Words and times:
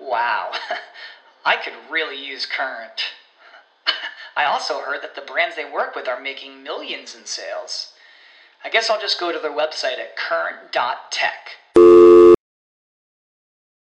Wow, 0.00 0.52
I 1.44 1.56
could 1.56 1.74
really 1.90 2.24
use 2.24 2.46
Current. 2.46 3.02
I 4.36 4.44
also 4.44 4.80
heard 4.80 5.02
that 5.02 5.14
the 5.14 5.22
brands 5.22 5.56
they 5.56 5.70
work 5.70 5.94
with 5.94 6.08
are 6.08 6.20
making 6.20 6.62
millions 6.62 7.14
in 7.14 7.26
sales. 7.26 7.92
I 8.64 8.70
guess 8.70 8.90
I'll 8.90 9.00
just 9.00 9.18
go 9.18 9.32
to 9.32 9.38
their 9.38 9.52
website 9.52 9.98
at 9.98 10.16
current.tech. 10.16 11.50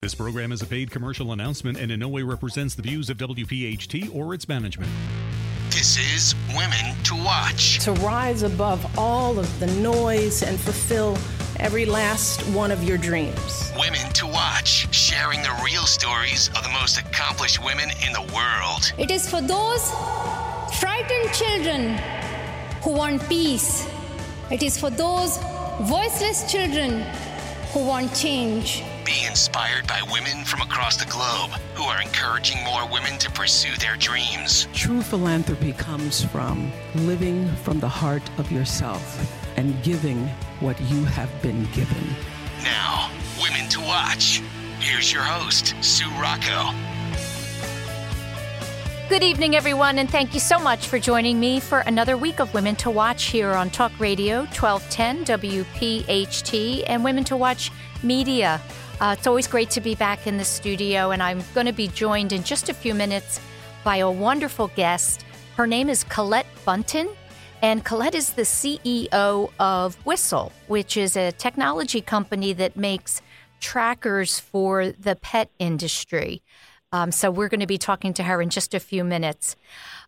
This 0.02 0.14
program 0.14 0.52
is 0.52 0.62
a 0.62 0.66
paid 0.66 0.91
commercial 0.91 1.34
announcement 1.34 1.78
and 1.78 1.91
in 1.91 2.00
no 2.00 2.08
way 2.08 2.22
represents 2.22 2.76
the 2.76 2.81
views 2.81 3.09
of 3.09 3.17
WPHT 3.17 4.14
or 4.16 4.34
its 4.34 4.48
management. 4.48 4.92
This 5.70 5.98
is 5.98 6.34
Women 6.55 6.95
to 7.03 7.16
Watch. 7.16 7.80
To 7.80 7.92
rise 7.94 8.44
above 8.44 8.98
all 8.98 9.38
of 9.38 9.59
the 9.59 9.67
noise 9.81 10.44
and 10.44 10.59
fulfill 10.59 11.17
every 11.59 11.86
last 11.86 12.42
one 12.50 12.72
of 12.72 12.84
your 12.84 12.98
dreams. 12.98 13.72
Women 13.78 14.12
to 14.14 14.28
Watch, 14.28 14.87
sharing 15.07 15.41
the 15.41 15.61
real 15.63 15.85
stories 15.85 16.49
of 16.49 16.63
the 16.63 16.70
most 16.70 16.99
accomplished 16.99 17.63
women 17.63 17.89
in 18.05 18.11
the 18.11 18.21
world. 18.35 18.91
It 18.97 19.09
is 19.09 19.30
for 19.30 19.39
those 19.39 19.89
frightened 20.81 21.33
children 21.33 21.97
who 22.83 22.91
want 22.91 23.25
peace. 23.30 23.88
It 24.52 24.64
is 24.64 24.77
for 24.77 24.89
those 24.89 25.38
voiceless 25.83 26.52
children 26.52 27.05
who 27.72 27.88
want 27.88 28.14
change. 28.14 28.83
Be 29.05 29.25
inspired 29.25 29.88
by 29.88 30.02
women 30.11 30.44
from 30.44 30.59
across 30.59 30.97
the 30.97 31.09
globe 31.09 31.52
who 31.75 31.83
are 31.83 32.02
encouraging 32.02 32.61
more 32.66 32.86
women 32.92 33.17
to 33.19 33.31
pursue 33.31 33.77
their 33.77 33.95
dreams. 33.95 34.67
True 34.73 35.02
philanthropy 35.02 35.71
comes 35.71 36.25
from 36.25 36.69
living 36.95 37.47
from 37.64 37.80
the 37.80 37.88
heart 37.88 38.30
of 38.38 38.52
yourself 38.52 39.05
and 39.55 39.81
giving 39.83 40.27
what 40.59 40.77
you 40.92 41.05
have 41.05 41.31
been 41.42 41.64
given. 41.71 42.03
Now, 42.61 43.09
Women 43.42 43.69
to 43.69 43.80
Watch. 43.80 44.42
Here's 44.88 45.11
your 45.11 45.23
host, 45.23 45.75
Sue 45.81 46.09
Rocco. 46.11 46.73
Good 49.09 49.21
evening, 49.21 49.53
everyone, 49.53 49.97
and 49.99 50.09
thank 50.09 50.33
you 50.33 50.39
so 50.39 50.57
much 50.57 50.88
for 50.88 50.97
joining 50.97 51.41
me 51.41 51.59
for 51.59 51.80
another 51.80 52.16
week 52.16 52.39
of 52.39 52.53
Women 52.53 52.77
to 52.77 52.89
Watch 52.89 53.25
here 53.25 53.52
on 53.52 53.69
Talk 53.69 53.91
Radio 53.99 54.45
1210 54.45 55.25
WPHT 55.25 56.85
and 56.88 57.03
Women 57.03 57.25
to 57.25 57.35
Watch 57.35 57.69
Media. 58.02 58.61
Uh, 59.02 59.13
it's 59.17 59.27
always 59.27 59.45
great 59.45 59.69
to 59.71 59.81
be 59.81 59.93
back 59.93 60.25
in 60.25 60.38
the 60.38 60.45
studio, 60.45 61.11
and 61.11 61.21
I'm 61.21 61.43
going 61.53 61.67
to 61.67 61.73
be 61.73 61.89
joined 61.89 62.31
in 62.31 62.41
just 62.41 62.69
a 62.69 62.73
few 62.73 62.93
minutes 62.93 63.41
by 63.83 63.97
a 63.97 64.09
wonderful 64.09 64.69
guest. 64.69 65.25
Her 65.58 65.67
name 65.67 65.89
is 65.89 66.05
Colette 66.05 66.47
Bunton, 66.63 67.09
and 67.61 67.83
Colette 67.83 68.15
is 68.15 68.31
the 68.31 68.43
CEO 68.43 69.52
of 69.59 69.95
Whistle, 70.05 70.53
which 70.67 70.95
is 70.95 71.17
a 71.17 71.33
technology 71.33 71.99
company 71.99 72.53
that 72.53 72.77
makes 72.77 73.21
trackers 73.59 74.39
for 74.39 74.91
the 74.91 75.16
pet 75.16 75.50
industry. 75.59 76.41
Um, 76.94 77.11
so 77.11 77.30
we're 77.30 77.50
going 77.50 77.59
to 77.59 77.67
be 77.67 77.77
talking 77.77 78.14
to 78.14 78.23
her 78.23 78.41
in 78.41 78.49
just 78.49 78.73
a 78.73 78.80
few 78.80 79.03
minutes. 79.03 79.55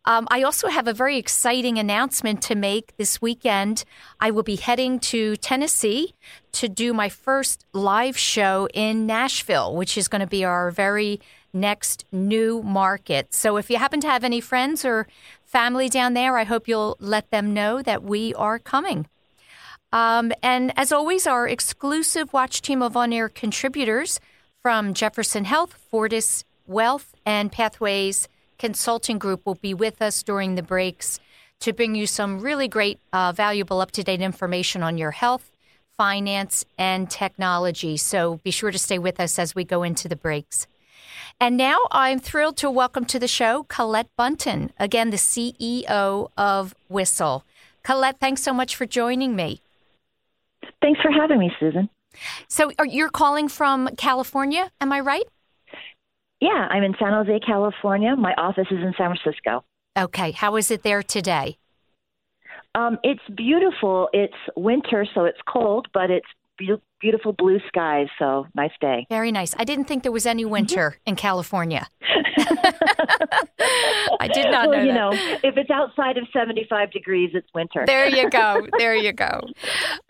Um, 0.05 0.27
I 0.31 0.43
also 0.43 0.69
have 0.69 0.87
a 0.87 0.93
very 0.93 1.17
exciting 1.17 1.77
announcement 1.77 2.41
to 2.43 2.55
make 2.55 2.95
this 2.95 3.21
weekend. 3.21 3.83
I 4.19 4.31
will 4.31 4.43
be 4.43 4.55
heading 4.55 4.99
to 5.01 5.35
Tennessee 5.35 6.13
to 6.53 6.69
do 6.69 6.93
my 6.93 7.09
first 7.09 7.65
live 7.73 8.17
show 8.17 8.69
in 8.73 9.05
Nashville, 9.05 9.75
which 9.75 9.97
is 9.97 10.07
going 10.07 10.21
to 10.21 10.27
be 10.27 10.45
our 10.45 10.71
very 10.71 11.19
next 11.51 12.05
new 12.11 12.63
market. 12.63 13.33
So 13.33 13.57
if 13.57 13.69
you 13.69 13.77
happen 13.77 13.99
to 14.01 14.07
have 14.07 14.23
any 14.23 14.39
friends 14.39 14.85
or 14.85 15.05
family 15.43 15.89
down 15.89 16.13
there, 16.13 16.37
I 16.37 16.45
hope 16.45 16.67
you'll 16.67 16.95
let 16.99 17.29
them 17.29 17.53
know 17.53 17.81
that 17.81 18.03
we 18.03 18.33
are 18.35 18.57
coming. 18.57 19.07
Um, 19.91 20.31
and 20.43 20.71
as 20.77 20.91
always, 20.91 21.25
our 21.25 21.47
exclusive 21.47 22.31
watch 22.31 22.61
team 22.61 22.81
of 22.81 22.95
on 22.95 23.11
air 23.11 23.29
contributors 23.29 24.19
from 24.61 24.93
Jefferson 24.93 25.45
Health, 25.45 25.73
Fortis 25.89 26.43
Wealth, 26.67 27.15
and 27.25 27.51
Pathways 27.51 28.27
Consulting 28.59 29.17
Group 29.17 29.45
will 29.45 29.55
be 29.55 29.73
with 29.73 30.01
us 30.01 30.21
during 30.21 30.55
the 30.55 30.61
breaks 30.61 31.19
to 31.61 31.73
bring 31.73 31.95
you 31.95 32.05
some 32.05 32.39
really 32.39 32.67
great, 32.67 32.99
uh, 33.11 33.31
valuable, 33.31 33.81
up 33.81 33.91
to 33.91 34.03
date 34.03 34.21
information 34.21 34.83
on 34.83 34.97
your 34.97 35.11
health, 35.11 35.51
finance, 35.97 36.65
and 36.77 37.09
technology. 37.09 37.97
So 37.97 38.39
be 38.43 38.51
sure 38.51 38.71
to 38.71 38.77
stay 38.77 38.99
with 38.99 39.19
us 39.19 39.39
as 39.39 39.55
we 39.55 39.63
go 39.63 39.83
into 39.83 40.07
the 40.07 40.15
breaks. 40.15 40.67
And 41.39 41.57
now 41.57 41.79
I'm 41.91 42.19
thrilled 42.19 42.57
to 42.57 42.69
welcome 42.69 43.05
to 43.05 43.19
the 43.19 43.27
show 43.27 43.63
Colette 43.69 44.09
Bunton, 44.17 44.71
again, 44.77 45.09
the 45.09 45.17
CEO 45.17 46.29
of 46.37 46.75
Whistle. 46.89 47.43
Colette, 47.83 48.19
thanks 48.19 48.43
so 48.43 48.53
much 48.53 48.75
for 48.75 48.85
joining 48.85 49.35
me. 49.35 49.61
Thanks 50.81 51.01
for 51.01 51.11
having 51.11 51.39
me, 51.39 51.51
Susan. 51.59 51.89
So 52.47 52.71
you're 52.85 53.09
calling 53.09 53.47
from 53.47 53.89
California, 53.97 54.71
am 54.81 54.91
I 54.91 54.99
right? 55.01 55.25
Yeah, 56.41 56.67
I'm 56.69 56.83
in 56.83 56.95
San 56.97 57.11
Jose, 57.11 57.39
California. 57.45 58.15
My 58.15 58.33
office 58.35 58.67
is 58.71 58.79
in 58.79 58.93
San 58.97 59.13
Francisco. 59.15 59.63
Okay. 59.97 60.31
How 60.31 60.55
is 60.55 60.71
it 60.71 60.83
there 60.83 61.03
today? 61.03 61.57
Um, 62.75 62.97
it's 63.03 63.21
beautiful. 63.35 64.09
It's 64.13 64.33
winter, 64.55 65.05
so 65.13 65.25
it's 65.25 65.39
cold, 65.47 65.87
but 65.93 66.09
it's 66.09 66.27
beautiful 66.99 67.33
blue 67.33 67.59
skies. 67.67 68.07
So 68.17 68.47
nice 68.55 68.71
day. 68.81 69.05
Very 69.09 69.31
nice. 69.31 69.55
I 69.57 69.63
didn't 69.63 69.85
think 69.85 70.03
there 70.03 70.11
was 70.11 70.25
any 70.25 70.45
winter 70.45 70.97
in 71.05 71.15
California. 71.15 71.87
I 74.19 74.27
did 74.33 74.45
not 74.51 74.69
well, 74.69 74.77
know. 74.79 74.83
you 74.83 74.91
that. 74.91 74.93
know, 74.93 75.11
if 75.43 75.57
it's 75.57 75.69
outside 75.69 76.17
of 76.17 76.25
75 76.33 76.91
degrees, 76.91 77.31
it's 77.33 77.47
winter. 77.53 77.83
There 77.85 78.07
you 78.07 78.29
go. 78.29 78.65
There 78.77 78.95
you 78.95 79.11
go. 79.11 79.41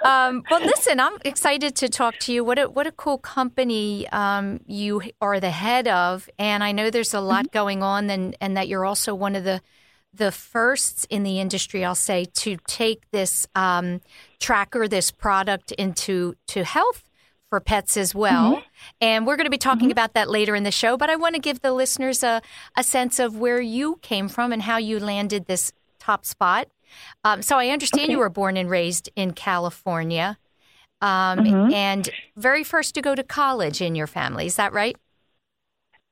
Um, 0.03 0.43
well, 0.49 0.61
listen, 0.61 0.99
I'm 0.99 1.17
excited 1.25 1.75
to 1.77 1.89
talk 1.89 2.17
to 2.19 2.33
you. 2.33 2.43
What 2.43 2.59
a 2.59 2.69
what 2.69 2.85
a 2.87 2.91
cool 2.91 3.17
company 3.17 4.07
um, 4.09 4.59
you 4.67 5.01
are 5.21 5.39
the 5.39 5.49
head 5.49 5.87
of, 5.87 6.29
and 6.37 6.63
I 6.63 6.71
know 6.71 6.89
there's 6.89 7.13
a 7.13 7.21
lot 7.21 7.39
Mm-hmm. 7.45 7.57
going 7.57 7.83
on, 7.83 8.09
and 8.09 8.35
and 8.41 8.57
that 8.57 8.67
you're 8.67 8.85
also 8.85 9.15
one 9.15 9.35
of 9.35 9.43
the 9.43 9.61
the 10.13 10.31
firsts 10.31 11.05
in 11.09 11.23
the 11.23 11.39
industry, 11.39 11.85
I'll 11.85 11.95
say, 11.95 12.25
to 12.35 12.57
take 12.67 13.09
this 13.11 13.47
um, 13.55 14.01
tracker, 14.39 14.87
this 14.87 15.11
product 15.11 15.71
into 15.73 16.35
to 16.47 16.63
health 16.63 17.03
for 17.49 17.59
pets 17.59 17.97
as 17.97 18.13
well. 18.13 18.53
Mm-hmm. 18.55 18.65
And 19.01 19.27
we're 19.27 19.35
going 19.35 19.45
to 19.45 19.51
be 19.51 19.57
talking 19.57 19.91
about 19.91 20.13
that 20.13 20.29
later 20.29 20.55
in 20.55 20.63
the 20.63 20.71
show. 20.71 20.97
But 20.97 21.09
I 21.09 21.15
want 21.15 21.35
to 21.35 21.41
give 21.41 21.61
the 21.61 21.71
listeners 21.71 22.23
a, 22.23 22.41
a 22.77 22.83
sense 22.83 23.19
of 23.19 23.37
where 23.37 23.59
you 23.61 23.97
came 24.01 24.29
from 24.29 24.51
and 24.53 24.61
how 24.61 24.77
you 24.77 24.99
landed 24.99 25.45
this 25.45 25.71
top 25.99 26.25
spot. 26.25 26.67
Um, 27.23 27.41
so 27.41 27.57
I 27.57 27.69
understand 27.69 28.11
you 28.11 28.19
were 28.19 28.29
born 28.29 28.57
and 28.57 28.69
raised 28.69 29.09
in 29.15 29.33
California, 29.33 30.37
um, 31.01 31.39
Mhm. 31.39 31.73
and 31.73 32.09
very 32.35 32.63
first 32.63 32.95
to 32.95 33.01
go 33.01 33.15
to 33.15 33.23
college 33.23 33.81
in 33.81 33.95
your 33.95 34.07
family. 34.07 34.45
Is 34.47 34.55
that 34.55 34.73
right? 34.73 34.97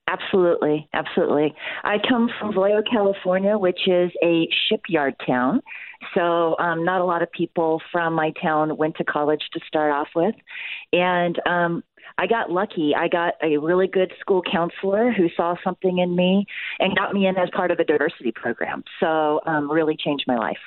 Absolutely, 0.07 0.87
absolutely. 0.93 1.53
I 1.83 1.97
come 2.07 2.29
from 2.39 2.53
Vallejo, 2.53 2.81
California, 2.89 3.57
which 3.57 3.87
is 3.87 4.09
a 4.23 4.47
shipyard 4.69 5.15
town. 5.25 5.61
So, 6.15 6.57
um, 6.59 6.85
not 6.85 7.01
a 7.01 7.03
lot 7.03 7.21
of 7.21 7.31
people 7.31 7.81
from 7.91 8.13
my 8.13 8.31
town 8.41 8.77
went 8.77 8.95
to 8.97 9.03
college 9.03 9.41
to 9.53 9.59
start 9.67 9.91
off 9.91 10.07
with. 10.15 10.35
And 10.93 11.37
um, 11.45 11.83
I 12.17 12.27
got 12.27 12.49
lucky. 12.51 12.93
I 12.95 13.09
got 13.09 13.33
a 13.43 13.57
really 13.57 13.87
good 13.87 14.13
school 14.21 14.41
counselor 14.49 15.11
who 15.11 15.27
saw 15.35 15.55
something 15.61 15.97
in 15.97 16.15
me 16.15 16.45
and 16.79 16.95
got 16.95 17.13
me 17.13 17.27
in 17.27 17.35
as 17.35 17.49
part 17.53 17.71
of 17.71 17.79
a 17.79 17.83
diversity 17.83 18.31
program. 18.31 18.83
So, 19.01 19.41
um, 19.45 19.69
really 19.69 19.97
changed 19.97 20.23
my 20.25 20.37
life. 20.37 20.59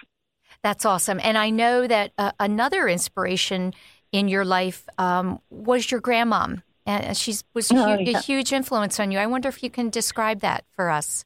That's 0.62 0.84
awesome. 0.84 1.18
And 1.22 1.38
I 1.38 1.48
know 1.48 1.86
that 1.86 2.12
uh, 2.18 2.32
another 2.38 2.88
inspiration 2.88 3.72
in 4.12 4.28
your 4.28 4.44
life 4.44 4.86
um, 4.98 5.40
was 5.48 5.90
your 5.90 6.02
grandmom. 6.02 6.62
And 6.86 7.16
she's 7.16 7.44
was 7.54 7.70
a, 7.70 7.74
Oh, 7.76 7.96
hu- 7.96 8.04
yeah. 8.04 8.18
a 8.18 8.20
huge 8.22 8.52
influence 8.52 8.98
on 8.98 9.10
you. 9.10 9.18
I 9.18 9.26
wonder 9.26 9.48
if 9.48 9.62
you 9.62 9.70
can 9.70 9.90
describe 9.90 10.40
that 10.40 10.64
for 10.74 10.90
us. 10.90 11.24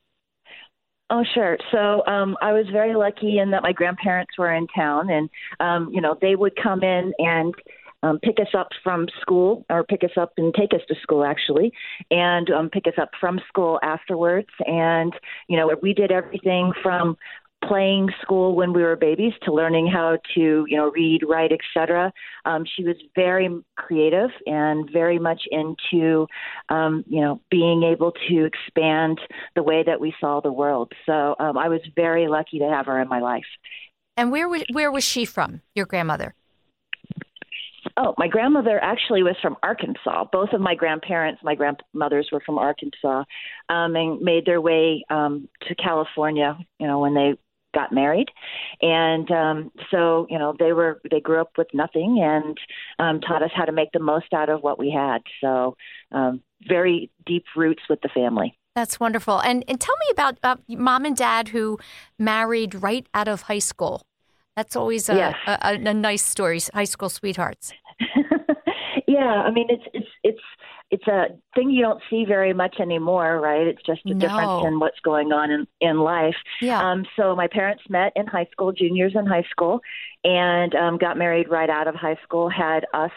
Oh, 1.11 1.23
sure. 1.35 1.59
So 1.71 2.05
um, 2.07 2.37
I 2.41 2.53
was 2.53 2.67
very 2.73 2.95
lucky 2.95 3.39
in 3.39 3.51
that 3.51 3.63
my 3.63 3.73
grandparents 3.73 4.33
were 4.39 4.53
in 4.53 4.67
town, 4.69 5.11
and 5.11 5.29
um, 5.61 5.91
you 5.93 6.01
know 6.01 6.17
they 6.21 6.35
would 6.35 6.55
come 6.61 6.83
in 6.83 7.13
and 7.19 7.55
um, 8.03 8.19
pick 8.21 8.39
us 8.41 8.49
up 8.57 8.69
from 8.83 9.07
school, 9.21 9.65
or 9.71 9.85
pick 9.85 10.03
us 10.03 10.11
up 10.17 10.33
and 10.39 10.53
take 10.55 10.73
us 10.75 10.81
to 10.89 10.95
school 11.03 11.25
actually, 11.25 11.73
and 12.11 12.51
um, 12.51 12.71
pick 12.71 12.87
us 12.87 12.95
up 13.01 13.11
from 13.21 13.39
school 13.49 13.79
afterwards. 13.83 14.49
And 14.67 15.13
you 15.49 15.59
know 15.59 15.71
we 15.83 15.93
did 15.93 16.11
everything 16.11 16.73
from 16.83 17.17
playing 17.69 18.09
school 18.23 18.55
when 18.55 18.73
we 18.73 18.83
were 18.83 18.97
babies 18.97 19.33
to 19.43 19.53
learning 19.53 19.87
how 19.87 20.19
to 20.35 20.65
you 20.69 20.77
know 20.77 20.91
read 20.91 21.23
write 21.27 21.53
etc 21.53 22.13
um, 22.45 22.65
she 22.77 22.85
was 22.85 22.97
very 23.15 23.49
creative 23.77 24.31
and 24.47 24.91
very 24.93 25.19
much 25.19 25.43
into 25.51 26.27
um, 26.69 27.05
you 27.07 27.21
know 27.21 27.41
being 27.51 27.83
able 27.83 28.13
to 28.29 28.45
expand 28.45 29.19
the 29.55 29.63
way 29.63 29.83
that 29.85 30.01
we 30.01 30.15
saw 30.21 30.41
the 30.41 30.53
world 30.53 30.93
so 31.07 31.35
um, 31.39 31.57
i 31.59 31.69
was 31.69 31.81
very 31.97 32.29
lucky 32.29 32.59
to 32.59 32.69
have 32.69 32.87
her 32.87 33.01
in 33.01 33.09
my 33.09 33.21
life 33.21 33.45
and 34.17 34.31
where 34.31 34.49
was, 34.49 34.63
where 34.73 34.91
was 34.91 35.05
she 35.05 35.25
from 35.25 35.61
your 35.75 35.87
grandmother 35.87 36.35
Oh, 37.97 38.15
my 38.19 38.27
grandmother 38.27 38.83
actually 38.83 39.23
was 39.23 39.37
from 39.41 39.57
Arkansas. 39.63 40.25
Both 40.33 40.53
of 40.53 40.61
my 40.61 40.75
grandparents, 40.75 41.43
my 41.45 41.55
grandmothers 41.55 42.29
were 42.33 42.43
from 42.45 42.59
Arkansas, 42.59 43.25
um, 43.69 43.95
and 43.95 44.21
made 44.21 44.47
their 44.47 44.61
way 44.61 45.05
um, 45.11 45.49
to 45.69 45.77
California. 45.77 46.59
You 46.81 46.89
know, 46.89 46.99
when 46.99 47.15
they 47.15 47.35
got 47.75 47.93
married. 47.93 48.29
And 48.81 49.31
um 49.31 49.73
so 49.91 50.27
you 50.31 50.39
know 50.39 50.55
they 50.59 50.73
were 50.73 51.01
they 51.11 51.21
grew 51.21 51.41
up 51.41 51.53
with 51.59 51.69
nothing 51.75 52.21
and 52.23 52.59
um 52.99 53.21
taught 53.21 53.43
us 53.43 53.51
how 53.55 53.65
to 53.65 53.73
make 53.73 53.93
the 53.93 54.01
most 54.01 54.33
out 54.33 54.49
of 54.49 54.63
what 54.63 54.79
we 54.79 54.91
had. 54.91 55.23
So 55.41 55.77
um 56.13 56.43
very 56.67 57.11
deep 57.27 57.45
roots 57.57 57.83
with 57.89 58.01
the 58.01 58.09
family. 58.09 58.59
That's 58.75 58.99
wonderful. 58.99 59.41
And 59.41 59.65
and 59.69 59.81
tell 59.81 59.97
me 59.97 60.07
about 60.13 60.39
uh, 60.43 60.57
mom 60.69 61.05
and 61.05 61.17
dad 61.17 61.49
who 61.49 61.79
married 62.19 62.83
right 62.83 63.07
out 63.15 63.29
of 63.29 63.43
high 63.43 63.61
school. 63.61 64.07
That's 64.57 64.77
always 64.77 65.09
a, 65.09 65.17
yes. 65.17 65.35
a, 65.49 65.59
a, 65.63 65.73
a 65.91 65.95
nice 65.95 66.23
story 66.23 66.61
high 66.73 66.85
school 66.85 67.09
sweethearts 67.09 67.73
yeah 69.15 69.43
i 69.47 69.51
mean 69.51 69.67
it's 69.69 69.85
it's 69.93 70.07
it's 70.23 70.41
it's 70.91 71.07
a 71.09 71.27
thing 71.55 71.71
you 71.71 71.83
don't 71.83 72.03
see 72.11 72.25
very 72.29 72.53
much 72.53 72.77
anymore, 72.79 73.41
right? 73.41 73.67
It's 73.67 73.83
just 73.85 74.03
a 74.11 74.15
No. 74.15 74.15
difference 74.15 74.53
in 74.61 74.79
what's 74.79 75.01
going 75.01 75.33
on 75.33 75.51
in, 75.51 75.67
in 75.81 75.99
life. 75.99 76.37
Yeah. 76.61 76.85
Um, 76.93 77.05
so 77.17 77.35
my 77.35 77.49
parents 77.49 77.83
met 77.89 78.13
in 78.15 78.27
high 78.27 78.47
school, 78.53 78.71
juniors 78.71 79.13
in 79.17 79.27
high 79.27 79.47
school, 79.51 79.81
and 80.25 80.75
um, 80.77 80.99
got 80.99 81.17
married 81.17 81.49
right 81.51 81.71
out 81.71 81.89
of 81.89 81.95
high 81.97 82.19
school. 82.23 82.49
Had 82.51 82.85
us 82.93 83.11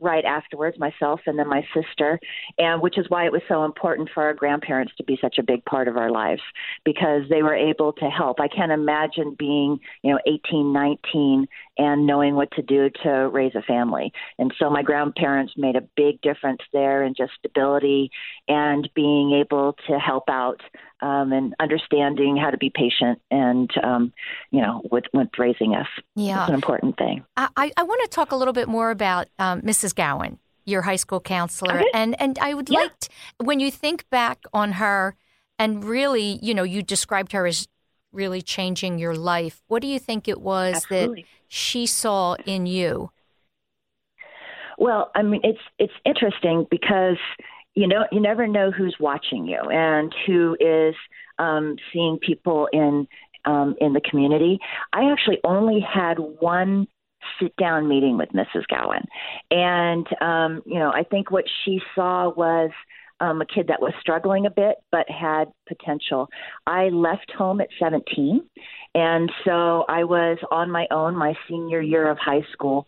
right 0.00 0.24
afterwards, 0.24 0.78
myself 0.78 1.20
and 1.26 1.38
then 1.38 1.48
my 1.48 1.64
sister, 1.74 2.18
and 2.58 2.82
which 2.82 2.98
is 2.98 3.06
why 3.08 3.26
it 3.26 3.32
was 3.32 3.42
so 3.48 3.64
important 3.64 4.10
for 4.12 4.22
our 4.22 4.34
grandparents 4.34 4.92
to 4.96 5.04
be 5.04 5.18
such 5.20 5.38
a 5.38 5.42
big 5.42 5.64
part 5.64 5.88
of 5.88 5.96
our 5.96 6.10
lives 6.10 6.42
because 6.84 7.22
they 7.30 7.42
were 7.42 7.54
able 7.54 7.92
to 7.94 8.06
help. 8.06 8.40
I 8.40 8.48
can't 8.48 8.72
imagine 8.72 9.36
being, 9.38 9.78
you 10.02 10.12
know, 10.12 10.18
18, 10.26 10.72
19 10.72 11.46
and 11.78 12.06
knowing 12.06 12.34
what 12.34 12.50
to 12.52 12.62
do 12.62 12.90
to 13.02 13.10
raise 13.28 13.54
a 13.54 13.62
family. 13.62 14.12
And 14.38 14.52
so 14.58 14.70
my 14.70 14.82
grandparents 14.82 15.54
made 15.56 15.76
a 15.76 15.82
big 15.96 16.20
difference 16.22 16.60
there 16.72 17.02
in 17.02 17.14
just 17.14 17.32
stability 17.38 18.10
and 18.48 18.88
being 18.94 19.32
able 19.32 19.76
to 19.88 19.98
help 19.98 20.24
out 20.28 20.60
um, 21.00 21.32
and 21.32 21.54
understanding 21.60 22.36
how 22.36 22.50
to 22.50 22.56
be 22.56 22.70
patient 22.70 23.20
and 23.30 23.70
um, 23.82 24.12
you 24.50 24.60
know 24.60 24.82
with 24.90 25.04
with 25.12 25.28
raising 25.38 25.74
us. 25.74 25.88
Yeah. 26.14 26.40
it's 26.40 26.48
an 26.48 26.54
important 26.54 26.96
thing. 26.96 27.24
I, 27.36 27.48
I- 27.76 27.82
want 27.82 28.02
to 28.02 28.08
talk 28.08 28.32
a 28.32 28.36
little 28.36 28.54
bit 28.54 28.68
more 28.68 28.90
about 28.90 29.28
um, 29.38 29.60
Mrs. 29.62 29.94
Gowan, 29.94 30.38
your 30.64 30.82
high 30.82 30.96
school 30.96 31.20
counselor, 31.20 31.76
Okay. 31.78 31.90
and 31.94 32.20
and 32.20 32.38
I 32.38 32.54
would 32.54 32.68
Yeah. 32.68 32.80
like 32.80 32.98
to, 33.00 33.08
when 33.44 33.60
you 33.60 33.70
think 33.70 34.08
back 34.10 34.38
on 34.52 34.72
her, 34.72 35.14
and 35.58 35.84
really, 35.84 36.38
you 36.42 36.54
know, 36.54 36.62
you 36.64 36.82
described 36.82 37.32
her 37.32 37.46
as 37.46 37.68
really 38.12 38.40
changing 38.42 38.98
your 38.98 39.14
life. 39.14 39.62
What 39.68 39.82
do 39.82 39.88
you 39.88 39.98
think 39.98 40.26
it 40.28 40.40
was 40.40 40.76
Absolutely. 40.76 41.22
that 41.22 41.28
she 41.48 41.86
saw 41.86 42.34
in 42.46 42.66
you? 42.66 43.10
Well, 44.78 45.10
I 45.14 45.22
mean, 45.22 45.40
it's 45.44 45.60
it's 45.78 45.92
interesting 46.04 46.66
because 46.70 47.16
you 47.76 47.86
know 47.86 48.06
you 48.10 48.20
never 48.20 48.48
know 48.48 48.72
who's 48.72 48.96
watching 48.98 49.46
you 49.46 49.60
and 49.70 50.12
who 50.26 50.56
is 50.58 50.94
um, 51.38 51.76
seeing 51.92 52.18
people 52.18 52.68
in 52.72 53.06
um, 53.44 53.76
in 53.80 53.92
the 53.92 54.00
community. 54.00 54.58
I 54.92 55.12
actually 55.12 55.38
only 55.44 55.80
had 55.80 56.18
one 56.18 56.88
sit 57.40 57.54
down 57.56 57.88
meeting 57.88 58.16
with 58.18 58.30
Mrs. 58.30 58.64
Gowan, 58.68 59.04
and 59.50 60.06
um, 60.20 60.62
you 60.66 60.78
know 60.80 60.90
I 60.90 61.04
think 61.04 61.30
what 61.30 61.44
she 61.64 61.80
saw 61.94 62.30
was. 62.30 62.70
Um, 63.18 63.40
a 63.40 63.46
kid 63.46 63.68
that 63.68 63.80
was 63.80 63.94
struggling 63.98 64.44
a 64.44 64.50
bit 64.50 64.76
but 64.92 65.08
had 65.08 65.46
potential. 65.66 66.28
I 66.66 66.90
left 66.90 67.32
home 67.34 67.62
at 67.62 67.68
17, 67.80 68.42
and 68.94 69.32
so 69.42 69.86
I 69.88 70.04
was 70.04 70.36
on 70.50 70.70
my 70.70 70.86
own 70.90 71.16
my 71.16 71.32
senior 71.48 71.80
year 71.80 72.10
of 72.10 72.18
high 72.18 72.44
school 72.52 72.86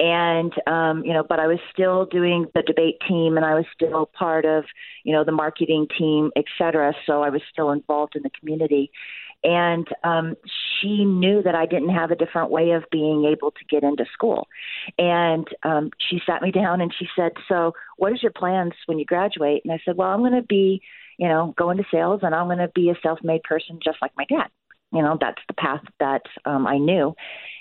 and 0.00 0.52
um 0.66 1.04
you 1.04 1.12
know 1.12 1.22
but 1.22 1.38
i 1.38 1.46
was 1.46 1.58
still 1.72 2.06
doing 2.06 2.46
the 2.54 2.62
debate 2.62 2.96
team 3.06 3.36
and 3.36 3.44
i 3.44 3.54
was 3.54 3.66
still 3.74 4.10
part 4.18 4.46
of 4.46 4.64
you 5.04 5.12
know 5.12 5.24
the 5.24 5.32
marketing 5.32 5.86
team 5.96 6.30
et 6.36 6.46
cetera. 6.56 6.94
So 7.06 7.22
i 7.22 7.28
was 7.28 7.42
still 7.52 7.70
involved 7.70 8.16
in 8.16 8.22
the 8.22 8.30
community. 8.30 8.90
And 9.44 9.86
um 10.02 10.36
she 10.80 11.04
knew 11.04 11.42
that 11.42 11.54
i 11.54 11.66
didn't 11.66 11.90
have 11.90 12.10
a 12.10 12.16
different 12.16 12.50
way 12.50 12.70
of 12.70 12.84
being 12.90 13.26
able 13.26 13.50
to 13.50 13.64
get 13.68 13.82
into 13.82 14.06
school. 14.12 14.48
And 14.98 15.46
um 15.62 15.90
she 16.08 16.20
sat 16.26 16.40
me 16.40 16.50
down 16.50 16.80
and 16.80 16.92
she 16.98 17.06
said 17.14 17.32
so 17.46 17.72
what 17.98 18.12
is 18.12 18.22
your 18.22 18.32
plans 18.32 18.72
when 18.86 18.98
you 18.98 19.04
graduate? 19.04 19.62
And 19.64 19.72
i 19.72 19.78
said 19.84 19.96
well 19.96 20.08
i'm 20.08 20.20
going 20.20 20.32
to 20.32 20.42
be 20.42 20.80
you 21.18 21.28
know 21.28 21.54
go 21.58 21.68
into 21.70 21.84
sales 21.92 22.20
and 22.22 22.34
i'm 22.34 22.46
going 22.46 22.58
to 22.58 22.72
be 22.74 22.88
a 22.88 22.94
self 23.02 23.18
made 23.22 23.42
person 23.42 23.78
just 23.84 23.98
like 24.00 24.12
my 24.16 24.24
dad. 24.24 24.48
You 24.92 25.02
know 25.02 25.18
that's 25.20 25.42
the 25.46 25.54
path 25.54 25.84
that 26.00 26.22
um 26.46 26.66
i 26.66 26.78
knew. 26.78 27.14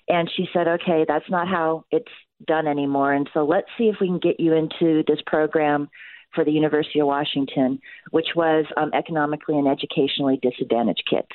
And 0.09 0.27
she 0.35 0.49
said, 0.51 0.67
okay, 0.67 1.05
that's 1.07 1.29
not 1.29 1.47
how 1.47 1.85
it's 1.91 2.11
done 2.45 2.67
anymore. 2.67 3.13
And 3.13 3.29
so 3.33 3.45
let's 3.45 3.67
see 3.77 3.85
if 3.85 3.97
we 3.99 4.07
can 4.07 4.19
get 4.19 4.39
you 4.39 4.53
into 4.53 5.03
this 5.07 5.19
program 5.25 5.89
for 6.33 6.45
the 6.45 6.51
University 6.51 6.99
of 6.99 7.07
Washington, 7.07 7.79
which 8.11 8.27
was 8.35 8.65
um, 8.77 8.91
economically 8.93 9.57
and 9.57 9.67
educationally 9.67 10.39
disadvantaged 10.41 11.03
kids. 11.09 11.27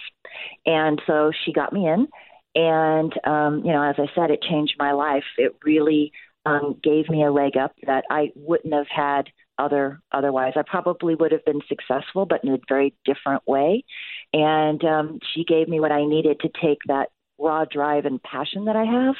And 0.66 1.00
so 1.06 1.32
she 1.44 1.52
got 1.52 1.72
me 1.72 1.88
in. 1.88 2.06
And, 2.54 3.12
um, 3.24 3.62
you 3.64 3.72
know, 3.72 3.82
as 3.82 3.96
I 3.98 4.06
said, 4.14 4.30
it 4.30 4.42
changed 4.42 4.74
my 4.78 4.92
life. 4.92 5.24
It 5.36 5.56
really 5.64 6.12
um, 6.46 6.78
gave 6.82 7.08
me 7.08 7.24
a 7.24 7.32
leg 7.32 7.56
up 7.56 7.74
that 7.86 8.04
I 8.10 8.30
wouldn't 8.36 8.72
have 8.72 8.86
had 8.88 9.24
other 9.58 10.00
otherwise. 10.12 10.52
I 10.56 10.62
probably 10.66 11.14
would 11.14 11.32
have 11.32 11.44
been 11.44 11.60
successful, 11.68 12.26
but 12.26 12.42
in 12.44 12.52
a 12.52 12.58
very 12.68 12.94
different 13.04 13.42
way. 13.46 13.84
And 14.32 14.84
um, 14.84 15.18
she 15.32 15.44
gave 15.44 15.68
me 15.68 15.80
what 15.80 15.92
I 15.92 16.04
needed 16.04 16.40
to 16.40 16.50
take 16.62 16.78
that 16.86 17.10
raw 17.38 17.64
drive 17.64 18.04
and 18.04 18.22
passion 18.22 18.66
that 18.66 18.76
I 18.76 18.84
have 18.84 19.14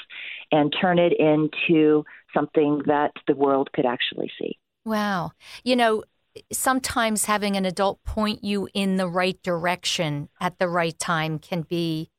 and 0.53 0.75
turn 0.81 0.99
it 0.99 1.13
into 1.19 2.05
something 2.33 2.83
that 2.87 3.13
the 3.27 3.35
world 3.35 3.71
could 3.73 3.87
actually 3.87 4.31
see. 4.39 4.59
Wow. 4.85 5.33
You 5.63 5.77
know, 5.77 6.05
sometimes 6.53 7.25
having 7.25 7.57
an 7.57 7.65
adult 7.65 8.03
point 8.05 8.45
you 8.45 8.69
in 8.75 8.97
the 8.97 9.09
right 9.09 9.41
direction 9.43 10.29
at 10.41 10.59
the 10.59 10.69
right 10.69 10.99
time 10.99 11.39
can 11.39 11.63
be 11.63 12.11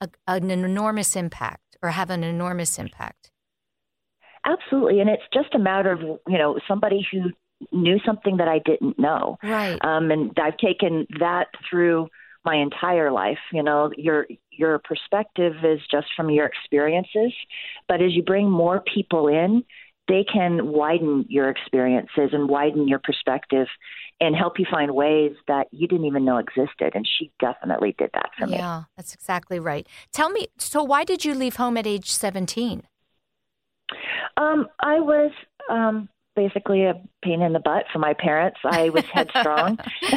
a, 0.00 0.08
an 0.26 0.50
enormous 0.50 1.16
impact 1.16 1.76
or 1.82 1.90
have 1.90 2.10
an 2.10 2.24
enormous 2.24 2.78
impact. 2.78 3.30
Absolutely. 4.44 5.00
And 5.00 5.10
it's 5.10 5.22
just 5.32 5.54
a 5.54 5.58
matter 5.58 5.92
of, 5.92 6.00
you 6.00 6.38
know, 6.38 6.58
somebody 6.66 7.06
who 7.10 7.30
knew 7.72 7.98
something 8.06 8.36
that 8.38 8.48
I 8.48 8.60
didn't 8.64 8.98
know. 8.98 9.36
Right. 9.42 9.78
Um, 9.84 10.10
and 10.10 10.32
I've 10.40 10.56
taken 10.58 11.06
that 11.18 11.48
through 11.68 12.08
my 12.44 12.56
entire 12.56 13.10
life. 13.10 13.38
You 13.52 13.62
know, 13.62 13.90
your 13.96 14.26
your 14.58 14.78
perspective 14.78 15.54
is 15.62 15.80
just 15.90 16.08
from 16.16 16.30
your 16.30 16.46
experiences, 16.46 17.32
but 17.86 18.02
as 18.02 18.14
you 18.14 18.22
bring 18.22 18.50
more 18.50 18.80
people 18.80 19.28
in, 19.28 19.64
they 20.08 20.24
can 20.24 20.68
widen 20.68 21.26
your 21.28 21.50
experiences 21.50 22.30
and 22.32 22.48
widen 22.48 22.88
your 22.88 22.98
perspective 22.98 23.66
and 24.20 24.34
help 24.34 24.58
you 24.58 24.66
find 24.70 24.94
ways 24.94 25.32
that 25.46 25.68
you 25.70 25.86
didn't 25.86 26.06
even 26.06 26.24
know 26.24 26.38
existed. 26.38 26.92
And 26.94 27.06
she 27.06 27.30
definitely 27.38 27.94
did 27.98 28.10
that 28.14 28.30
for 28.38 28.46
me. 28.46 28.54
Yeah, 28.56 28.84
that's 28.96 29.14
exactly 29.14 29.60
right. 29.60 29.86
Tell 30.12 30.30
me, 30.30 30.48
so 30.58 30.82
why 30.82 31.04
did 31.04 31.24
you 31.24 31.34
leave 31.34 31.56
home 31.56 31.76
at 31.76 31.86
age 31.86 32.10
17? 32.10 32.82
Um, 34.38 34.68
I 34.80 35.00
was 35.00 35.30
um, 35.70 36.08
basically 36.34 36.84
a 36.84 36.94
pain 37.22 37.42
in 37.42 37.52
the 37.52 37.60
butt 37.60 37.84
for 37.92 37.98
my 37.98 38.14
parents. 38.14 38.58
I 38.64 38.88
was 38.88 39.04
headstrong. 39.12 39.78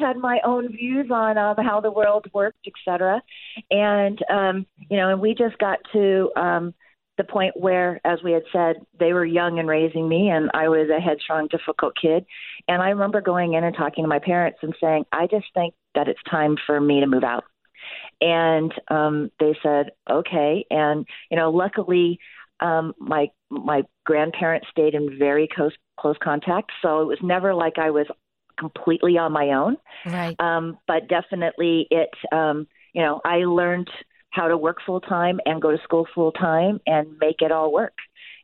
had 0.00 0.16
my 0.16 0.40
own 0.44 0.72
views 0.72 1.10
on 1.10 1.38
um, 1.38 1.56
how 1.58 1.80
the 1.80 1.90
world 1.90 2.26
worked, 2.32 2.66
et 2.66 2.72
cetera. 2.84 3.22
And, 3.70 4.18
um, 4.28 4.66
you 4.88 4.96
know, 4.96 5.10
and 5.10 5.20
we 5.20 5.34
just 5.34 5.58
got 5.58 5.78
to 5.92 6.30
um, 6.36 6.74
the 7.18 7.24
point 7.24 7.54
where, 7.56 8.00
as 8.04 8.18
we 8.24 8.32
had 8.32 8.44
said, 8.52 8.76
they 8.98 9.12
were 9.12 9.24
young 9.24 9.58
and 9.58 9.68
raising 9.68 10.08
me, 10.08 10.30
and 10.30 10.50
I 10.54 10.68
was 10.68 10.88
a 10.88 11.00
headstrong, 11.00 11.48
difficult 11.48 11.94
kid. 12.00 12.24
And 12.66 12.82
I 12.82 12.90
remember 12.90 13.20
going 13.20 13.54
in 13.54 13.64
and 13.64 13.76
talking 13.76 14.04
to 14.04 14.08
my 14.08 14.20
parents 14.20 14.58
and 14.62 14.74
saying, 14.80 15.04
I 15.12 15.26
just 15.26 15.46
think 15.52 15.74
that 15.94 16.08
it's 16.08 16.22
time 16.30 16.56
for 16.66 16.80
me 16.80 17.00
to 17.00 17.06
move 17.06 17.24
out. 17.24 17.44
And 18.20 18.72
um, 18.88 19.30
they 19.38 19.56
said, 19.62 19.90
okay. 20.08 20.64
And, 20.70 21.06
you 21.30 21.36
know, 21.36 21.50
luckily, 21.50 22.18
um, 22.60 22.94
my 22.98 23.28
my 23.50 23.82
grandparents 24.04 24.68
stayed 24.70 24.94
in 24.94 25.18
very 25.18 25.48
close 25.48 25.72
close 25.98 26.16
contact, 26.22 26.70
so 26.82 27.00
it 27.00 27.06
was 27.06 27.18
never 27.22 27.54
like 27.54 27.78
I 27.78 27.90
was 27.90 28.06
completely 28.60 29.18
on 29.18 29.32
my 29.32 29.48
own. 29.48 29.76
Right. 30.06 30.38
Um, 30.38 30.78
but 30.86 31.08
definitely, 31.08 31.88
it 31.90 32.10
um, 32.30 32.68
you 32.92 33.02
know 33.02 33.20
I 33.24 33.38
learned 33.38 33.90
how 34.30 34.46
to 34.46 34.56
work 34.56 34.78
full 34.86 35.00
time 35.00 35.40
and 35.44 35.60
go 35.60 35.72
to 35.72 35.82
school 35.82 36.06
full 36.14 36.30
time 36.30 36.80
and 36.86 37.16
make 37.20 37.42
it 37.42 37.50
all 37.50 37.72
work. 37.72 37.94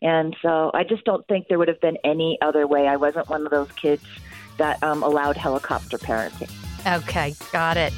And 0.02 0.36
so 0.42 0.70
I 0.74 0.82
just 0.82 1.04
don't 1.04 1.26
think 1.28 1.48
there 1.48 1.58
would 1.58 1.68
have 1.68 1.80
been 1.80 1.96
any 2.04 2.38
other 2.42 2.66
way. 2.66 2.86
I 2.86 2.96
wasn't 2.96 3.28
one 3.28 3.44
of 3.44 3.50
those 3.50 3.70
kids 3.72 4.04
that 4.58 4.82
um, 4.82 5.02
allowed 5.02 5.36
helicopter 5.36 5.98
parenting. 5.98 6.50
Okay, 6.86 7.34
got 7.52 7.76
it. 7.76 7.92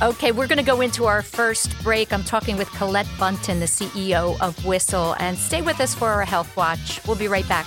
Okay, 0.00 0.32
we're 0.32 0.46
going 0.46 0.58
to 0.58 0.64
go 0.64 0.80
into 0.80 1.04
our 1.04 1.20
first 1.20 1.82
break. 1.82 2.12
I'm 2.12 2.24
talking 2.24 2.56
with 2.56 2.70
Colette 2.70 3.08
Bunton, 3.18 3.60
the 3.60 3.66
CEO 3.66 4.40
of 4.40 4.64
Whistle, 4.64 5.14
and 5.18 5.36
stay 5.36 5.60
with 5.60 5.80
us 5.80 5.94
for 5.94 6.08
our 6.08 6.24
Health 6.24 6.56
Watch. 6.56 7.06
We'll 7.06 7.16
be 7.16 7.28
right 7.28 7.46
back. 7.48 7.66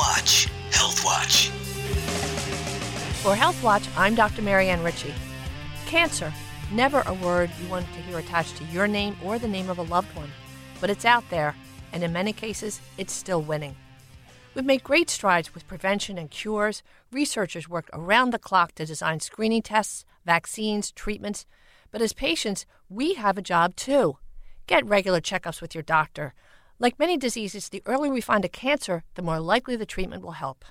Watch 0.00 0.48
Health 0.72 1.04
Watch. 1.04 1.48
For 3.20 3.34
Health 3.36 3.62
Watch, 3.62 3.86
I'm 3.98 4.14
Dr. 4.14 4.40
Marianne 4.40 4.82
Ritchie. 4.82 5.12
Cancer, 5.84 6.32
never 6.72 7.02
a 7.04 7.12
word 7.12 7.50
you 7.62 7.68
want 7.68 7.84
to 7.92 8.00
hear 8.00 8.18
attached 8.18 8.56
to 8.56 8.64
your 8.64 8.88
name 8.88 9.14
or 9.22 9.38
the 9.38 9.46
name 9.46 9.68
of 9.68 9.76
a 9.76 9.82
loved 9.82 10.16
one, 10.16 10.30
but 10.80 10.88
it's 10.88 11.04
out 11.04 11.28
there, 11.28 11.54
and 11.92 12.02
in 12.02 12.14
many 12.14 12.32
cases, 12.32 12.80
it's 12.96 13.12
still 13.12 13.42
winning. 13.42 13.76
We've 14.54 14.64
made 14.64 14.82
great 14.82 15.10
strides 15.10 15.54
with 15.54 15.68
prevention 15.68 16.16
and 16.16 16.30
cures. 16.30 16.82
Researchers 17.12 17.68
worked 17.68 17.90
around 17.92 18.30
the 18.30 18.38
clock 18.38 18.74
to 18.76 18.86
design 18.86 19.20
screening 19.20 19.60
tests, 19.60 20.06
vaccines, 20.24 20.92
treatments. 20.92 21.44
But 21.90 22.00
as 22.00 22.14
patients, 22.14 22.64
we 22.88 23.14
have 23.14 23.36
a 23.36 23.42
job 23.42 23.76
too. 23.76 24.16
Get 24.66 24.86
regular 24.86 25.20
checkups 25.20 25.60
with 25.60 25.74
your 25.74 25.82
doctor. 25.82 26.32
Like 26.82 26.98
many 26.98 27.18
diseases, 27.18 27.68
the 27.68 27.82
earlier 27.84 28.10
we 28.10 28.22
find 28.22 28.42
a 28.42 28.48
cancer, 28.48 29.04
the 29.14 29.20
more 29.20 29.38
likely 29.38 29.76
the 29.76 29.84
treatment 29.84 30.22
will 30.22 30.40
help. 30.40 30.64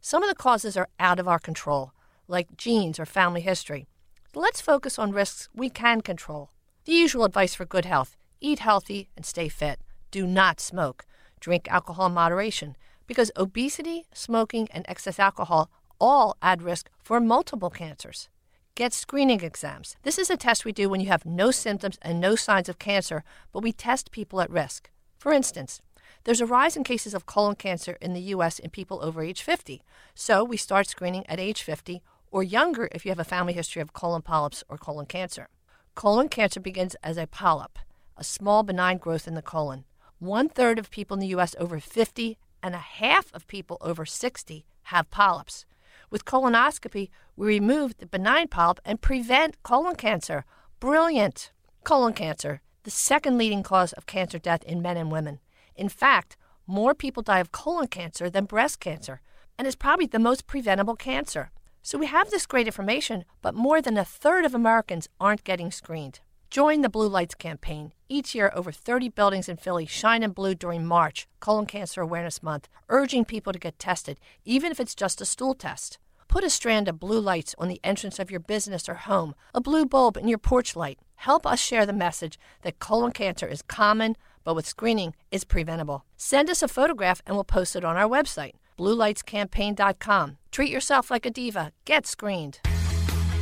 Some 0.00 0.22
of 0.22 0.30
the 0.30 0.34
causes 0.34 0.74
are 0.74 0.88
out 0.98 1.20
of 1.20 1.28
our 1.28 1.38
control, 1.38 1.92
like 2.26 2.56
genes 2.56 2.98
or 2.98 3.04
family 3.04 3.42
history. 3.42 3.86
But 4.32 4.40
let's 4.40 4.62
focus 4.62 4.98
on 4.98 5.12
risks 5.12 5.50
we 5.54 5.68
can 5.68 6.00
control. 6.00 6.50
The 6.86 6.92
usual 6.92 7.26
advice 7.26 7.54
for 7.54 7.66
good 7.66 7.84
health 7.84 8.16
eat 8.40 8.60
healthy 8.60 9.10
and 9.16 9.26
stay 9.26 9.50
fit. 9.50 9.80
Do 10.10 10.26
not 10.26 10.60
smoke. 10.60 11.04
Drink 11.40 11.70
alcohol 11.70 12.06
in 12.06 12.14
moderation, 12.14 12.74
because 13.06 13.30
obesity, 13.36 14.06
smoking, 14.14 14.68
and 14.70 14.86
excess 14.88 15.18
alcohol 15.18 15.70
all 16.00 16.38
add 16.40 16.62
risk 16.62 16.88
for 17.02 17.20
multiple 17.20 17.68
cancers. 17.68 18.30
Get 18.74 18.94
screening 18.94 19.42
exams. 19.42 19.96
This 20.04 20.18
is 20.18 20.30
a 20.30 20.38
test 20.38 20.64
we 20.64 20.72
do 20.72 20.88
when 20.88 21.00
you 21.00 21.08
have 21.08 21.26
no 21.26 21.50
symptoms 21.50 21.98
and 22.00 22.18
no 22.18 22.34
signs 22.34 22.70
of 22.70 22.78
cancer, 22.78 23.24
but 23.52 23.62
we 23.62 23.72
test 23.72 24.10
people 24.10 24.40
at 24.40 24.48
risk. 24.48 24.88
For 25.24 25.32
instance, 25.32 25.80
there's 26.24 26.42
a 26.42 26.46
rise 26.46 26.76
in 26.76 26.84
cases 26.84 27.14
of 27.14 27.24
colon 27.24 27.54
cancer 27.54 27.96
in 27.98 28.12
the 28.12 28.20
U.S. 28.34 28.58
in 28.58 28.68
people 28.68 29.02
over 29.02 29.22
age 29.22 29.40
50. 29.40 29.80
So 30.14 30.44
we 30.44 30.58
start 30.58 30.86
screening 30.86 31.26
at 31.30 31.40
age 31.40 31.62
50 31.62 32.02
or 32.30 32.42
younger 32.42 32.90
if 32.92 33.06
you 33.06 33.10
have 33.10 33.18
a 33.18 33.24
family 33.24 33.54
history 33.54 33.80
of 33.80 33.94
colon 33.94 34.20
polyps 34.20 34.62
or 34.68 34.76
colon 34.76 35.06
cancer. 35.06 35.48
Colon 35.94 36.28
cancer 36.28 36.60
begins 36.60 36.94
as 37.02 37.16
a 37.16 37.26
polyp, 37.26 37.78
a 38.18 38.22
small 38.22 38.64
benign 38.64 38.98
growth 38.98 39.26
in 39.26 39.34
the 39.34 39.40
colon. 39.40 39.86
One 40.18 40.50
third 40.50 40.78
of 40.78 40.90
people 40.90 41.14
in 41.14 41.20
the 41.20 41.28
U.S. 41.28 41.56
over 41.58 41.80
50 41.80 42.36
and 42.62 42.74
a 42.74 42.88
half 43.00 43.32
of 43.32 43.46
people 43.46 43.78
over 43.80 44.04
60 44.04 44.66
have 44.82 45.08
polyps. 45.08 45.64
With 46.10 46.26
colonoscopy, 46.26 47.08
we 47.34 47.46
remove 47.46 47.96
the 47.96 48.04
benign 48.04 48.48
polyp 48.48 48.78
and 48.84 49.00
prevent 49.00 49.62
colon 49.62 49.96
cancer. 49.96 50.44
Brilliant! 50.80 51.50
Colon 51.82 52.12
cancer 52.12 52.60
the 52.84 52.90
second 52.90 53.36
leading 53.36 53.62
cause 53.62 53.92
of 53.94 54.06
cancer 54.06 54.38
death 54.38 54.62
in 54.64 54.80
men 54.80 54.96
and 54.96 55.10
women. 55.10 55.40
In 55.74 55.88
fact, 55.88 56.36
more 56.66 56.94
people 56.94 57.22
die 57.22 57.40
of 57.40 57.52
colon 57.52 57.88
cancer 57.88 58.30
than 58.30 58.44
breast 58.44 58.78
cancer, 58.78 59.20
and 59.58 59.66
is 59.66 59.76
probably 59.76 60.06
the 60.06 60.18
most 60.18 60.46
preventable 60.46 60.96
cancer. 60.96 61.50
So 61.82 61.98
we 61.98 62.06
have 62.06 62.30
this 62.30 62.46
great 62.46 62.66
information, 62.66 63.24
but 63.42 63.54
more 63.54 63.82
than 63.82 63.98
a 63.98 64.04
third 64.04 64.44
of 64.44 64.54
Americans 64.54 65.08
aren't 65.20 65.44
getting 65.44 65.70
screened. 65.70 66.20
Join 66.50 66.82
the 66.82 66.88
Blue 66.88 67.08
Lights 67.08 67.34
campaign. 67.34 67.92
Each 68.08 68.34
year, 68.34 68.52
over 68.54 68.70
30 68.70 69.08
buildings 69.08 69.48
in 69.48 69.56
Philly 69.56 69.86
shine 69.86 70.22
in 70.22 70.30
blue 70.30 70.54
during 70.54 70.86
March, 70.86 71.26
Colon 71.40 71.66
Cancer 71.66 72.00
Awareness 72.00 72.42
Month, 72.42 72.68
urging 72.88 73.24
people 73.24 73.52
to 73.52 73.58
get 73.58 73.78
tested, 73.78 74.20
even 74.44 74.70
if 74.70 74.78
it's 74.78 74.94
just 74.94 75.20
a 75.20 75.24
stool 75.24 75.54
test. 75.54 75.98
Put 76.28 76.44
a 76.44 76.50
strand 76.50 76.88
of 76.88 77.00
blue 77.00 77.20
lights 77.20 77.54
on 77.58 77.68
the 77.68 77.80
entrance 77.84 78.18
of 78.18 78.30
your 78.30 78.40
business 78.40 78.88
or 78.88 78.94
home, 78.94 79.34
a 79.54 79.60
blue 79.60 79.86
bulb 79.86 80.16
in 80.16 80.28
your 80.28 80.38
porch 80.38 80.74
light. 80.76 80.98
Help 81.16 81.46
us 81.46 81.60
share 81.60 81.86
the 81.86 81.92
message 81.92 82.38
that 82.62 82.78
colon 82.78 83.12
cancer 83.12 83.46
is 83.46 83.62
common, 83.62 84.16
but 84.42 84.54
with 84.54 84.66
screening, 84.66 85.14
is 85.30 85.44
preventable. 85.44 86.04
Send 86.16 86.50
us 86.50 86.62
a 86.62 86.68
photograph 86.68 87.22
and 87.26 87.36
we'll 87.36 87.44
post 87.44 87.76
it 87.76 87.84
on 87.84 87.96
our 87.96 88.08
website, 88.08 88.52
bluelightscampaign.com. 88.78 90.38
Treat 90.50 90.70
yourself 90.70 91.10
like 91.10 91.26
a 91.26 91.30
diva. 91.30 91.72
Get 91.84 92.06
screened. 92.06 92.60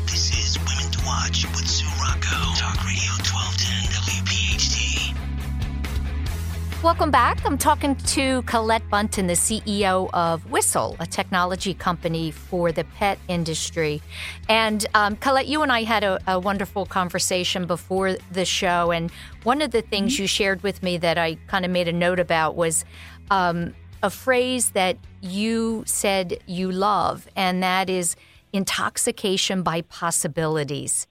This 0.06 0.30
is 0.32 0.58
Women 0.58 0.92
to 0.92 1.06
Watch 1.06 1.44
with 1.46 1.68
Sue 1.68 1.86
Rocco. 2.00 2.36
Talk 2.54 2.84
Radio 2.84 3.12
1210 3.24 3.92
WPHT. 3.96 4.41
Welcome 6.82 7.12
back. 7.12 7.46
I'm 7.46 7.58
talking 7.58 7.94
to 7.94 8.42
Colette 8.42 8.82
Bunton, 8.90 9.28
the 9.28 9.34
CEO 9.34 10.10
of 10.12 10.50
Whistle, 10.50 10.96
a 10.98 11.06
technology 11.06 11.74
company 11.74 12.32
for 12.32 12.72
the 12.72 12.82
pet 12.82 13.20
industry. 13.28 14.02
And 14.48 14.84
um, 14.92 15.14
Colette, 15.14 15.46
you 15.46 15.62
and 15.62 15.70
I 15.70 15.84
had 15.84 16.02
a, 16.02 16.18
a, 16.26 16.40
wonderful 16.40 16.84
conversation 16.84 17.66
before 17.66 18.16
the 18.32 18.44
show. 18.44 18.90
And 18.90 19.12
one 19.44 19.62
of 19.62 19.70
the 19.70 19.82
things 19.82 20.14
mm-hmm. 20.14 20.22
you 20.22 20.26
shared 20.26 20.64
with 20.64 20.82
me 20.82 20.96
that 20.96 21.18
I 21.18 21.36
kind 21.46 21.64
of 21.64 21.70
made 21.70 21.86
a 21.86 21.92
note 21.92 22.18
about 22.18 22.56
was 22.56 22.84
um, 23.30 23.74
a 24.02 24.10
phrase 24.10 24.70
that 24.70 24.96
you 25.20 25.84
said 25.86 26.38
you 26.46 26.72
love, 26.72 27.28
and 27.36 27.62
that 27.62 27.90
is 27.90 28.16
intoxication 28.52 29.62
by 29.62 29.82
possibilities. 29.82 31.06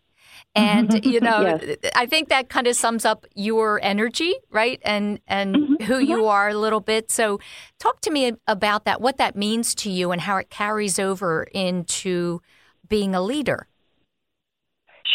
And 0.56 1.06
you 1.06 1.20
know, 1.20 1.60
yes. 1.62 1.78
I 1.96 2.06
think 2.06 2.30
that 2.30 2.50
kind 2.50 2.68
of 2.68 2.76
sums 2.76 3.06
up 3.06 3.26
your 3.36 3.80
energy, 3.84 4.34
right? 4.50 4.80
And 4.84 5.20
and 5.28 5.56
mm-hmm. 5.56 5.84
who 5.84 6.00
you 6.00 6.18
mm-hmm. 6.18 6.28
are 6.28 6.50
a 6.50 6.56
little 6.56 6.82
bit. 6.82 7.12
So, 7.12 7.40
talk 7.80 8.02
to 8.02 8.12
me 8.12 8.34
about 8.48 8.86
that, 8.86 9.02
what 9.02 9.18
that 9.18 9.36
means 9.36 9.74
to 9.76 9.90
you, 9.90 10.12
and 10.12 10.22
how 10.22 10.38
it 10.38 10.50
carries 10.50 11.00
over 11.00 11.44
into 11.54 12.42
being 12.88 13.16
a 13.16 13.22
leader. 13.22 13.68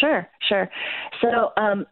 Sure, 0.01 0.29
sure. 0.47 0.69
So, 1.23 1.53
um, 1.57 1.87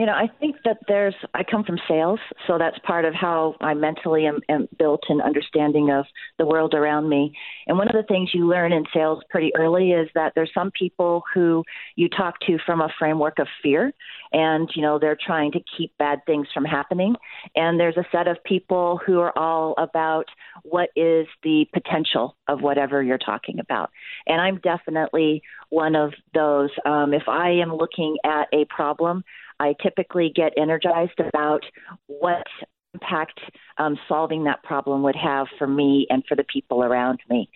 you 0.00 0.06
know, 0.06 0.14
I 0.14 0.30
think 0.40 0.56
that 0.64 0.78
there's, 0.88 1.14
I 1.34 1.42
come 1.44 1.62
from 1.62 1.78
sales, 1.86 2.20
so 2.46 2.56
that's 2.56 2.78
part 2.86 3.04
of 3.04 3.12
how 3.12 3.54
I 3.60 3.74
mentally 3.74 4.24
am, 4.24 4.40
am, 4.48 4.66
built 4.78 5.02
and 5.10 5.20
understanding 5.20 5.90
of 5.90 6.06
the 6.38 6.46
world 6.46 6.72
around 6.72 7.10
me. 7.10 7.36
And 7.66 7.76
one 7.76 7.86
of 7.86 7.92
the 7.92 8.08
things 8.08 8.30
you 8.32 8.48
learn 8.48 8.72
in 8.72 8.84
sales 8.94 9.22
pretty 9.28 9.52
early 9.58 9.90
is 9.90 10.08
that 10.14 10.32
there's 10.34 10.50
some 10.54 10.70
people 10.70 11.22
who 11.34 11.64
you 11.96 12.08
talk 12.08 12.40
to 12.46 12.56
from 12.64 12.80
a 12.80 12.88
framework 12.98 13.38
of 13.38 13.46
fear, 13.62 13.92
and, 14.32 14.70
you 14.74 14.80
know, 14.80 14.98
they're 14.98 15.18
trying 15.22 15.52
to 15.52 15.60
keep 15.76 15.92
bad 15.98 16.20
things 16.24 16.46
from 16.54 16.64
happening. 16.64 17.14
And 17.54 17.78
there's 17.78 17.98
a 17.98 18.06
set 18.10 18.26
of 18.26 18.42
people 18.44 18.98
who 19.04 19.20
are 19.20 19.36
all 19.36 19.74
about 19.76 20.24
what 20.62 20.88
is 20.96 21.26
the 21.42 21.66
potential 21.74 22.38
of 22.48 22.62
whatever 22.62 23.02
you're 23.02 23.18
talking 23.18 23.58
about. 23.60 23.90
And 24.26 24.40
I'm 24.40 24.60
definitely 24.60 25.42
one 25.68 25.94
of 25.94 26.14
those. 26.32 26.70
Um, 26.86 27.12
if 27.12 27.28
I 27.28 27.50
am 27.50 27.74
looking 27.74 28.16
at 28.24 28.46
a 28.54 28.64
problem, 28.74 29.24
I 29.60 29.74
typically 29.82 30.32
get 30.34 30.52
energized 30.56 31.20
about 31.20 31.62
what 32.06 32.46
impact 32.94 33.40
um, 33.78 33.96
solving 34.08 34.44
that 34.44 34.62
problem 34.64 35.02
would 35.02 35.16
have 35.16 35.46
for 35.58 35.66
me 35.66 36.06
and 36.10 36.24
for 36.28 36.34
the 36.34 36.44
people 36.44 36.82
around 36.82 37.20
me. 37.28 37.48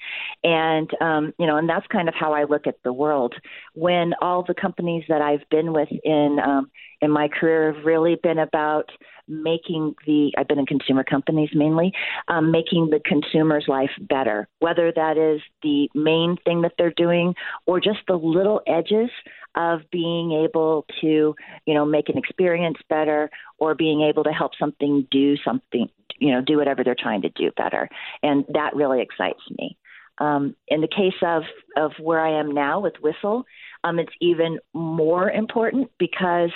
And, 0.42 0.88
um, 1.00 1.32
you 1.38 1.46
know, 1.46 1.56
and 1.56 1.68
that's 1.68 1.87
kind 1.88 2.08
of 2.08 2.14
how 2.14 2.32
I 2.32 2.44
look 2.44 2.66
at 2.66 2.76
the 2.84 2.92
world. 2.92 3.34
When 3.75 4.14
all 4.20 4.44
the 4.46 4.54
companies 4.54 5.04
that 5.08 5.20
I've 5.20 5.49
been 5.50 5.73
with 5.73 5.88
in, 6.04 6.38
um, 6.44 6.70
in 7.00 7.11
my 7.11 7.28
career 7.28 7.73
have 7.73 7.84
really 7.84 8.16
been 8.23 8.38
about 8.38 8.90
making 9.28 9.94
the, 10.06 10.32
I've 10.36 10.48
been 10.48 10.58
in 10.58 10.66
consumer 10.66 11.04
companies 11.04 11.50
mainly, 11.54 11.92
um, 12.28 12.50
making 12.50 12.90
the 12.90 13.00
consumer's 13.04 13.64
life 13.68 13.90
better, 14.00 14.48
whether 14.58 14.92
that 14.92 15.16
is 15.16 15.40
the 15.62 15.88
main 15.94 16.36
thing 16.44 16.62
that 16.62 16.72
they're 16.78 16.92
doing 16.96 17.34
or 17.66 17.80
just 17.80 18.00
the 18.06 18.16
little 18.16 18.60
edges 18.66 19.10
of 19.56 19.80
being 19.90 20.32
able 20.32 20.84
to, 21.00 21.34
you 21.66 21.74
know, 21.74 21.84
make 21.84 22.08
an 22.08 22.18
experience 22.18 22.78
better 22.88 23.30
or 23.58 23.74
being 23.74 24.02
able 24.02 24.24
to 24.24 24.32
help 24.32 24.52
something 24.58 25.06
do 25.10 25.36
something, 25.44 25.88
you 26.18 26.32
know, 26.32 26.40
do 26.40 26.56
whatever 26.56 26.82
they're 26.82 26.96
trying 26.98 27.22
to 27.22 27.30
do 27.30 27.50
better. 27.56 27.88
And 28.22 28.44
that 28.52 28.74
really 28.74 29.00
excites 29.00 29.42
me. 29.58 29.76
Um, 30.18 30.54
in 30.68 30.80
the 30.80 30.88
case 30.88 31.14
of, 31.22 31.42
of 31.76 31.92
where 32.00 32.20
I 32.20 32.38
am 32.38 32.52
now 32.52 32.80
with 32.80 32.94
Whistle, 33.00 33.44
um, 33.82 33.98
it's 33.98 34.12
even 34.20 34.58
more 34.72 35.30
important 35.30 35.90
because 35.98 36.50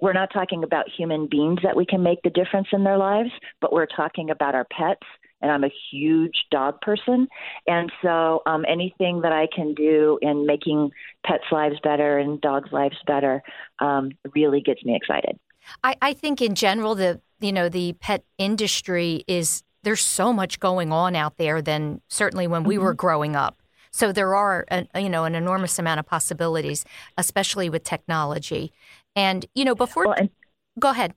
we're 0.00 0.12
not 0.12 0.30
talking 0.32 0.64
about 0.64 0.86
human 0.88 1.26
beings 1.30 1.60
that 1.62 1.76
we 1.76 1.86
can 1.86 2.02
make 2.02 2.20
the 2.22 2.30
difference 2.30 2.68
in 2.72 2.84
their 2.84 2.98
lives, 2.98 3.30
but 3.60 3.72
we're 3.72 3.86
talking 3.86 4.30
about 4.30 4.54
our 4.54 4.66
pets. 4.76 5.06
And 5.40 5.52
I'm 5.52 5.64
a 5.64 5.70
huge 5.90 6.44
dog 6.50 6.80
person. 6.80 7.28
And 7.66 7.92
so 8.02 8.40
um, 8.46 8.64
anything 8.66 9.20
that 9.22 9.32
I 9.32 9.46
can 9.54 9.74
do 9.74 10.18
in 10.22 10.46
making 10.46 10.90
pets' 11.26 11.44
lives 11.52 11.76
better 11.82 12.18
and 12.18 12.40
dogs' 12.40 12.72
lives 12.72 12.96
better 13.06 13.42
um, 13.78 14.12
really 14.34 14.62
gets 14.62 14.82
me 14.84 14.96
excited. 14.96 15.38
I, 15.82 15.96
I 16.00 16.12
think 16.14 16.40
in 16.40 16.54
general, 16.54 16.94
the 16.94 17.20
you 17.40 17.52
know 17.52 17.68
the 17.68 17.92
pet 17.94 18.24
industry 18.38 19.24
is 19.26 19.62
there's 19.82 20.00
so 20.00 20.32
much 20.32 20.60
going 20.60 20.92
on 20.92 21.14
out 21.14 21.36
there 21.36 21.60
than 21.60 22.00
certainly 22.08 22.46
when 22.46 22.64
we 22.64 22.76
mm-hmm. 22.76 22.84
were 22.84 22.94
growing 22.94 23.36
up. 23.36 23.60
So 23.90 24.10
there 24.10 24.34
are, 24.34 24.64
a, 24.72 24.86
you 25.00 25.08
know, 25.08 25.24
an 25.24 25.36
enormous 25.36 25.78
amount 25.78 26.00
of 26.00 26.06
possibilities, 26.06 26.84
especially 27.16 27.70
with 27.70 27.84
technology. 27.84 28.72
And 29.16 29.46
you 29.54 29.64
know, 29.64 29.74
before, 29.74 30.06
well, 30.06 30.14
and, 30.18 30.30
go 30.78 30.90
ahead. 30.90 31.14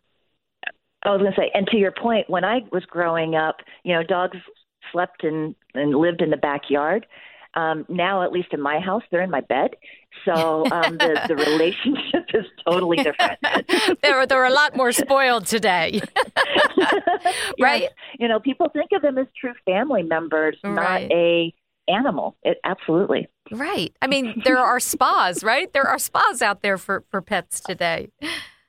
I 1.03 1.11
was 1.11 1.21
going 1.21 1.31
to 1.31 1.39
say, 1.39 1.51
and 1.53 1.67
to 1.67 1.77
your 1.77 1.91
point, 1.91 2.29
when 2.29 2.43
I 2.43 2.61
was 2.71 2.83
growing 2.85 3.35
up, 3.35 3.57
you 3.83 3.93
know, 3.93 4.03
dogs 4.03 4.37
slept 4.91 5.23
and 5.23 5.55
and 5.73 5.95
lived 5.95 6.21
in 6.21 6.29
the 6.29 6.37
backyard. 6.37 7.05
Um, 7.53 7.85
now, 7.89 8.21
at 8.21 8.31
least 8.31 8.49
in 8.51 8.61
my 8.61 8.79
house, 8.79 9.01
they're 9.09 9.23
in 9.23 9.31
my 9.31 9.41
bed. 9.41 9.71
So 10.25 10.63
um, 10.69 10.97
the, 10.97 11.19
the 11.27 11.35
relationship 11.51 12.25
is 12.33 12.45
totally 12.63 12.97
different. 12.97 13.39
they're, 14.03 14.27
they're 14.27 14.45
a 14.45 14.51
lot 14.51 14.75
more 14.75 14.91
spoiled 14.91 15.47
today. 15.47 15.99
right? 17.59 17.83
Yes. 17.83 17.91
You 18.19 18.27
know, 18.27 18.39
people 18.39 18.69
think 18.69 18.91
of 18.91 19.01
them 19.01 19.17
as 19.17 19.25
true 19.39 19.53
family 19.65 20.03
members, 20.03 20.55
right. 20.63 20.75
not 20.75 21.11
a 21.11 21.53
animal. 21.87 22.35
It, 22.43 22.57
absolutely. 22.63 23.27
Right. 23.51 23.93
I 24.01 24.07
mean, 24.07 24.41
there 24.43 24.57
are 24.57 24.79
spas, 24.79 25.43
right? 25.43 25.71
There 25.73 25.87
are 25.87 25.99
spas 25.99 26.41
out 26.41 26.61
there 26.61 26.77
for, 26.77 27.03
for 27.09 27.21
pets 27.21 27.61
today. 27.61 28.09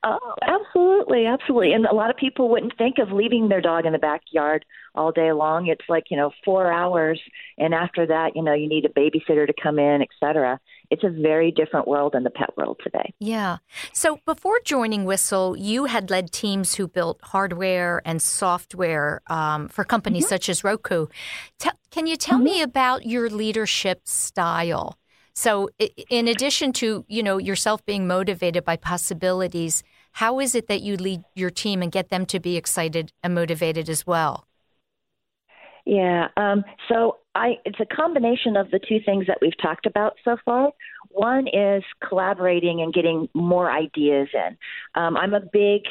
Oh, 0.04 0.34
absolutely, 0.42 1.26
absolutely. 1.26 1.72
And 1.72 1.84
a 1.84 1.94
lot 1.94 2.10
of 2.10 2.16
people 2.16 2.48
wouldn't 2.48 2.78
think 2.78 2.98
of 2.98 3.10
leaving 3.10 3.48
their 3.48 3.60
dog 3.60 3.84
in 3.84 3.92
the 3.92 3.98
backyard 3.98 4.64
all 4.94 5.10
day 5.10 5.32
long. 5.32 5.66
It's 5.66 5.84
like, 5.88 6.04
you 6.10 6.16
know, 6.16 6.30
four 6.44 6.72
hours. 6.72 7.20
And 7.58 7.74
after 7.74 8.06
that, 8.06 8.36
you 8.36 8.42
know, 8.42 8.54
you 8.54 8.68
need 8.68 8.84
a 8.84 8.88
babysitter 8.88 9.46
to 9.46 9.54
come 9.60 9.80
in, 9.80 10.00
et 10.00 10.08
cetera. 10.20 10.60
It's 10.90 11.04
a 11.04 11.10
very 11.10 11.50
different 11.50 11.86
world 11.86 12.12
than 12.14 12.24
the 12.24 12.30
pet 12.30 12.56
world 12.56 12.80
today. 12.82 13.12
Yeah. 13.18 13.58
So 13.92 14.20
before 14.24 14.58
joining 14.64 15.04
Whistle, 15.04 15.56
you 15.56 15.84
had 15.84 16.10
led 16.10 16.32
teams 16.32 16.76
who 16.76 16.88
built 16.88 17.20
hardware 17.22 18.00
and 18.04 18.22
software 18.22 19.20
um, 19.26 19.68
for 19.68 19.84
companies 19.84 20.24
mm-hmm. 20.24 20.30
such 20.30 20.48
as 20.48 20.64
Roku. 20.64 21.06
T- 21.58 21.70
can 21.90 22.06
you 22.06 22.16
tell 22.16 22.38
mm-hmm. 22.38 22.44
me 22.44 22.62
about 22.62 23.06
your 23.06 23.28
leadership 23.28 24.08
style? 24.08 24.98
So, 25.34 25.68
in 26.10 26.26
addition 26.26 26.72
to 26.74 27.04
you 27.06 27.22
know 27.22 27.38
yourself 27.38 27.86
being 27.86 28.08
motivated 28.08 28.64
by 28.64 28.76
possibilities, 28.76 29.84
how 30.12 30.40
is 30.40 30.56
it 30.56 30.66
that 30.66 30.82
you 30.82 30.96
lead 30.96 31.22
your 31.36 31.50
team 31.50 31.80
and 31.80 31.92
get 31.92 32.08
them 32.08 32.26
to 32.26 32.40
be 32.40 32.56
excited 32.56 33.12
and 33.22 33.36
motivated 33.36 33.88
as 33.88 34.04
well? 34.04 34.48
Yeah, 35.84 36.26
um, 36.36 36.64
so 36.88 37.18
I, 37.38 37.58
it's 37.64 37.78
a 37.78 37.86
combination 37.86 38.56
of 38.56 38.70
the 38.70 38.80
two 38.80 38.98
things 39.04 39.26
that 39.28 39.38
we've 39.40 39.56
talked 39.62 39.86
about 39.86 40.14
so 40.24 40.36
far. 40.44 40.72
One 41.10 41.46
is 41.46 41.84
collaborating 42.06 42.82
and 42.82 42.92
getting 42.92 43.28
more 43.32 43.70
ideas 43.70 44.28
in. 44.34 44.56
Um, 45.00 45.16
I'm 45.16 45.34
a 45.34 45.40
big 45.40 45.82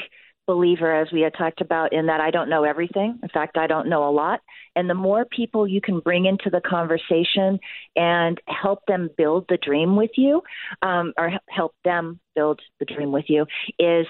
believer, 0.48 0.96
as 0.96 1.12
we 1.12 1.22
had 1.22 1.34
talked 1.38 1.62
about, 1.62 1.94
in 1.94 2.08
that 2.08 2.22
I 2.22 2.32
don't 2.32 2.50
know 2.50 2.64
everything. 2.64 3.20
In 3.22 3.30
fact, 3.30 3.58
I 3.58 3.68
don't 3.68 3.90
know 3.90 4.08
a 4.08 4.12
lot. 4.12 4.40
And 4.76 4.90
the 4.90 4.96
more 4.96 5.26
people 5.26 5.68
you 5.68 5.82
can 5.82 6.00
bring 6.00 6.26
into 6.26 6.50
the 6.50 6.62
conversation 6.62 7.60
and 7.96 8.40
help 8.48 8.80
them 8.88 9.10
build 9.18 9.46
the 9.50 9.58
dream 9.58 9.96
with 9.96 10.12
you, 10.16 10.42
um, 10.82 11.14
or 11.18 11.32
help 11.50 11.76
them 11.84 12.20
build 12.34 12.62
the 12.80 12.86
dream 12.86 13.12
with 13.12 13.26
you, 13.28 13.46
is 13.78 14.08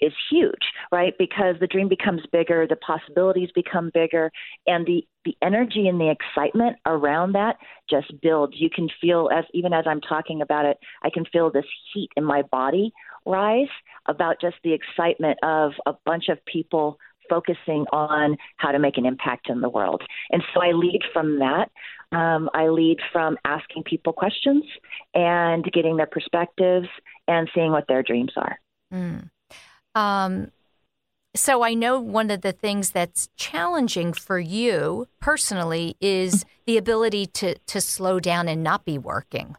is 0.00 0.12
huge, 0.30 0.54
right? 0.90 1.14
Because 1.18 1.56
the 1.60 1.66
dream 1.66 1.88
becomes 1.88 2.22
bigger, 2.32 2.66
the 2.66 2.76
possibilities 2.76 3.50
become 3.54 3.90
bigger, 3.94 4.30
and 4.66 4.86
the 4.86 5.06
the 5.24 5.36
energy 5.42 5.88
and 5.88 6.00
the 6.00 6.10
excitement 6.10 6.76
around 6.86 7.32
that 7.32 7.56
just 7.90 8.12
builds. 8.22 8.54
You 8.56 8.70
can 8.70 8.88
feel 9.00 9.28
as 9.36 9.44
even 9.52 9.72
as 9.72 9.84
I'm 9.86 10.00
talking 10.00 10.40
about 10.40 10.64
it, 10.64 10.78
I 11.02 11.10
can 11.10 11.24
feel 11.26 11.50
this 11.50 11.64
heat 11.92 12.10
in 12.16 12.24
my 12.24 12.42
body 12.42 12.92
rise 13.26 13.68
about 14.06 14.40
just 14.40 14.56
the 14.62 14.72
excitement 14.72 15.38
of 15.42 15.72
a 15.84 15.94
bunch 16.04 16.28
of 16.28 16.44
people 16.46 16.98
focusing 17.28 17.86
on 17.92 18.36
how 18.56 18.70
to 18.70 18.78
make 18.78 18.96
an 18.96 19.06
impact 19.06 19.48
in 19.48 19.60
the 19.60 19.68
world. 19.68 20.02
And 20.30 20.42
so 20.54 20.62
I 20.62 20.72
lead 20.72 21.00
from 21.12 21.40
that. 21.40 21.70
Um, 22.12 22.48
I 22.54 22.68
lead 22.68 22.98
from 23.12 23.36
asking 23.44 23.82
people 23.82 24.12
questions 24.12 24.64
and 25.14 25.64
getting 25.72 25.96
their 25.96 26.06
perspectives 26.06 26.86
and 27.26 27.48
seeing 27.54 27.72
what 27.72 27.88
their 27.88 28.02
dreams 28.02 28.32
are. 28.36 28.58
Mm. 28.94 29.30
Um, 29.94 30.52
so 31.34 31.62
I 31.62 31.74
know 31.74 32.00
one 32.00 32.30
of 32.30 32.40
the 32.40 32.52
things 32.52 32.90
that's 32.90 33.28
challenging 33.36 34.12
for 34.12 34.38
you 34.38 35.06
personally 35.20 35.96
is 36.00 36.44
the 36.66 36.78
ability 36.78 37.26
to 37.26 37.58
to 37.58 37.80
slow 37.80 38.20
down 38.20 38.48
and 38.48 38.62
not 38.62 38.84
be 38.84 38.98
working. 38.98 39.56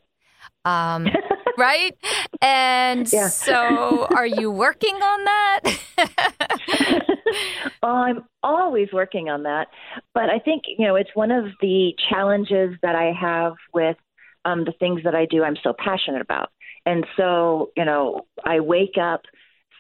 Um, 0.66 1.08
right? 1.58 1.98
And 2.42 3.12
yeah. 3.12 3.28
so, 3.28 4.06
are 4.16 4.26
you 4.26 4.52
working 4.52 4.96
on 4.96 5.24
that? 5.26 5.62
oh, 7.84 7.88
I'm 7.88 8.26
always 8.44 8.90
working 8.94 9.30
on 9.30 9.44
that. 9.44 9.68
But 10.14 10.30
I 10.30 10.40
think, 10.40 10.64
you 10.78 10.86
know, 10.88 10.96
it's 10.96 11.10
one 11.14 11.32
of 11.32 11.46
the 11.62 11.94
challenges 12.10 12.76
that 12.82 12.96
I 12.96 13.12
have 13.20 13.54
with 13.74 13.98
um, 14.46 14.64
the 14.64 14.74
things 14.80 15.02
that 15.04 15.16
I 15.16 15.26
do, 15.26 15.44
I'm 15.44 15.58
so 15.62 15.74
passionate 15.78 16.22
about. 16.22 16.50
And 16.86 17.06
so, 17.18 17.72
you 17.76 17.84
know, 17.84 18.22
I 18.46 18.62
wake 18.62 18.98
up 19.02 19.24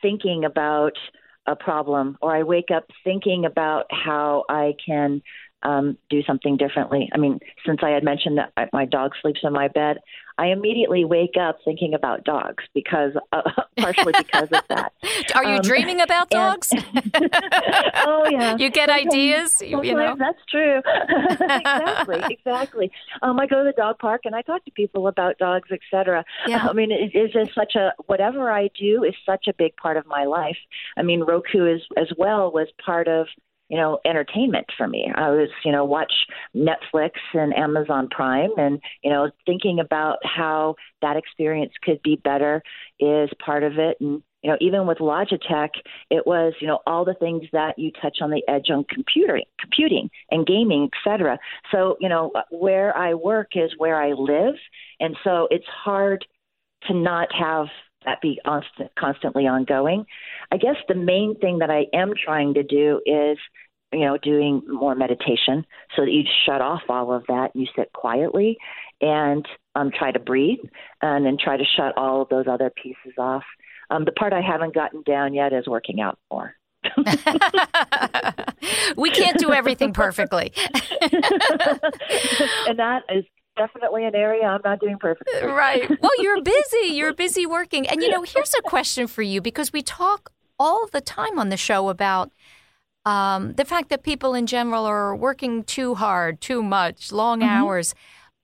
thinking 0.01 0.43
about 0.43 0.97
a 1.45 1.55
problem, 1.55 2.17
or 2.21 2.35
I 2.35 2.43
wake 2.43 2.71
up 2.75 2.83
thinking 3.05 3.45
about 3.45 3.85
how 3.89 4.43
I 4.49 4.73
can 4.85 5.21
um, 5.63 5.97
do 6.09 6.21
something 6.23 6.57
differently. 6.57 7.09
I 7.13 7.17
mean, 7.17 7.39
since 7.65 7.79
I 7.83 7.89
had 7.89 8.03
mentioned 8.03 8.37
that 8.37 8.69
my 8.73 8.85
dog 8.85 9.11
sleeps 9.21 9.39
in 9.43 9.53
my 9.53 9.67
bed, 9.67 9.97
I 10.39 10.47
immediately 10.47 11.03
wake 11.03 11.35
up 11.39 11.57
thinking 11.65 11.95
about 11.95 12.23
dogs 12.23 12.63
because, 12.75 13.13
uh, 13.31 13.41
partially 13.79 14.13
because 14.15 14.49
of 14.51 14.61
that. 14.69 14.93
Are 15.35 15.43
you 15.43 15.55
um, 15.55 15.61
dreaming 15.61 15.99
about 15.99 16.29
dogs? 16.29 16.71
And, 16.71 16.83
oh 18.05 18.27
yeah, 18.29 18.55
you 18.55 18.69
get 18.69 18.89
sometimes, 18.89 19.07
ideas. 19.07 19.53
Sometimes 19.53 19.87
you 19.87 19.95
know, 19.95 20.15
that's 20.17 20.39
true. 20.47 20.81
exactly, 21.39 22.21
exactly. 22.29 22.91
Um, 23.23 23.39
I 23.39 23.47
go 23.47 23.63
to 23.63 23.63
the 23.63 23.73
dog 23.75 23.97
park 23.97 24.21
and 24.25 24.35
I 24.35 24.43
talk 24.43 24.63
to 24.65 24.71
people 24.71 25.07
about 25.07 25.39
dogs, 25.39 25.69
etc. 25.71 26.23
Yeah. 26.45 26.67
I 26.69 26.73
mean, 26.73 26.91
it 26.91 27.17
is 27.17 27.31
just 27.31 27.55
such 27.55 27.73
a 27.75 27.93
whatever 28.05 28.51
I 28.51 28.69
do 28.79 29.03
is 29.03 29.15
such 29.25 29.47
a 29.47 29.53
big 29.53 29.75
part 29.77 29.97
of 29.97 30.05
my 30.05 30.25
life. 30.25 30.57
I 30.97 31.01
mean, 31.01 31.21
Roku 31.21 31.65
is 31.65 31.81
as 31.97 32.11
well 32.15 32.51
was 32.51 32.67
part 32.85 33.07
of 33.07 33.27
you 33.69 33.77
know, 33.77 33.99
entertainment 34.05 34.65
for 34.77 34.87
me. 34.87 35.11
I 35.13 35.29
was, 35.29 35.49
you 35.65 35.71
know, 35.71 35.83
watch 35.85 36.13
Netflix 36.55 37.11
and 37.33 37.55
Amazon 37.55 38.07
Prime 38.09 38.51
and, 38.57 38.79
you 39.03 39.09
know, 39.09 39.29
thinking 39.45 39.79
about 39.79 40.17
how 40.23 40.75
that 41.01 41.17
experience 41.17 41.73
could 41.83 42.01
be 42.01 42.15
better 42.15 42.63
is 42.99 43.29
part 43.43 43.63
of 43.63 43.77
it. 43.77 43.97
And, 43.99 44.23
you 44.43 44.51
know, 44.51 44.57
even 44.61 44.87
with 44.87 44.99
Logitech, 44.99 45.69
it 46.09 46.25
was, 46.25 46.53
you 46.61 46.67
know, 46.67 46.79
all 46.87 47.03
the 47.03 47.15
things 47.15 47.43
that 47.51 47.77
you 47.77 47.91
touch 48.01 48.19
on 48.21 48.29
the 48.29 48.43
edge 48.47 48.69
on 48.69 48.85
computing, 48.89 49.45
computing 49.59 50.09
and 50.31 50.45
gaming, 50.45 50.89
et 50.93 50.97
cetera. 51.03 51.37
So, 51.71 51.97
you 51.99 52.07
know, 52.07 52.31
where 52.49 52.95
I 52.95 53.15
work 53.15 53.49
is 53.55 53.71
where 53.77 54.01
I 54.01 54.13
live. 54.13 54.55
And 54.99 55.17
so 55.23 55.47
it's 55.51 55.65
hard 55.67 56.25
to 56.83 56.93
not 56.93 57.27
have 57.33 57.67
that 58.07 58.21
be 58.21 58.39
constant, 58.45 58.89
constantly 58.97 59.45
ongoing. 59.45 60.05
I 60.51 60.57
guess 60.57 60.77
the 60.87 60.95
main 60.95 61.37
thing 61.39 61.59
that 61.59 61.69
I 61.69 61.85
am 61.93 62.13
trying 62.15 62.55
to 62.55 62.63
do 62.63 63.01
is, 63.05 63.37
you 63.91 63.99
know, 63.99 64.17
doing 64.17 64.63
more 64.67 64.95
meditation 64.95 65.65
so 65.95 66.05
that 66.05 66.11
you 66.11 66.23
shut 66.45 66.61
off 66.61 66.81
all 66.89 67.13
of 67.13 67.23
that. 67.27 67.51
You 67.53 67.67
sit 67.75 67.93
quietly 67.93 68.57
and 69.01 69.45
um, 69.75 69.91
try 69.91 70.11
to 70.11 70.19
breathe 70.19 70.59
and 71.01 71.25
then 71.25 71.37
try 71.37 71.57
to 71.57 71.65
shut 71.75 71.97
all 71.97 72.21
of 72.21 72.29
those 72.29 72.45
other 72.49 72.71
pieces 72.81 73.13
off. 73.17 73.43
Um, 73.89 74.05
the 74.05 74.13
part 74.13 74.33
I 74.33 74.41
haven't 74.41 74.73
gotten 74.73 75.03
down 75.03 75.33
yet 75.33 75.53
is 75.53 75.67
working 75.67 76.01
out 76.01 76.17
more. 76.31 76.55
we 78.97 79.09
can't 79.11 79.37
do 79.37 79.51
everything 79.51 79.93
perfectly. 79.93 80.51
and 81.01 82.79
that 82.79 83.03
is 83.09 83.25
definitely 83.57 84.05
an 84.05 84.15
area 84.15 84.45
I'm 84.45 84.61
not 84.63 84.79
doing 84.79 84.97
perfectly. 84.97 85.41
Right. 85.47 85.89
Well, 86.01 86.11
you're 86.19 86.41
busy. 86.41 86.93
You're 86.93 87.13
busy 87.13 87.45
working. 87.45 87.87
And, 87.87 88.01
you 88.01 88.09
know, 88.09 88.21
here's 88.21 88.53
a 88.53 88.61
question 88.61 89.07
for 89.07 89.21
you 89.21 89.41
because 89.41 89.73
we 89.73 89.81
talk 89.81 90.31
all 90.59 90.87
the 90.87 91.01
time 91.01 91.37
on 91.39 91.49
the 91.49 91.57
show 91.57 91.89
about 91.89 92.31
um, 93.05 93.53
the 93.53 93.65
fact 93.65 93.89
that 93.89 94.03
people 94.03 94.33
in 94.33 94.47
general 94.47 94.85
are 94.85 95.15
working 95.15 95.63
too 95.63 95.95
hard, 95.95 96.41
too 96.41 96.61
much, 96.61 97.11
long 97.11 97.39
mm-hmm. 97.39 97.49
hours. 97.49 97.95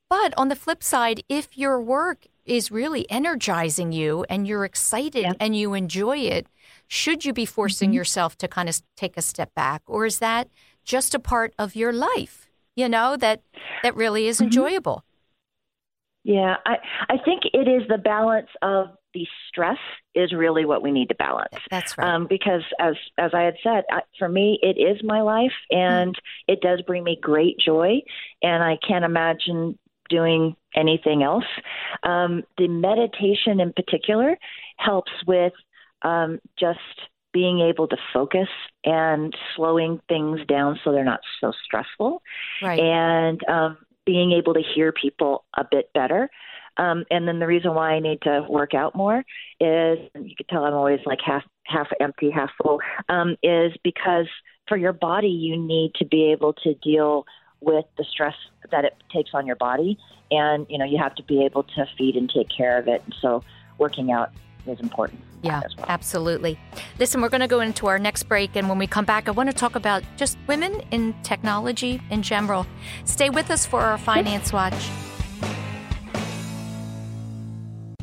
But 0.09 0.33
on 0.37 0.49
the 0.49 0.55
flip 0.55 0.83
side, 0.83 1.23
if 1.29 1.57
your 1.57 1.81
work 1.81 2.25
is 2.45 2.71
really 2.71 3.09
energizing 3.09 3.91
you 3.91 4.25
and 4.29 4.47
you're 4.47 4.65
excited 4.65 5.23
yeah. 5.23 5.33
and 5.39 5.55
you 5.55 5.73
enjoy 5.73 6.17
it, 6.17 6.47
should 6.87 7.25
you 7.25 7.33
be 7.33 7.45
forcing 7.45 7.89
mm-hmm. 7.89 7.95
yourself 7.95 8.37
to 8.39 8.47
kind 8.47 8.69
of 8.69 8.81
take 8.97 9.17
a 9.17 9.21
step 9.21 9.53
back? 9.55 9.81
Or 9.85 10.05
is 10.05 10.19
that 10.19 10.49
just 10.83 11.15
a 11.15 11.19
part 11.19 11.53
of 11.57 11.75
your 11.75 11.93
life? 11.93 12.43
you 12.75 12.89
know 12.89 13.15
that 13.17 13.41
that 13.83 13.95
really 13.95 14.27
is 14.27 14.37
mm-hmm. 14.37 14.45
enjoyable 14.45 15.03
Yeah, 16.23 16.55
I 16.65 16.77
I 17.09 17.17
think 17.23 17.43
it 17.53 17.67
is 17.67 17.87
the 17.87 17.97
balance 17.97 18.49
of 18.61 18.87
the 19.13 19.27
stress 19.47 19.77
is 20.15 20.33
really 20.33 20.65
what 20.65 20.81
we 20.81 20.91
need 20.91 21.09
to 21.09 21.15
balance. 21.15 21.55
That's 21.69 21.97
right. 21.97 22.07
Um, 22.07 22.27
because 22.27 22.63
as 22.79 22.95
as 23.17 23.31
I 23.33 23.41
had 23.43 23.55
said, 23.63 23.83
I, 23.91 24.01
for 24.17 24.27
me, 24.27 24.59
it 24.61 24.79
is 24.79 25.01
my 25.03 25.21
life, 25.21 25.53
and 25.69 26.15
it 26.47 26.61
does 26.61 26.81
bring 26.81 27.03
me 27.03 27.17
great 27.21 27.57
joy, 27.59 28.01
and 28.41 28.63
I 28.63 28.77
can't 28.87 29.05
imagine 29.05 29.77
doing 30.09 30.55
anything 30.75 31.23
else. 31.23 31.45
Um, 32.03 32.43
the 32.57 32.67
meditation, 32.67 33.59
in 33.59 33.73
particular, 33.73 34.37
helps 34.77 35.11
with 35.27 35.53
um, 36.01 36.39
just 36.59 36.79
being 37.33 37.59
able 37.59 37.87
to 37.87 37.97
focus 38.13 38.47
and 38.85 39.35
slowing 39.55 39.99
things 40.07 40.39
down 40.47 40.79
so 40.83 40.91
they're 40.91 41.03
not 41.03 41.21
so 41.41 41.51
stressful, 41.65 42.21
right. 42.61 42.79
and 42.79 43.41
um, 43.49 43.77
being 44.05 44.31
able 44.31 44.53
to 44.53 44.61
hear 44.61 44.91
people 44.91 45.43
a 45.57 45.65
bit 45.69 45.91
better. 45.93 46.29
Um, 46.77 47.05
and 47.11 47.27
then 47.27 47.39
the 47.39 47.47
reason 47.47 47.75
why 47.75 47.91
I 47.91 47.99
need 47.99 48.21
to 48.23 48.45
work 48.49 48.73
out 48.73 48.95
more 48.95 49.19
is 49.59 49.99
you 50.15 50.35
can 50.35 50.45
tell 50.49 50.65
I'm 50.65 50.73
always 50.73 50.99
like 51.05 51.19
half 51.23 51.43
half 51.65 51.87
empty, 51.99 52.31
half 52.31 52.49
full. 52.61 52.79
Um, 53.09 53.35
is 53.43 53.73
because 53.83 54.27
for 54.67 54.77
your 54.77 54.93
body 54.93 55.27
you 55.27 55.57
need 55.57 55.93
to 55.95 56.05
be 56.05 56.31
able 56.31 56.53
to 56.53 56.73
deal 56.75 57.25
with 57.61 57.85
the 57.97 58.03
stress 58.03 58.35
that 58.71 58.85
it 58.85 58.95
takes 59.11 59.31
on 59.33 59.45
your 59.45 59.55
body, 59.55 59.97
and 60.31 60.65
you 60.69 60.77
know 60.77 60.85
you 60.85 60.97
have 60.97 61.15
to 61.15 61.23
be 61.23 61.45
able 61.45 61.63
to 61.63 61.85
feed 61.97 62.15
and 62.15 62.29
take 62.29 62.49
care 62.49 62.77
of 62.77 62.87
it. 62.87 63.01
And 63.05 63.15
so 63.21 63.43
working 63.77 64.11
out 64.11 64.31
is 64.67 64.79
important. 64.79 65.21
Yeah, 65.41 65.61
well. 65.77 65.85
absolutely. 65.89 66.59
Listen, 66.99 67.21
we're 67.21 67.29
going 67.29 67.41
to 67.41 67.47
go 67.47 67.59
into 67.59 67.87
our 67.87 67.99
next 67.99 68.23
break, 68.23 68.55
and 68.55 68.69
when 68.69 68.77
we 68.77 68.87
come 68.87 69.05
back, 69.05 69.27
I 69.27 69.31
want 69.31 69.49
to 69.49 69.55
talk 69.55 69.75
about 69.75 70.03
just 70.17 70.37
women 70.47 70.81
in 70.91 71.13
technology 71.23 72.01
in 72.09 72.21
general. 72.21 72.65
Stay 73.05 73.29
with 73.29 73.51
us 73.51 73.65
for 73.65 73.81
our 73.81 73.97
Finance 73.97 74.53
Watch. 74.53 74.89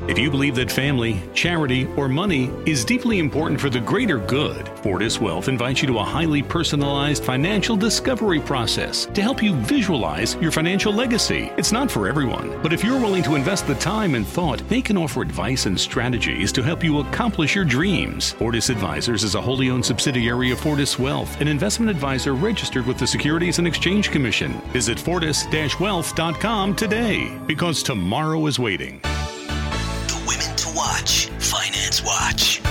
If 0.07 0.17
you 0.17 0.31
believe 0.31 0.55
that 0.55 0.71
family, 0.71 1.21
charity, 1.35 1.85
or 1.95 2.09
money 2.09 2.49
is 2.65 2.83
deeply 2.83 3.19
important 3.19 3.61
for 3.61 3.69
the 3.69 3.79
greater 3.79 4.17
good, 4.17 4.67
Fortis 4.79 5.21
Wealth 5.21 5.47
invites 5.47 5.81
you 5.81 5.87
to 5.89 5.99
a 5.99 6.03
highly 6.03 6.41
personalized 6.41 7.23
financial 7.23 7.75
discovery 7.75 8.39
process 8.39 9.05
to 9.05 9.21
help 9.21 9.43
you 9.43 9.55
visualize 9.57 10.35
your 10.41 10.51
financial 10.51 10.91
legacy. 10.91 11.51
It's 11.55 11.71
not 11.71 11.91
for 11.91 12.07
everyone, 12.07 12.59
but 12.63 12.73
if 12.73 12.83
you're 12.83 12.99
willing 12.99 13.21
to 13.23 13.35
invest 13.35 13.67
the 13.67 13.75
time 13.75 14.15
and 14.15 14.25
thought, 14.25 14.67
they 14.69 14.81
can 14.81 14.97
offer 14.97 15.21
advice 15.21 15.67
and 15.67 15.79
strategies 15.79 16.51
to 16.53 16.63
help 16.63 16.83
you 16.83 16.99
accomplish 16.99 17.53
your 17.53 17.65
dreams. 17.65 18.31
Fortis 18.31 18.69
Advisors 18.69 19.23
is 19.23 19.35
a 19.35 19.41
wholly 19.41 19.69
owned 19.69 19.85
subsidiary 19.85 20.51
of 20.51 20.59
Fortis 20.59 20.97
Wealth, 20.97 21.39
an 21.41 21.47
investment 21.47 21.91
advisor 21.91 22.33
registered 22.33 22.87
with 22.87 22.97
the 22.97 23.05
Securities 23.05 23.59
and 23.59 23.67
Exchange 23.67 24.09
Commission. 24.09 24.53
Visit 24.73 24.99
fortis-wealth.com 24.99 26.75
today 26.75 27.37
because 27.45 27.83
tomorrow 27.83 28.47
is 28.47 28.57
waiting. 28.57 28.99
The 30.21 30.27
Women 30.27 30.55
to 30.55 30.75
Watch 30.75 31.27
Finance 31.39 32.03
Watch. 32.03 32.61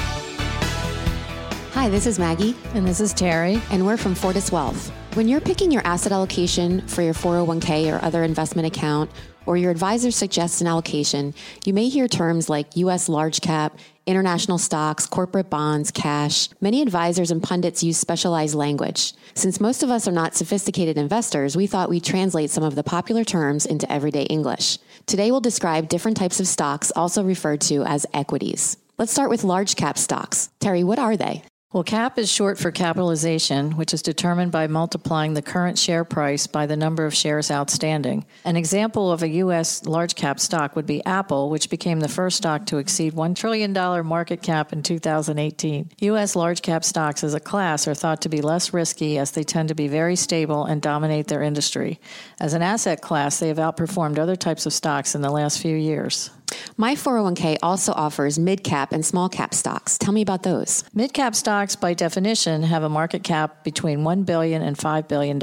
Hi, 1.73 1.89
this 1.89 2.07
is 2.07 2.19
Maggie. 2.19 2.55
And 2.75 2.87
this 2.87 3.01
is 3.01 3.13
Terry. 3.13 3.61
And 3.71 3.85
we're 3.85 3.97
from 3.97 4.15
Fortis 4.15 4.53
Wealth. 4.53 4.91
When 5.15 5.27
you're 5.27 5.41
picking 5.41 5.73
your 5.73 5.83
asset 5.85 6.13
allocation 6.13 6.87
for 6.87 7.03
your 7.03 7.15
401k 7.15 7.93
or 7.93 8.05
other 8.05 8.23
investment 8.23 8.69
account, 8.69 9.11
or 9.47 9.57
your 9.57 9.71
advisor 9.71 10.11
suggests 10.11 10.61
an 10.61 10.67
allocation, 10.67 11.35
you 11.65 11.73
may 11.73 11.89
hear 11.89 12.07
terms 12.07 12.49
like 12.49 12.77
U.S. 12.77 13.09
large 13.09 13.41
cap, 13.41 13.77
international 14.07 14.59
stocks, 14.59 15.07
corporate 15.07 15.51
bonds, 15.51 15.91
cash. 15.91 16.51
Many 16.61 16.83
advisors 16.83 17.31
and 17.31 17.43
pundits 17.43 17.83
use 17.83 17.97
specialized 17.97 18.55
language. 18.55 19.13
Since 19.35 19.61
most 19.61 19.83
of 19.83 19.91
us 19.91 20.07
are 20.07 20.13
not 20.13 20.37
sophisticated 20.37 20.97
investors, 20.97 21.57
we 21.57 21.67
thought 21.67 21.91
we'd 21.91 22.05
translate 22.05 22.51
some 22.51 22.63
of 22.63 22.77
the 22.77 22.85
popular 22.85 23.25
terms 23.25 23.67
into 23.67 23.91
everyday 23.91 24.25
English. 24.25 24.79
Today 25.07 25.31
we'll 25.31 25.41
describe 25.41 25.89
different 25.89 26.17
types 26.17 26.41
of 26.41 26.47
stocks, 26.47 26.93
also 26.95 27.23
referred 27.25 27.61
to 27.63 27.83
as 27.85 28.07
equities. 28.15 28.77
Let's 28.99 29.13
start 29.13 29.31
with 29.31 29.45
large 29.45 29.77
cap 29.77 29.99
stocks. 29.99 30.51
Terry, 30.61 30.85
what 30.85 30.99
are 30.99 31.17
they? 31.17 31.43
Well, 31.73 31.85
CAP 31.85 32.19
is 32.19 32.29
short 32.29 32.59
for 32.59 32.73
capitalization, 32.73 33.77
which 33.77 33.95
is 33.95 34.03
determined 34.03 34.51
by 34.51 34.67
multiplying 34.67 35.35
the 35.35 35.41
current 35.41 35.79
share 35.79 36.05
price 36.05 36.49
by 36.49 36.67
the 36.67 36.77
number 36.77 37.07
of 37.07 37.15
shares 37.15 37.49
outstanding. 37.49 38.25
An 38.45 38.57
example 38.57 39.13
of 39.13 39.23
a 39.23 39.29
U.S. 39.29 39.85
large 39.85 40.17
cap 40.17 40.41
stock 40.41 40.75
would 40.75 40.85
be 40.85 41.05
Apple, 41.07 41.49
which 41.49 41.71
became 41.71 42.01
the 42.01 42.09
first 42.09 42.39
stock 42.39 42.67
to 42.67 42.79
exceed 42.79 43.13
$1 43.13 43.37
trillion 43.37 43.73
market 44.05 44.43
cap 44.43 44.73
in 44.73 44.83
2018. 44.83 45.93
U.S. 46.01 46.35
large 46.35 46.61
cap 46.63 46.83
stocks 46.83 47.23
as 47.23 47.35
a 47.35 47.41
class 47.41 47.87
are 47.87 47.95
thought 47.95 48.23
to 48.23 48.29
be 48.29 48.43
less 48.43 48.75
risky 48.75 49.17
as 49.17 49.31
they 49.31 49.45
tend 49.45 49.69
to 49.69 49.77
be 49.77 49.87
very 49.87 50.17
stable 50.17 50.65
and 50.65 50.83
dominate 50.83 51.29
their 51.29 51.41
industry. 51.41 52.01
As 52.41 52.53
an 52.53 52.63
asset 52.63 53.01
class, 53.01 53.39
they 53.39 53.47
have 53.47 53.59
outperformed 53.59 54.19
other 54.19 54.35
types 54.35 54.67
of 54.67 54.73
stocks 54.73 55.15
in 55.15 55.23
the 55.23 55.31
last 55.31 55.61
few 55.63 55.77
years. 55.77 56.31
My 56.77 56.95
401k 56.95 57.59
also 57.63 57.93
offers 57.93 58.39
mid 58.39 58.65
cap 58.65 58.93
and 58.93 59.05
small 59.05 59.29
cap 59.29 59.55
stocks. 59.55 59.99
Tell 59.99 60.13
me 60.13 60.23
about 60.23 60.43
those. 60.43 60.85
Mid 60.95 61.13
cap 61.13 61.35
stocks, 61.35 61.77
by 61.77 61.95
definition, 61.95 62.63
have 62.63 62.83
a 62.83 62.89
market 62.89 63.23
cap 63.23 63.65
between 63.65 64.01
$1 64.01 64.25
billion 64.27 64.63
and 64.63 64.77
$5 64.77 65.09
billion. 65.09 65.41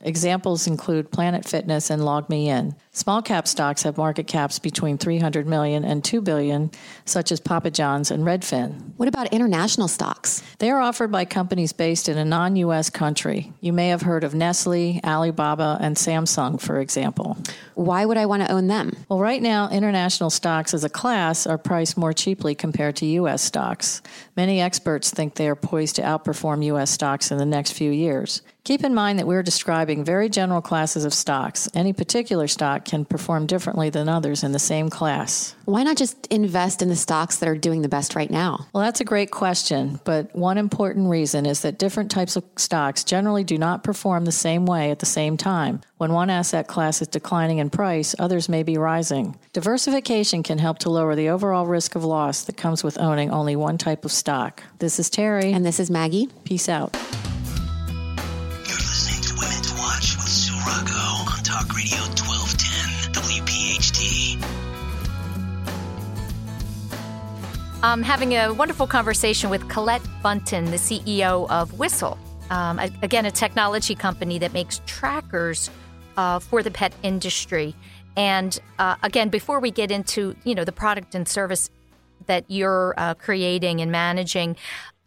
Examples 0.00 0.66
include 0.66 1.10
Planet 1.10 1.44
Fitness 1.44 1.90
and 1.90 2.02
LogMeIn. 2.02 2.74
Small 2.96 3.22
cap 3.22 3.48
stocks 3.48 3.82
have 3.82 3.98
market 3.98 4.28
caps 4.28 4.60
between 4.60 4.98
300 4.98 5.48
million 5.48 5.84
and 5.84 6.04
2 6.04 6.20
billion, 6.20 6.70
such 7.04 7.32
as 7.32 7.40
Papa 7.40 7.72
John's 7.72 8.12
and 8.12 8.22
Redfin. 8.22 8.92
What 8.96 9.08
about 9.08 9.32
international 9.32 9.88
stocks? 9.88 10.44
They 10.60 10.70
are 10.70 10.78
offered 10.78 11.10
by 11.10 11.24
companies 11.24 11.72
based 11.72 12.08
in 12.08 12.16
a 12.16 12.24
non 12.24 12.54
US 12.54 12.90
country. 12.90 13.52
You 13.60 13.72
may 13.72 13.88
have 13.88 14.02
heard 14.02 14.22
of 14.22 14.32
Nestle, 14.32 15.00
Alibaba, 15.02 15.76
and 15.80 15.96
Samsung, 15.96 16.60
for 16.60 16.78
example. 16.78 17.36
Why 17.74 18.04
would 18.04 18.16
I 18.16 18.26
want 18.26 18.44
to 18.44 18.52
own 18.52 18.68
them? 18.68 18.96
Well, 19.08 19.18
right 19.18 19.42
now, 19.42 19.68
international 19.70 20.30
stocks 20.30 20.72
as 20.72 20.84
a 20.84 20.88
class 20.88 21.48
are 21.48 21.58
priced 21.58 21.96
more 21.96 22.12
cheaply 22.12 22.54
compared 22.54 22.94
to 22.96 23.06
US 23.06 23.42
stocks. 23.42 24.02
Many 24.36 24.60
experts 24.60 25.10
think 25.10 25.34
they 25.34 25.48
are 25.48 25.56
poised 25.56 25.96
to 25.96 26.02
outperform 26.02 26.64
US 26.66 26.92
stocks 26.92 27.32
in 27.32 27.38
the 27.38 27.44
next 27.44 27.72
few 27.72 27.90
years. 27.90 28.42
Keep 28.64 28.82
in 28.82 28.94
mind 28.94 29.18
that 29.18 29.26
we're 29.26 29.42
describing 29.42 30.06
very 30.06 30.30
general 30.30 30.62
classes 30.62 31.04
of 31.04 31.12
stocks. 31.12 31.68
Any 31.74 31.92
particular 31.92 32.48
stock 32.48 32.86
can 32.86 33.04
perform 33.04 33.44
differently 33.44 33.90
than 33.90 34.08
others 34.08 34.42
in 34.42 34.52
the 34.52 34.58
same 34.58 34.88
class. 34.88 35.54
Why 35.66 35.82
not 35.82 35.98
just 35.98 36.26
invest 36.28 36.80
in 36.80 36.88
the 36.88 36.96
stocks 36.96 37.36
that 37.36 37.48
are 37.50 37.58
doing 37.58 37.82
the 37.82 37.90
best 37.90 38.14
right 38.14 38.30
now? 38.30 38.66
Well, 38.72 38.82
that's 38.82 39.02
a 39.02 39.04
great 39.04 39.30
question, 39.30 40.00
but 40.04 40.34
one 40.34 40.56
important 40.56 41.10
reason 41.10 41.44
is 41.44 41.60
that 41.60 41.78
different 41.78 42.10
types 42.10 42.36
of 42.36 42.44
stocks 42.56 43.04
generally 43.04 43.44
do 43.44 43.58
not 43.58 43.84
perform 43.84 44.24
the 44.24 44.32
same 44.32 44.64
way 44.64 44.90
at 44.90 44.98
the 44.98 45.04
same 45.04 45.36
time. 45.36 45.82
When 45.98 46.14
one 46.14 46.30
asset 46.30 46.66
class 46.66 47.02
is 47.02 47.08
declining 47.08 47.58
in 47.58 47.68
price, 47.68 48.14
others 48.18 48.48
may 48.48 48.62
be 48.62 48.78
rising. 48.78 49.38
Diversification 49.52 50.42
can 50.42 50.56
help 50.56 50.78
to 50.78 50.88
lower 50.88 51.14
the 51.14 51.28
overall 51.28 51.66
risk 51.66 51.96
of 51.96 52.04
loss 52.04 52.44
that 52.44 52.56
comes 52.56 52.82
with 52.82 52.98
owning 52.98 53.30
only 53.30 53.56
one 53.56 53.76
type 53.76 54.06
of 54.06 54.12
stock. 54.12 54.62
This 54.78 54.98
is 54.98 55.10
Terry. 55.10 55.52
And 55.52 55.66
this 55.66 55.78
is 55.78 55.90
Maggie. 55.90 56.30
Peace 56.44 56.70
out. 56.70 56.96
Women 59.44 59.62
to 59.62 59.74
Watch 59.74 60.16
with 60.16 60.28
Sue 60.28 60.54
Rocco 60.66 60.94
on 61.30 61.42
Talk 61.42 61.76
Radio 61.76 61.98
1210 62.16 63.12
WPHT. 63.12 64.42
I'm 67.82 68.02
having 68.02 68.32
a 68.32 68.54
wonderful 68.54 68.86
conversation 68.86 69.50
with 69.50 69.68
Colette 69.68 70.00
Bunton, 70.22 70.70
the 70.70 70.78
CEO 70.78 71.46
of 71.50 71.78
Whistle. 71.78 72.16
Um, 72.48 72.78
again, 72.78 73.26
a 73.26 73.30
technology 73.30 73.94
company 73.94 74.38
that 74.38 74.54
makes 74.54 74.80
trackers 74.86 75.68
uh, 76.16 76.38
for 76.38 76.62
the 76.62 76.70
pet 76.70 76.94
industry. 77.02 77.74
And 78.16 78.58
uh, 78.78 78.96
again, 79.02 79.28
before 79.28 79.60
we 79.60 79.70
get 79.70 79.90
into 79.90 80.36
you 80.44 80.54
know 80.54 80.64
the 80.64 80.72
product 80.72 81.14
and 81.14 81.28
service 81.28 81.68
that 82.26 82.46
you're 82.48 82.94
uh, 82.96 83.12
creating 83.12 83.82
and 83.82 83.92
managing, 83.92 84.56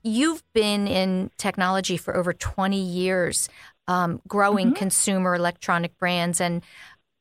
you've 0.04 0.44
been 0.54 0.88
in 0.88 1.32
technology 1.38 1.98
for 1.98 2.16
over 2.16 2.34
20 2.34 2.80
years, 2.80 3.50
um, 3.88 4.22
growing 4.28 4.74
consumer 4.74 5.36
electronic 5.36 5.98
brands. 5.98 6.42
And 6.42 6.62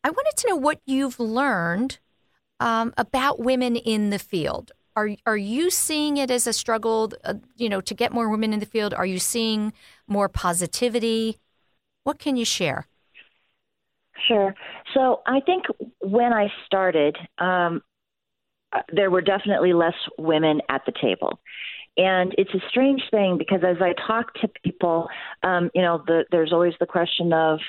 I 0.04 0.10
wanted 0.10 0.36
to 0.36 0.48
know 0.48 0.56
what 0.56 0.80
you've 0.86 1.20
learned 1.20 1.98
um, 2.60 2.92
about 2.96 3.40
women 3.40 3.76
in 3.76 4.10
the 4.10 4.18
field. 4.18 4.72
Are 4.94 5.10
are 5.26 5.36
you 5.36 5.70
seeing 5.70 6.16
it 6.16 6.30
as 6.30 6.46
a 6.46 6.52
struggle, 6.52 7.12
uh, 7.24 7.34
you 7.56 7.68
know, 7.68 7.82
to 7.82 7.94
get 7.94 8.12
more 8.12 8.30
women 8.30 8.52
in 8.54 8.60
the 8.60 8.66
field? 8.66 8.94
Are 8.94 9.04
you 9.04 9.18
seeing 9.18 9.72
more 10.06 10.28
positivity? 10.28 11.38
What 12.04 12.18
can 12.18 12.36
you 12.36 12.46
share? 12.46 12.86
Sure. 14.26 14.54
So 14.94 15.20
I 15.26 15.40
think 15.40 15.66
when 16.00 16.32
I 16.32 16.48
started, 16.64 17.16
um, 17.38 17.82
uh, 18.72 18.80
there 18.92 19.10
were 19.10 19.20
definitely 19.20 19.72
less 19.72 19.94
women 20.18 20.62
at 20.68 20.82
the 20.86 20.92
table. 20.92 21.40
And 21.96 22.34
it's 22.36 22.52
a 22.54 22.60
strange 22.68 23.02
thing 23.10 23.38
because 23.38 23.60
as 23.64 23.76
I 23.80 23.94
talk 24.06 24.34
to 24.34 24.48
people, 24.62 25.08
um, 25.42 25.70
you 25.74 25.82
know, 25.82 26.02
the, 26.06 26.24
there's 26.30 26.52
always 26.52 26.74
the 26.78 26.86
question 26.86 27.32
of, 27.32 27.60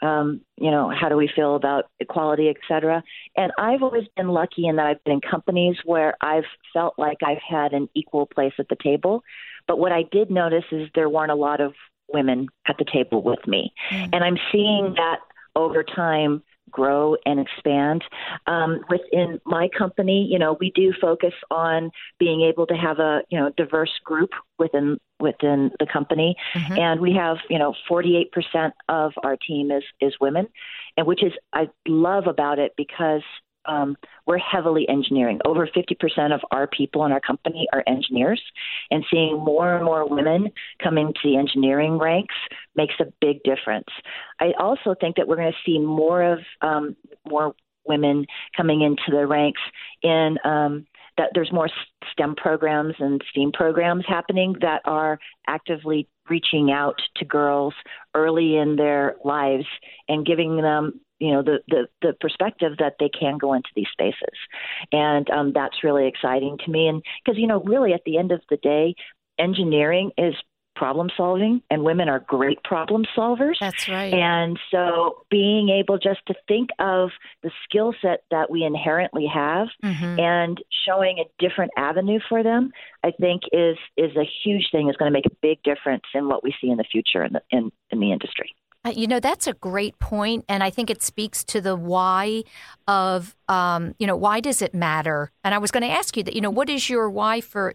um, 0.00 0.40
you 0.56 0.70
know, 0.70 0.90
how 0.90 1.08
do 1.08 1.16
we 1.16 1.28
feel 1.34 1.56
about 1.56 1.86
equality, 2.00 2.48
et 2.48 2.56
cetera. 2.68 3.02
And 3.36 3.52
I've 3.58 3.82
always 3.82 4.04
been 4.16 4.28
lucky 4.28 4.66
in 4.66 4.76
that 4.76 4.86
I've 4.86 5.02
been 5.04 5.14
in 5.14 5.20
companies 5.20 5.76
where 5.84 6.14
I've 6.20 6.44
felt 6.72 6.94
like 6.98 7.18
I've 7.24 7.42
had 7.48 7.72
an 7.72 7.88
equal 7.94 8.26
place 8.26 8.52
at 8.58 8.68
the 8.68 8.76
table. 8.80 9.22
But 9.66 9.78
what 9.78 9.92
I 9.92 10.04
did 10.10 10.30
notice 10.30 10.64
is 10.72 10.88
there 10.94 11.08
weren't 11.08 11.32
a 11.32 11.36
lot 11.36 11.60
of 11.60 11.74
women 12.12 12.48
at 12.66 12.78
the 12.78 12.84
table 12.84 13.22
with 13.22 13.46
me. 13.46 13.72
And 14.12 14.24
I'm 14.24 14.38
seeing 14.50 14.94
that 14.96 15.18
over 15.54 15.82
time 15.82 16.42
grow 16.70 17.16
and 17.24 17.40
expand. 17.40 18.02
Um, 18.46 18.80
within 18.88 19.40
my 19.44 19.68
company, 19.76 20.28
you 20.30 20.38
know, 20.38 20.56
we 20.60 20.70
do 20.74 20.92
focus 21.00 21.34
on 21.50 21.90
being 22.18 22.42
able 22.42 22.66
to 22.66 22.74
have 22.74 22.98
a 22.98 23.22
you 23.30 23.38
know 23.38 23.50
diverse 23.56 23.92
group 24.04 24.30
within 24.58 24.98
within 25.20 25.70
the 25.80 25.86
company, 25.86 26.36
Mm-hmm. 26.54 26.78
and 26.78 27.00
we 27.00 27.12
have 27.14 27.38
you 27.50 27.58
know 27.58 27.74
48% 27.90 28.72
of 28.88 29.12
our 29.22 29.36
team 29.36 29.70
is 29.70 29.84
is 30.00 30.14
women, 30.20 30.48
and 30.96 31.06
which 31.06 31.22
is 31.22 31.32
I 31.52 31.68
love 31.86 32.26
about 32.26 32.58
it 32.58 32.72
because 32.76 33.22
um, 33.68 33.96
we're 34.26 34.38
heavily 34.38 34.88
engineering. 34.88 35.40
Over 35.44 35.68
50% 35.68 36.34
of 36.34 36.40
our 36.50 36.66
people 36.66 37.04
in 37.04 37.12
our 37.12 37.20
company 37.20 37.68
are 37.72 37.84
engineers, 37.86 38.42
and 38.90 39.04
seeing 39.10 39.38
more 39.38 39.76
and 39.76 39.84
more 39.84 40.08
women 40.08 40.50
coming 40.82 41.12
to 41.12 41.20
the 41.22 41.36
engineering 41.36 41.98
ranks 41.98 42.34
makes 42.74 42.94
a 43.00 43.12
big 43.20 43.42
difference. 43.44 43.88
I 44.40 44.52
also 44.58 44.94
think 45.00 45.16
that 45.16 45.28
we're 45.28 45.36
going 45.36 45.52
to 45.52 45.70
see 45.70 45.78
more 45.78 46.22
of 46.22 46.38
um, 46.62 46.96
more 47.28 47.54
women 47.86 48.26
coming 48.56 48.82
into 48.82 49.10
the 49.10 49.26
ranks 49.26 49.60
in 50.02 50.38
um, 50.44 50.86
that 51.16 51.30
there's 51.34 51.52
more 51.52 51.68
STEM 52.12 52.36
programs 52.36 52.94
and 52.98 53.20
STEAM 53.30 53.52
programs 53.52 54.04
happening 54.06 54.54
that 54.60 54.82
are 54.84 55.18
actively 55.46 56.08
reaching 56.30 56.70
out 56.70 57.00
to 57.16 57.24
girls 57.24 57.74
early 58.14 58.56
in 58.56 58.76
their 58.76 59.16
lives 59.24 59.64
and 60.08 60.26
giving 60.26 60.58
them 60.58 61.00
you 61.18 61.32
know 61.32 61.42
the 61.42 61.58
the, 61.68 61.88
the 62.02 62.12
perspective 62.20 62.72
that 62.78 62.94
they 63.00 63.08
can 63.08 63.38
go 63.38 63.52
into 63.54 63.68
these 63.74 63.88
spaces 63.92 64.36
and 64.92 65.28
um, 65.30 65.52
that's 65.52 65.82
really 65.84 66.06
exciting 66.06 66.58
to 66.64 66.70
me 66.70 66.86
and 66.88 67.02
because 67.24 67.38
you 67.38 67.46
know 67.46 67.60
really 67.62 67.92
at 67.92 68.02
the 68.04 68.18
end 68.18 68.32
of 68.32 68.40
the 68.50 68.56
day 68.58 68.94
engineering 69.38 70.10
is 70.18 70.34
problem 70.74 71.10
solving 71.16 71.60
and 71.70 71.82
women 71.82 72.08
are 72.08 72.20
great 72.20 72.62
problem 72.62 73.04
solvers 73.16 73.54
That's 73.58 73.88
right. 73.88 74.14
and 74.14 74.56
so 74.70 75.24
being 75.28 75.70
able 75.70 75.98
just 75.98 76.20
to 76.28 76.34
think 76.46 76.70
of 76.78 77.10
the 77.42 77.50
skill 77.64 77.94
set 78.00 78.22
that 78.30 78.48
we 78.48 78.62
inherently 78.62 79.26
have 79.26 79.66
Mhm. 79.82 80.20
and 80.20 80.62
showing 80.86 81.18
a 81.18 81.24
different 81.40 81.72
avenue 81.76 82.20
for 82.28 82.44
them 82.44 82.70
i 83.02 83.10
think 83.10 83.42
is 83.52 83.76
is 83.96 84.14
a 84.16 84.22
huge 84.44 84.70
thing 84.70 84.88
is 84.88 84.96
going 84.96 85.10
to 85.10 85.16
make 85.18 85.26
a 85.26 85.34
big 85.42 85.60
difference 85.64 86.04
in 86.14 86.28
what 86.28 86.44
we 86.44 86.54
see 86.60 86.70
in 86.70 86.76
the 86.76 86.84
future 86.84 87.24
in 87.24 87.32
the 87.32 87.42
in, 87.50 87.72
in 87.90 87.98
the 87.98 88.12
industry 88.12 88.54
You 88.86 89.06
know, 89.06 89.20
that's 89.20 89.46
a 89.46 89.52
great 89.52 89.98
point, 89.98 90.44
and 90.48 90.62
I 90.62 90.70
think 90.70 90.88
it 90.88 91.02
speaks 91.02 91.44
to 91.44 91.60
the 91.60 91.76
why 91.76 92.44
of, 92.86 93.36
um, 93.48 93.94
you 93.98 94.06
know, 94.06 94.16
why 94.16 94.40
does 94.40 94.62
it 94.62 94.72
matter? 94.72 95.30
And 95.44 95.54
I 95.54 95.58
was 95.58 95.70
going 95.70 95.82
to 95.82 95.90
ask 95.90 96.16
you 96.16 96.22
that, 96.22 96.34
you 96.34 96.40
know, 96.40 96.50
what 96.50 96.70
is 96.70 96.88
your 96.88 97.10
why 97.10 97.40
for 97.40 97.74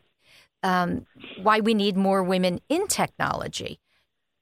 um, 0.63 1.05
why 1.43 1.59
we 1.59 1.73
need 1.73 1.97
more 1.97 2.23
women 2.23 2.61
in 2.69 2.87
technology? 2.87 3.79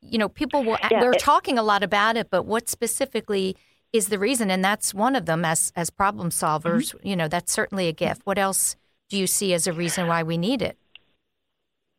You 0.01 0.17
know, 0.17 0.29
people 0.29 0.63
will, 0.63 0.77
Yeah, 0.89 1.01
we're 1.01 1.13
it- 1.13 1.19
talking 1.19 1.57
a 1.57 1.63
lot 1.63 1.83
about 1.83 2.15
it, 2.15 2.29
but 2.29 2.43
what 2.43 2.69
specifically 2.69 3.57
is 3.91 4.07
the 4.07 4.19
reason? 4.19 4.49
And 4.49 4.63
that's 4.63 4.93
one 4.93 5.15
of 5.15 5.25
them 5.25 5.43
as, 5.43 5.73
as 5.75 5.89
problem 5.89 6.29
solvers. 6.29 6.95
You 7.03 7.15
know, 7.15 7.27
that's 7.27 7.51
certainly 7.51 7.87
a 7.87 7.93
gift. 7.93 8.21
What 8.23 8.37
else 8.37 8.77
do 9.09 9.17
you 9.17 9.27
see 9.27 9.53
as 9.53 9.67
a 9.67 9.73
reason 9.73 10.07
why 10.07 10.23
we 10.23 10.37
need 10.37 10.61
it? 10.61 10.77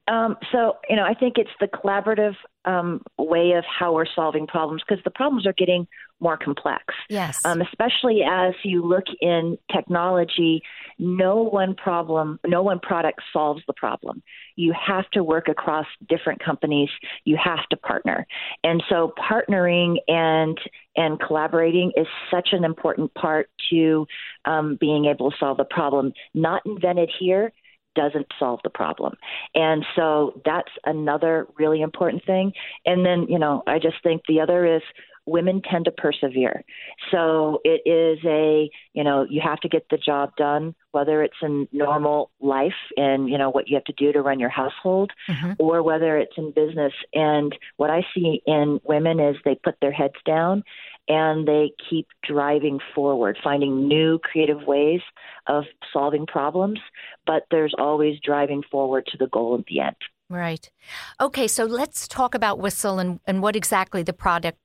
Um, 0.09 0.37
so, 0.51 0.79
you 0.88 0.96
know, 0.96 1.05
I 1.05 1.14
think 1.14 1.37
it's 1.37 1.51
the 1.61 1.68
collaborative 1.68 2.35
um, 2.64 3.03
way 3.18 3.53
of 3.53 3.64
how 3.64 3.94
we're 3.94 4.07
solving 4.14 4.46
problems 4.46 4.83
because 4.87 5.03
the 5.05 5.11
problems 5.11 5.46
are 5.46 5.53
getting 5.53 5.87
more 6.20 6.37
complex. 6.37 6.85
Yes. 7.11 7.44
Um, 7.44 7.61
especially 7.61 8.22
as 8.22 8.55
you 8.62 8.87
look 8.87 9.05
in 9.20 9.59
technology, 9.72 10.62
no 10.98 11.42
one 11.42 11.75
problem, 11.75 12.38
no 12.46 12.62
one 12.62 12.79
product 12.79 13.20
solves 13.33 13.62
the 13.66 13.72
problem. 13.72 14.22
You 14.55 14.72
have 14.72 15.11
to 15.11 15.25
work 15.25 15.48
across 15.48 15.87
different 16.09 16.42
companies. 16.42 16.88
You 17.25 17.37
have 17.42 17.66
to 17.70 17.77
partner, 17.77 18.27
and 18.62 18.83
so 18.88 19.12
partnering 19.18 19.96
and 20.07 20.59
and 20.94 21.18
collaborating 21.18 21.90
is 21.96 22.07
such 22.31 22.51
an 22.53 22.64
important 22.64 23.12
part 23.14 23.48
to 23.70 24.07
um, 24.44 24.77
being 24.79 25.07
able 25.07 25.31
to 25.31 25.37
solve 25.40 25.57
the 25.57 25.64
problem. 25.64 26.12
Not 26.35 26.62
invented 26.66 27.11
here 27.18 27.53
doesn't 27.94 28.26
solve 28.38 28.61
the 28.64 28.70
problem. 28.70 29.14
And 29.55 29.85
so 29.96 30.40
that's 30.44 30.72
another 30.85 31.46
really 31.59 31.81
important 31.81 32.24
thing. 32.24 32.52
And 32.87 33.05
then, 33.05 33.26
you 33.28 33.38
know, 33.38 33.62
I 33.66 33.78
just 33.78 34.02
think 34.02 34.22
the 34.26 34.40
other 34.40 34.76
is 34.76 34.83
women 35.27 35.63
tend 35.63 35.85
to 35.85 35.91
persevere. 35.91 36.65
So 37.11 37.61
it 37.65 37.83
is 37.89 38.19
a, 38.25 38.71
you 38.93 39.05
know, 39.05 39.27
you 39.29 39.41
have 39.43 39.61
to 39.61 39.69
get 39.69 39.87
the 39.91 39.99
job 39.99 40.31
done, 40.37 40.75
whether 40.91 41.23
it's 41.23 41.37
in 41.43 41.69
normal 41.73 42.31
life 42.41 42.73
and, 42.97 43.29
you 43.29 43.39
know, 43.39 43.51
what 43.51 43.69
you 43.69 43.77
have 43.77 43.85
to 43.85 43.93
do 43.93 44.13
to 44.13 44.23
run 44.23 44.41
your 44.41 44.49
household 44.49 45.13
mm-hmm. 45.29 45.53
or 45.59 45.83
whether 45.83 46.19
it's 46.19 46.37
in 46.37 46.53
business. 46.53 46.93
And 47.15 47.55
what 47.77 47.91
I 47.91 48.03
see 48.15 48.43
in 48.47 48.81
women 48.85 49.21
is 49.21 49.37
they 49.45 49.55
put 49.55 49.77
their 49.81 49.93
heads 49.93 50.15
down 50.27 50.65
and 51.09 51.47
they 51.47 51.73
keep 51.91 52.07
driving 52.23 52.79
forward, 52.95 53.37
finding 53.43 53.89
new 53.89 54.19
creative 54.19 54.63
ways 54.67 55.01
of 55.47 55.65
solving 55.93 56.27
problems, 56.27 56.81
but 57.27 57.45
there's 57.51 57.75
always 57.77 58.19
driving 58.25 58.63
forward 58.71 59.07
to 59.07 59.19
the 59.19 59.27
goal 59.29 59.57
at 59.59 59.67
the 59.67 59.81
end. 59.81 59.97
Right. 60.31 60.71
Okay, 61.21 61.47
so 61.47 61.65
let's 61.67 62.09
talk 62.09 62.35
about 62.35 62.59
Whistle 62.59 62.99
and, 62.99 63.21
and 63.27 63.43
what 63.43 63.55
exactly 63.55 64.03
the 64.03 64.15
products 64.15 64.62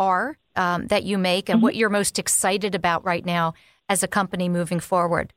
are 0.00 0.38
um, 0.56 0.86
that 0.88 1.04
you 1.04 1.18
make 1.18 1.48
and 1.48 1.62
what 1.62 1.76
you're 1.76 1.90
most 1.90 2.18
excited 2.18 2.74
about 2.74 3.04
right 3.04 3.24
now 3.24 3.54
as 3.88 4.02
a 4.02 4.08
company 4.08 4.48
moving 4.48 4.80
forward. 4.80 5.32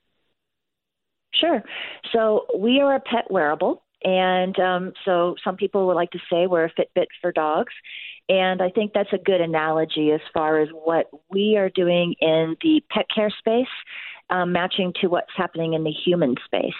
Sure. 1.35 1.61
So 2.11 2.45
we 2.57 2.79
are 2.79 2.95
a 2.95 2.99
pet 2.99 3.29
wearable. 3.29 3.83
And 4.03 4.57
um, 4.59 4.93
so 5.05 5.35
some 5.43 5.55
people 5.55 5.87
would 5.87 5.95
like 5.95 6.11
to 6.11 6.19
say 6.29 6.47
we're 6.47 6.65
a 6.65 6.71
Fitbit 6.71 7.07
for 7.21 7.31
dogs. 7.31 7.73
And 8.29 8.61
I 8.61 8.69
think 8.69 8.91
that's 8.93 9.11
a 9.13 9.17
good 9.17 9.41
analogy 9.41 10.11
as 10.11 10.21
far 10.33 10.61
as 10.61 10.69
what 10.69 11.07
we 11.29 11.57
are 11.57 11.69
doing 11.69 12.15
in 12.21 12.55
the 12.61 12.81
pet 12.89 13.05
care 13.13 13.29
space, 13.37 13.67
um, 14.29 14.51
matching 14.51 14.93
to 15.01 15.07
what's 15.07 15.31
happening 15.35 15.73
in 15.73 15.83
the 15.83 15.91
human 15.91 16.35
space. 16.45 16.73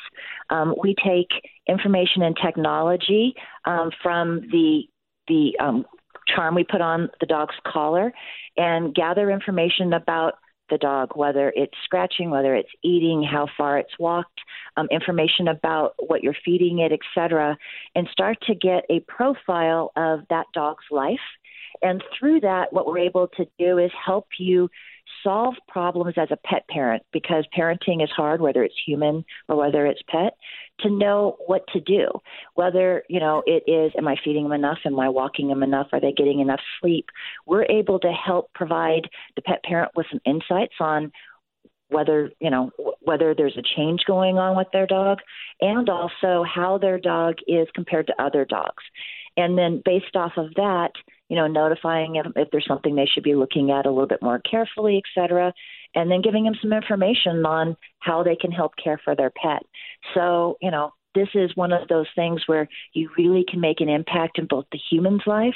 Um, 0.50 0.76
we 0.82 0.96
take 1.04 1.30
information 1.68 2.22
and 2.24 2.38
technology 2.42 3.36
um, 3.66 3.92
from 4.02 4.42
the 4.52 4.84
the 5.28 5.58
um, 5.60 5.86
charm 6.28 6.56
we 6.56 6.64
put 6.64 6.82
on 6.82 7.10
the 7.20 7.26
dog's 7.26 7.56
collar 7.66 8.14
and 8.58 8.94
gather 8.94 9.30
information 9.32 9.94
about 9.94 10.36
the 10.70 10.78
dog, 10.78 11.12
whether 11.16 11.52
it's 11.56 11.74
scratching, 11.84 12.30
whether 12.30 12.56
it's 12.56 12.70
eating, 12.84 13.24
how 13.24 13.48
far 13.58 13.78
it's 13.78 14.00
walked, 14.00 14.40
um, 14.78 14.88
information 14.92 15.48
about 15.48 15.94
what 16.00 16.24
you're 16.24 16.36
feeding 16.44 16.80
it, 16.80 16.92
etc., 16.92 17.58
and 17.96 18.08
start 18.12 18.38
to 18.48 18.56
get 18.56 18.84
a 18.90 19.00
profile 19.02 19.92
of 19.96 20.22
that 20.30 20.46
dog's 20.54 20.86
life. 20.90 21.20
And 21.82 22.04
through 22.18 22.42
that, 22.42 22.72
what 22.72 22.88
we're 22.88 23.00
able 23.00 23.28
to 23.36 23.46
do 23.60 23.78
is 23.78 23.92
help 24.06 24.28
you 24.40 24.70
solve 25.24 25.56
problems 25.68 26.16
as 26.18 26.30
a 26.32 26.38
pet 26.38 26.68
parent 26.70 27.04
because 27.12 27.46
parenting 27.58 28.04
is 28.04 28.10
hard, 28.10 28.42
whether 28.42 28.64
it's 28.64 28.76
human 28.86 29.26
or 29.48 29.56
whether 29.56 29.86
it's 29.86 30.02
pet, 30.10 30.34
to 30.80 30.90
know 30.90 31.38
what 31.46 31.62
to 31.74 31.80
do. 31.80 32.08
Whether, 32.56 33.04
you 33.10 33.20
know, 33.20 33.44
it 33.46 33.64
is, 33.70 33.92
am 33.98 34.08
I 34.08 34.16
feeding 34.24 34.44
them 34.44 34.54
enough? 34.54 34.80
Am 34.86 35.00
I 35.00 35.10
walking 35.10 35.48
them 35.48 35.64
enough? 35.64 35.88
Are 35.92 36.02
they 36.02 36.12
getting 36.12 36.40
enough 36.40 36.62
sleep? 36.82 37.08
We're 37.46 37.66
able 37.66 38.00
to 38.00 38.12
help 38.12 38.54
provide 38.54 39.10
the 39.36 39.42
pet 39.42 39.64
parent 39.64 39.92
with 39.96 40.08
some 40.12 40.22
insights 40.26 40.76
on 40.80 41.12
whether 41.90 42.32
you 42.40 42.50
know 42.50 42.72
whether 43.02 43.36
there's 43.36 43.58
a 43.58 43.76
change 43.76 44.02
going 44.08 44.38
on 44.38 44.58
with 44.58 44.68
their 44.74 44.88
dog 44.88 45.20
and 45.62 45.90
also 45.90 46.44
how 46.44 46.80
their 46.80 46.98
dog 46.98 47.36
is 47.48 47.68
compared 47.76 48.08
to 48.08 48.24
other 48.24 48.46
dogs 48.46 48.84
and 49.38 49.58
then 49.58 49.82
based 49.84 50.16
off 50.16 50.32
of 50.38 50.54
that 50.56 50.92
you 51.34 51.40
know 51.40 51.48
notifying 51.48 52.14
them 52.14 52.32
if 52.36 52.48
there's 52.52 52.68
something 52.68 52.94
they 52.96 53.08
should 53.12 53.24
be 53.24 53.34
looking 53.34 53.72
at 53.72 53.88
a 53.88 53.90
little 53.90 54.06
bit 54.08 54.22
more 54.22 54.38
carefully 54.40 54.98
et 54.98 55.20
cetera 55.20 55.52
and 55.96 56.12
then 56.12 56.22
giving 56.22 56.44
them 56.44 56.54
some 56.62 56.72
information 56.72 57.44
on 57.44 57.76
how 57.98 58.22
they 58.22 58.36
can 58.36 58.52
help 58.52 58.74
care 58.82 59.02
for 59.04 59.16
their 59.16 59.32
pet 59.32 59.64
so 60.14 60.58
you 60.62 60.70
know 60.70 60.92
this 61.16 61.30
is 61.34 61.50
one 61.56 61.74
of 61.74 61.88
those 61.88 62.06
things 62.16 62.44
where 62.46 62.68
you 62.94 63.10
really 63.18 63.44
can 63.50 63.60
make 63.60 63.82
an 63.82 63.90
impact 63.90 64.38
in 64.38 64.46
both 64.46 64.66
the 64.72 64.80
human's 64.92 65.24
life 65.26 65.56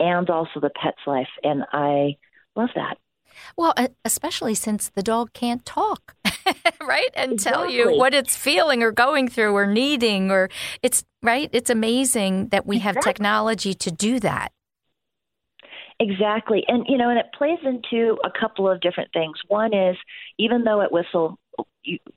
and 0.00 0.28
also 0.30 0.58
the 0.60 0.70
pet's 0.82 1.06
life 1.06 1.28
and 1.44 1.62
i 1.72 2.16
love 2.56 2.70
that 2.74 2.96
Well, 3.56 3.74
especially 4.04 4.54
since 4.54 4.90
the 4.90 5.02
dog 5.02 5.32
can't 5.32 5.64
talk, 5.66 6.14
right? 6.80 7.08
And 7.14 7.36
tell 7.38 7.68
you 7.68 7.96
what 7.96 8.14
it's 8.14 8.36
feeling 8.36 8.80
or 8.82 8.92
going 8.92 9.26
through 9.28 9.52
or 9.56 9.66
needing 9.66 10.30
or 10.30 10.48
it's 10.82 11.04
right? 11.20 11.50
It's 11.52 11.70
amazing 11.70 12.48
that 12.48 12.64
we 12.64 12.78
have 12.78 12.94
Exactly. 12.96 13.12
technology 13.12 13.74
to 13.74 13.90
do 13.90 14.20
that. 14.20 14.52
Exactly. 16.00 16.64
And, 16.66 16.84
you 16.88 16.98
know, 16.98 17.08
and 17.08 17.18
it 17.18 17.26
plays 17.36 17.58
into 17.64 18.18
a 18.24 18.30
couple 18.30 18.68
of 18.68 18.80
different 18.80 19.12
things. 19.12 19.38
One 19.48 19.72
is, 19.72 19.96
even 20.38 20.64
though 20.64 20.80
at 20.80 20.92
Whistle, 20.92 21.38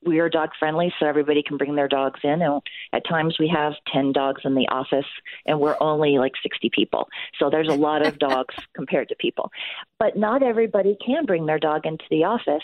we 0.05 0.19
are 0.19 0.29
dog 0.29 0.49
friendly, 0.57 0.93
so 0.99 1.05
everybody 1.05 1.43
can 1.43 1.57
bring 1.57 1.75
their 1.75 1.87
dogs 1.87 2.19
in. 2.23 2.41
And 2.41 2.61
at 2.93 3.07
times 3.07 3.35
we 3.39 3.47
have 3.53 3.73
10 3.93 4.13
dogs 4.13 4.41
in 4.45 4.55
the 4.55 4.67
office, 4.69 5.05
and 5.45 5.59
we're 5.59 5.77
only 5.79 6.17
like 6.17 6.33
60 6.41 6.69
people. 6.73 7.07
So 7.37 7.49
there's 7.49 7.67
a 7.67 7.75
lot 7.75 8.05
of 8.05 8.17
dogs 8.17 8.55
compared 8.75 9.09
to 9.09 9.15
people. 9.15 9.51
But 9.99 10.17
not 10.17 10.41
everybody 10.41 10.97
can 11.05 11.25
bring 11.25 11.45
their 11.45 11.59
dog 11.59 11.85
into 11.85 12.05
the 12.09 12.23
office. 12.23 12.63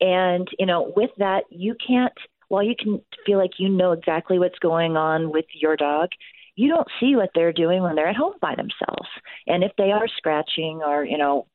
And, 0.00 0.48
you 0.58 0.66
know, 0.66 0.92
with 0.96 1.10
that, 1.18 1.44
you 1.50 1.74
can't, 1.84 2.12
while 2.48 2.62
you 2.62 2.74
can 2.78 3.02
feel 3.26 3.38
like 3.38 3.58
you 3.58 3.68
know 3.68 3.92
exactly 3.92 4.38
what's 4.38 4.58
going 4.60 4.96
on 4.96 5.32
with 5.32 5.46
your 5.52 5.76
dog, 5.76 6.10
you 6.56 6.68
don't 6.68 6.88
see 7.00 7.16
what 7.16 7.30
they're 7.34 7.52
doing 7.52 7.82
when 7.82 7.94
they're 7.94 8.08
at 8.08 8.16
home 8.16 8.34
by 8.40 8.54
themselves. 8.54 9.08
And 9.46 9.64
if 9.64 9.72
they 9.76 9.90
are 9.90 10.06
scratching 10.16 10.82
or, 10.86 11.04
you 11.04 11.18
know, 11.18 11.46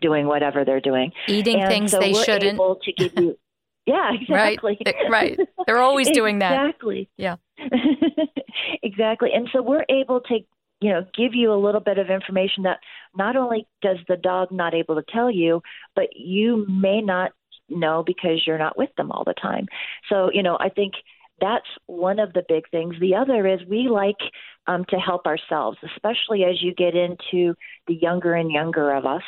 doing 0.00 0.26
whatever 0.26 0.64
they're 0.64 0.80
doing. 0.80 1.12
Eating 1.26 1.60
and 1.60 1.68
things 1.68 1.90
so 1.90 2.00
they 2.00 2.14
shouldn't. 2.14 2.54
Able 2.54 2.76
to 2.82 2.92
give 2.92 3.12
you, 3.16 3.38
yeah, 3.86 4.12
exactly. 4.12 4.78
Right. 4.84 5.10
Right. 5.10 5.40
They're 5.66 5.78
always 5.78 6.10
doing 6.14 6.38
that. 6.40 6.52
Exactly. 6.52 7.10
Yeah. 7.16 7.36
exactly. 8.82 9.30
And 9.34 9.48
so 9.52 9.62
we're 9.62 9.84
able 9.88 10.20
to, 10.22 10.38
you 10.80 10.90
know, 10.90 11.04
give 11.14 11.34
you 11.34 11.52
a 11.52 11.60
little 11.62 11.80
bit 11.80 11.98
of 11.98 12.08
information 12.08 12.62
that 12.62 12.78
not 13.14 13.36
only 13.36 13.66
does 13.82 13.98
the 14.08 14.16
dog 14.16 14.50
not 14.50 14.74
able 14.74 14.96
to 14.96 15.04
tell 15.12 15.30
you, 15.30 15.62
but 15.94 16.08
you 16.16 16.66
may 16.68 17.02
not 17.02 17.32
know 17.68 18.02
because 18.04 18.42
you're 18.46 18.58
not 18.58 18.78
with 18.78 18.90
them 18.96 19.12
all 19.12 19.24
the 19.24 19.34
time. 19.34 19.66
So, 20.08 20.30
you 20.32 20.42
know, 20.42 20.56
I 20.58 20.70
think 20.70 20.94
that's 21.40 21.66
one 21.86 22.18
of 22.18 22.32
the 22.32 22.44
big 22.48 22.68
things. 22.70 22.94
The 23.00 23.14
other 23.14 23.46
is 23.46 23.60
we 23.68 23.88
like 23.88 24.18
um, 24.66 24.84
to 24.90 24.96
help 24.96 25.26
ourselves, 25.26 25.78
especially 25.94 26.44
as 26.44 26.62
you 26.62 26.74
get 26.74 26.94
into 26.94 27.54
the 27.86 27.94
younger 27.94 28.34
and 28.34 28.50
younger 28.50 28.92
of 28.94 29.06
us. 29.06 29.22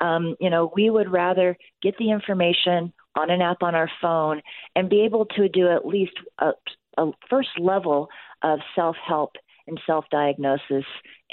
Um, 0.00 0.36
you 0.40 0.50
know, 0.50 0.72
we 0.74 0.90
would 0.90 1.10
rather 1.10 1.56
get 1.82 1.96
the 1.98 2.10
information 2.10 2.92
on 3.16 3.30
an 3.30 3.40
app 3.40 3.62
on 3.62 3.74
our 3.74 3.90
phone 4.00 4.42
and 4.74 4.90
be 4.90 5.02
able 5.02 5.26
to 5.26 5.48
do 5.48 5.68
at 5.70 5.86
least 5.86 6.14
a, 6.38 6.52
a 6.98 7.10
first 7.30 7.58
level 7.58 8.08
of 8.42 8.58
self 8.74 8.96
help 9.06 9.32
and 9.66 9.80
self 9.86 10.04
diagnosis 10.10 10.84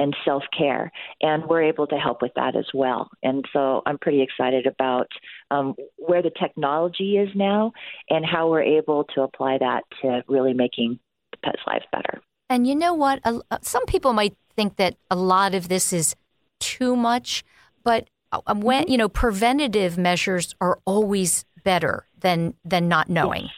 and 0.01 0.15
self 0.25 0.43
care. 0.57 0.91
And 1.21 1.45
we're 1.45 1.63
able 1.63 1.85
to 1.87 1.95
help 1.95 2.21
with 2.21 2.31
that 2.35 2.55
as 2.55 2.65
well. 2.73 3.09
And 3.21 3.45
so 3.53 3.83
I'm 3.85 3.99
pretty 3.99 4.21
excited 4.21 4.65
about 4.65 5.07
um, 5.51 5.75
where 5.97 6.23
the 6.23 6.31
technology 6.39 7.17
is 7.17 7.29
now 7.35 7.71
and 8.09 8.25
how 8.25 8.49
we're 8.49 8.63
able 8.63 9.05
to 9.15 9.21
apply 9.21 9.59
that 9.59 9.83
to 10.01 10.23
really 10.27 10.53
making 10.53 10.99
the 11.31 11.37
pets' 11.43 11.61
lives 11.67 11.85
better. 11.91 12.21
And 12.49 12.67
you 12.67 12.75
know 12.75 12.95
what? 12.95 13.19
Uh, 13.23 13.39
some 13.61 13.85
people 13.85 14.13
might 14.13 14.35
think 14.55 14.77
that 14.77 14.95
a 15.09 15.15
lot 15.15 15.53
of 15.53 15.69
this 15.69 15.93
is 15.93 16.15
too 16.59 16.95
much, 16.95 17.43
but 17.83 18.07
uh, 18.31 18.55
when 18.55 18.87
you 18.87 18.97
know 18.97 19.07
preventative 19.07 19.97
measures 19.97 20.55
are 20.59 20.79
always 20.85 21.45
better 21.63 22.07
than 22.19 22.55
than 22.65 22.87
not 22.87 23.09
knowing, 23.09 23.43
yes. 23.43 23.51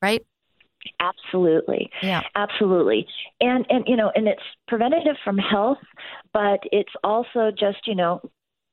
right? 0.00 0.26
Absolutely. 1.00 1.90
Yeah. 2.02 2.22
Absolutely. 2.34 3.06
And 3.40 3.66
and 3.68 3.84
you 3.86 3.96
know, 3.96 4.10
and 4.14 4.28
it's 4.28 4.42
preventative 4.68 5.16
from 5.24 5.38
health, 5.38 5.78
but 6.32 6.60
it's 6.70 6.92
also 7.04 7.50
just, 7.50 7.86
you 7.86 7.94
know, 7.94 8.20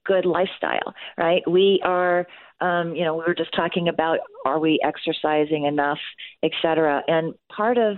good 0.05 0.25
lifestyle, 0.25 0.93
right? 1.17 1.41
We 1.49 1.81
are 1.83 2.25
um, 2.61 2.93
you 2.95 3.05
know, 3.05 3.15
we 3.15 3.23
were 3.25 3.35
just 3.35 3.53
talking 3.55 3.87
about 3.87 4.19
are 4.45 4.59
we 4.59 4.79
exercising 4.83 5.65
enough, 5.65 5.99
et 6.43 6.51
cetera. 6.61 7.03
And 7.07 7.33
part 7.55 7.77
of 7.77 7.97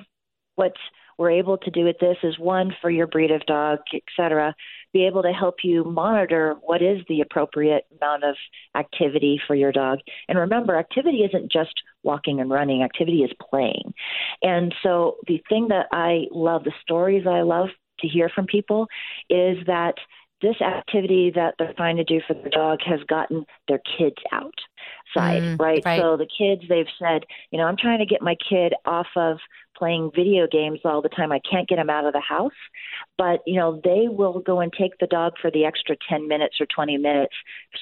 what 0.56 0.74
we're 1.18 1.32
able 1.32 1.58
to 1.58 1.70
do 1.70 1.84
with 1.84 1.98
this 2.00 2.18
is 2.24 2.40
one 2.40 2.76
for 2.82 2.90
your 2.90 3.06
breed 3.06 3.32
of 3.32 3.46
dog, 3.46 3.80
et 3.94 4.02
cetera, 4.18 4.56
be 4.92 5.06
able 5.06 5.22
to 5.22 5.32
help 5.32 5.56
you 5.64 5.84
monitor 5.84 6.56
what 6.62 6.82
is 6.82 7.00
the 7.08 7.22
appropriate 7.22 7.86
amount 8.02 8.24
of 8.24 8.36
activity 8.76 9.40
for 9.46 9.56
your 9.56 9.72
dog. 9.72 10.00
And 10.28 10.40
remember, 10.40 10.76
activity 10.76 11.20
isn't 11.20 11.52
just 11.52 11.74
walking 12.04 12.40
and 12.40 12.50
running, 12.50 12.82
activity 12.82 13.20
is 13.20 13.32
playing. 13.50 13.94
And 14.42 14.74
so 14.82 15.18
the 15.28 15.42
thing 15.48 15.68
that 15.68 15.88
I 15.92 16.24
love, 16.32 16.64
the 16.64 16.74
stories 16.82 17.28
I 17.28 17.42
love 17.42 17.68
to 18.00 18.08
hear 18.08 18.30
from 18.34 18.48
people 18.48 18.88
is 19.30 19.58
that 19.68 19.96
this 20.42 20.60
activity 20.62 21.32
that 21.36 21.56
they're 21.60 21.74
trying 21.74 21.98
to 21.98 22.04
do 22.04 22.20
for 22.28 22.34
their 22.34 22.50
dog 22.50 22.80
has 22.86 23.00
gotten 23.08 23.46
their 23.68 23.80
kids 23.98 24.16
outside, 24.32 25.44
Mm, 25.44 25.60
right? 25.60 25.82
right. 25.86 26.00
So 26.02 26.18
the 26.18 26.26
kids, 26.28 26.64
they've 26.70 26.88
said, 27.00 27.26
you 27.52 27.58
know, 27.60 27.66
I'm 27.66 27.78
trying 27.78 28.00
to 28.00 28.06
get 28.06 28.22
my 28.22 28.36
kid 28.50 28.74
off 28.86 29.08
of 29.16 29.38
playing 29.78 30.12
video 30.16 30.48
games 30.52 30.80
all 30.86 31.02
the 31.02 31.10
time. 31.10 31.32
I 31.32 31.40
can't 31.50 31.68
get 31.68 31.80
him 31.80 31.90
out 31.90 32.06
of 32.06 32.14
the 32.14 32.20
house. 32.22 32.52
But, 33.18 33.42
you 33.48 33.60
know, 33.60 33.80
they 33.84 34.08
will 34.10 34.40
go 34.40 34.60
and 34.60 34.72
take 34.72 34.98
the 35.00 35.08
dog 35.08 35.34
for 35.42 35.50
the 35.50 35.66
extra 35.66 35.96
10 36.10 36.28
minutes 36.28 36.58
or 36.60 36.66
20 36.68 36.98
minutes 36.98 37.34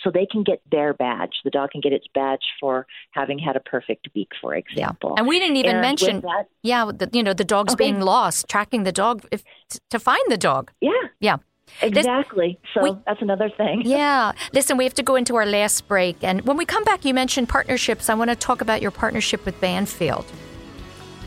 so 0.03 0.09
they 0.11 0.25
can 0.25 0.43
get 0.43 0.61
their 0.71 0.93
badge. 0.93 1.33
The 1.43 1.49
dog 1.49 1.71
can 1.71 1.81
get 1.81 1.91
its 1.93 2.07
badge 2.13 2.43
for 2.59 2.85
having 3.11 3.37
had 3.39 3.55
a 3.55 3.59
perfect 3.59 4.07
week, 4.15 4.29
for 4.39 4.55
example. 4.55 5.15
And 5.17 5.27
we 5.27 5.39
didn't 5.39 5.57
even 5.57 5.71
And 5.71 5.81
mention, 5.81 6.21
that- 6.21 6.47
yeah, 6.63 6.85
the, 6.85 7.09
you 7.11 7.23
know, 7.23 7.33
the 7.33 7.43
dog's 7.43 7.73
Okay. 7.73 7.85
being 7.85 8.01
lost, 8.01 8.47
tracking 8.47 8.83
the 8.83 8.91
dog 8.93 9.25
if, 9.31 9.43
to 9.89 9.99
find 9.99 10.21
the 10.29 10.37
dog. 10.37 10.71
Yeah. 10.81 10.91
Yeah. 11.19 11.37
This- 11.82 11.97
Exactly. 11.99 12.60
So 12.73 12.82
we- 12.84 12.97
that's 13.05 13.21
another 13.21 13.49
thing. 13.49 13.82
Yeah. 13.86 14.34
Listen, 14.53 14.77
we 14.77 14.84
have 14.84 14.93
to 14.95 15.03
go 15.03 15.15
into 15.15 15.36
our 15.36 15.45
last 15.45 15.88
break. 15.88 16.23
And 16.23 16.41
when 16.41 16.58
we 16.58 16.65
come 16.65 16.84
back, 16.84 17.05
you 17.05 17.13
mentioned 17.13 17.49
partnerships. 17.49 18.10
I 18.10 18.13
want 18.15 18.29
to 18.29 18.36
talk 18.36 18.62
about 18.62 18.82
your 18.82 18.91
partnership 18.91 19.45
with 19.45 19.60
Banfield. 19.62 20.25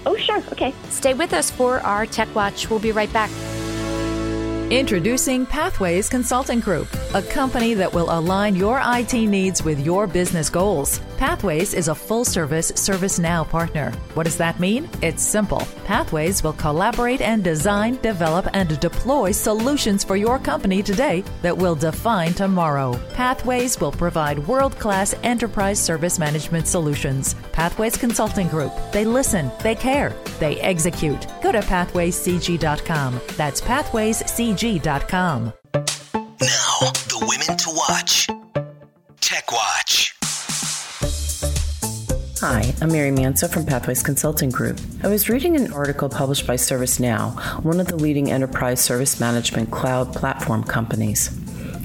Oh, 0.04 0.16
sure. 0.16 0.42
Okay. 0.52 0.74
Stay 0.90 1.14
with 1.14 1.32
us 1.32 1.50
for 1.50 1.78
our 1.80 2.06
Tech 2.06 2.32
Watch. 2.34 2.68
We'll 2.68 2.80
be 2.80 2.92
right 2.92 3.12
back. 3.12 3.30
Introducing 4.70 5.44
Pathways 5.44 6.08
Consulting 6.08 6.60
Group, 6.60 6.88
a 7.14 7.20
company 7.22 7.74
that 7.74 7.92
will 7.92 8.10
align 8.10 8.56
your 8.56 8.80
IT 8.82 9.12
needs 9.12 9.62
with 9.62 9.78
your 9.84 10.06
business 10.06 10.48
goals. 10.48 10.98
Pathways 11.22 11.72
is 11.72 11.86
a 11.86 11.94
full 11.94 12.24
service 12.24 12.72
ServiceNow 12.72 13.48
partner. 13.48 13.92
What 14.14 14.24
does 14.24 14.36
that 14.38 14.58
mean? 14.58 14.88
It's 15.02 15.22
simple. 15.22 15.60
Pathways 15.84 16.42
will 16.42 16.54
collaborate 16.54 17.20
and 17.20 17.44
design, 17.44 17.96
develop, 18.02 18.48
and 18.54 18.80
deploy 18.80 19.30
solutions 19.30 20.02
for 20.02 20.16
your 20.16 20.40
company 20.40 20.82
today 20.82 21.22
that 21.42 21.56
will 21.56 21.76
define 21.76 22.34
tomorrow. 22.34 22.98
Pathways 23.14 23.80
will 23.80 23.92
provide 23.92 24.48
world 24.48 24.76
class 24.80 25.14
enterprise 25.22 25.78
service 25.78 26.18
management 26.18 26.66
solutions. 26.66 27.36
Pathways 27.52 27.96
Consulting 27.96 28.48
Group. 28.48 28.72
They 28.90 29.04
listen, 29.04 29.48
they 29.62 29.76
care, 29.76 30.16
they 30.40 30.58
execute. 30.60 31.24
Go 31.40 31.52
to 31.52 31.60
pathwayscg.com. 31.60 33.20
That's 33.36 33.60
pathwayscg.com. 33.60 35.52
Now, 35.72 36.78
the 37.12 37.24
women 37.28 37.56
to 37.58 37.70
watch. 37.70 38.41
Hi, 42.42 42.74
I'm 42.80 42.90
Mary 42.90 43.12
Manso 43.12 43.46
from 43.46 43.64
Pathways 43.66 44.02
Consulting 44.02 44.50
Group. 44.50 44.80
I 45.04 45.06
was 45.06 45.28
reading 45.28 45.54
an 45.54 45.72
article 45.72 46.08
published 46.08 46.44
by 46.44 46.56
ServiceNow, 46.56 47.62
one 47.62 47.78
of 47.78 47.86
the 47.86 47.94
leading 47.94 48.32
enterprise 48.32 48.80
service 48.80 49.20
management 49.20 49.70
cloud 49.70 50.12
platform 50.12 50.64
companies. 50.64 51.30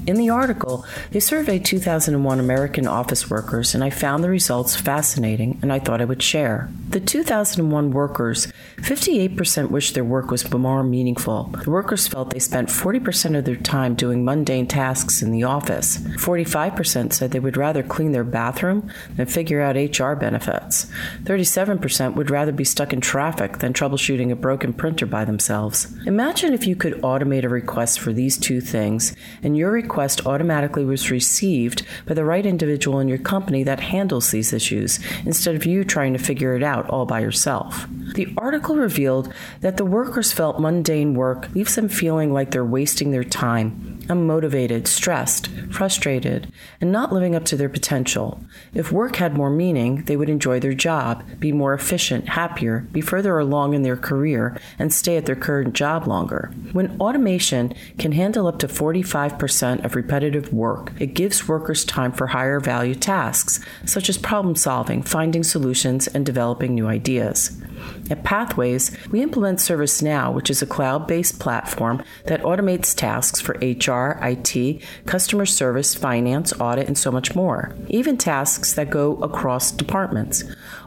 In 0.08 0.16
the 0.16 0.30
article, 0.30 0.86
they 1.12 1.20
surveyed 1.20 1.66
2001 1.66 2.40
American 2.40 2.88
office 2.88 3.30
workers, 3.30 3.76
and 3.76 3.84
I 3.84 3.90
found 3.90 4.24
the 4.24 4.30
results 4.30 4.74
fascinating 4.74 5.60
and 5.62 5.74
I 5.74 5.80
thought 5.80 6.00
I 6.00 6.06
would 6.06 6.24
share. 6.24 6.70
The 6.88 7.02
2001 7.02 7.92
workers, 7.92 8.48
58% 8.78 9.70
wished 9.70 9.96
their 9.96 10.06
work 10.06 10.32
was 10.32 10.50
more 10.50 10.82
meaningful. 10.82 11.52
The 11.62 11.70
workers 11.70 12.08
felt 12.08 12.30
they 12.30 12.40
spent 12.40 12.70
40% 12.70 13.38
of 13.38 13.44
their 13.44 13.58
time 13.58 13.96
doing 13.96 14.24
mundane 14.24 14.66
tasks 14.66 15.22
in 15.22 15.32
the 15.32 15.44
office. 15.44 15.98
45% 15.98 17.12
said 17.12 17.32
they 17.32 17.42
would 17.42 17.58
rather 17.58 17.84
clean 17.84 18.14
their 18.14 18.24
bathroom 18.24 18.90
than 19.18 19.26
figure 19.26 19.60
out 19.60 19.76
HR 19.76 20.14
benefits. 20.14 20.88
37% 21.24 22.16
would 22.16 22.32
rather 22.32 22.54
be 22.54 22.64
stuck 22.64 22.94
in 22.94 23.02
traffic 23.02 23.58
than 23.58 23.74
troubleshooting 23.74 24.32
a 24.32 24.38
broken 24.38 24.72
printer 24.72 25.06
by 25.06 25.26
themselves. 25.26 25.94
Imagine 26.06 26.54
if 26.54 26.66
you 26.66 26.78
could 26.78 26.94
automate 27.02 27.44
a 27.44 27.50
request 27.50 28.00
for 28.00 28.14
these 28.14 28.38
two 28.38 28.62
things, 28.62 29.14
and 29.44 29.58
your 29.58 29.70
request 29.70 29.97
automatically 30.26 30.86
was 30.86 31.12
received 31.12 31.84
by 32.06 32.14
the 32.14 32.24
right 32.24 32.46
individual 32.46 33.00
in 33.00 33.08
your 33.08 33.18
company 33.18 33.64
that 33.64 33.80
handles 33.80 34.32
these 34.32 34.54
issues, 34.54 35.00
instead 35.26 35.56
of 35.56 35.66
you 35.66 35.84
trying 35.84 36.14
to 36.14 36.20
figure 36.20 36.56
it 36.56 36.64
out 36.64 36.90
all 36.90 37.06
by 37.06 37.20
yourself. 37.20 37.88
The 38.14 38.34
article 38.38 38.76
revealed 38.76 39.34
that 39.62 39.78
the 39.78 39.86
workers 39.86 40.32
felt 40.32 40.60
mundane 40.60 41.14
work 41.14 41.54
leaves 41.54 41.76
them 41.76 41.90
feeling 41.90 42.32
like 42.32 42.52
they're 42.52 42.64
wasting 42.64 43.12
their 43.12 43.24
time, 43.24 43.97
unmotivated, 44.08 44.88
stressed, 44.88 45.48
frustrated, 45.72 46.52
and 46.82 46.92
not 46.92 47.14
living 47.14 47.36
up 47.36 47.46
to 47.46 47.56
their 47.56 47.70
potential. 47.70 48.42
If 48.74 48.92
work 48.92 49.18
had 49.18 49.38
more 49.38 49.50
meaning, 49.50 50.04
they 50.06 50.18
would 50.18 50.30
enjoy 50.30 50.60
their 50.60 50.74
job, 50.74 51.24
be 51.40 51.52
more 51.52 51.74
efficient, 51.74 52.30
happier, 52.30 52.88
be 52.92 53.02
further 53.02 53.38
along 53.40 53.74
in 53.74 53.84
their 53.84 53.98
career, 53.98 54.58
and 54.80 54.94
stay 54.94 55.18
at 55.18 55.26
their 55.26 55.36
current 55.36 55.74
job 55.74 56.08
longer. 56.08 56.52
When 56.72 57.00
automation 57.00 57.74
can 57.98 58.12
handle 58.12 58.48
up 58.48 58.60
to 58.60 58.68
45% 58.68 59.86
of 59.86 59.96
repetitive 59.96 60.54
work, 60.54 60.92
it 61.00 61.14
gives 61.14 61.48
workers 61.48 61.86
time 61.86 62.12
for 62.12 62.28
higher 62.28 62.60
value 62.60 62.96
tasks, 62.96 63.60
such 63.86 64.10
as 64.10 64.18
problem 64.18 64.56
solving, 64.56 65.04
finding 65.04 65.44
solutions, 65.44 66.08
and 66.08 66.26
developing 66.26 66.76
new 66.76 66.88
ideas. 66.88 67.62
At 68.10 68.24
Pathways, 68.24 68.96
we 69.12 69.22
implement 69.22 69.60
ServiceNow, 69.60 70.34
which 70.34 70.50
is 70.50 70.62
a 70.62 70.66
cloud 70.66 71.08
based 71.08 71.40
platform 71.40 72.04
that 72.26 72.42
automates 72.42 72.96
tasks 72.96 73.42
for 73.42 73.54
HR, 73.56 74.18
IT, 74.24 74.82
customer 75.06 75.46
service, 75.46 75.94
finance, 75.96 76.54
audit, 76.60 76.88
and 76.88 76.98
so 76.98 77.12
much 77.12 77.36
more, 77.36 77.76
even 77.90 78.18
tasks 78.18 78.74
that 78.74 78.90
go 78.90 79.18
across 79.18 79.72
departments. 79.72 80.44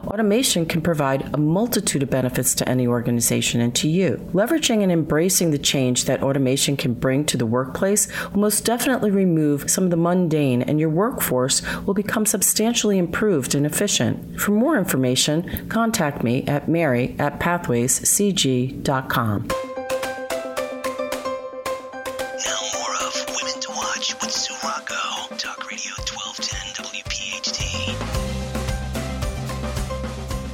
Automation 0.07 0.65
can 0.65 0.81
provide 0.81 1.33
a 1.33 1.37
multitude 1.37 2.03
of 2.03 2.09
benefits 2.09 2.55
to 2.55 2.67
any 2.67 2.87
organization 2.87 3.61
and 3.61 3.73
to 3.75 3.87
you. 3.87 4.17
Leveraging 4.33 4.81
and 4.81 4.91
embracing 4.91 5.51
the 5.51 5.57
change 5.57 6.05
that 6.05 6.23
automation 6.23 6.75
can 6.75 6.93
bring 6.93 7.23
to 7.25 7.37
the 7.37 7.45
workplace 7.45 8.07
will 8.31 8.39
most 8.39 8.65
definitely 8.65 9.11
remove 9.11 9.69
some 9.69 9.83
of 9.83 9.91
the 9.91 9.97
mundane, 9.97 10.63
and 10.63 10.79
your 10.79 10.89
workforce 10.89 11.61
will 11.85 11.93
become 11.93 12.25
substantially 12.25 12.97
improved 12.97 13.53
and 13.53 13.65
efficient. 13.65 14.39
For 14.39 14.51
more 14.51 14.77
information, 14.77 15.67
contact 15.69 16.23
me 16.23 16.43
at 16.45 16.67
mary 16.67 17.15
at 17.19 17.39
pathwayscg.com. 17.39 19.70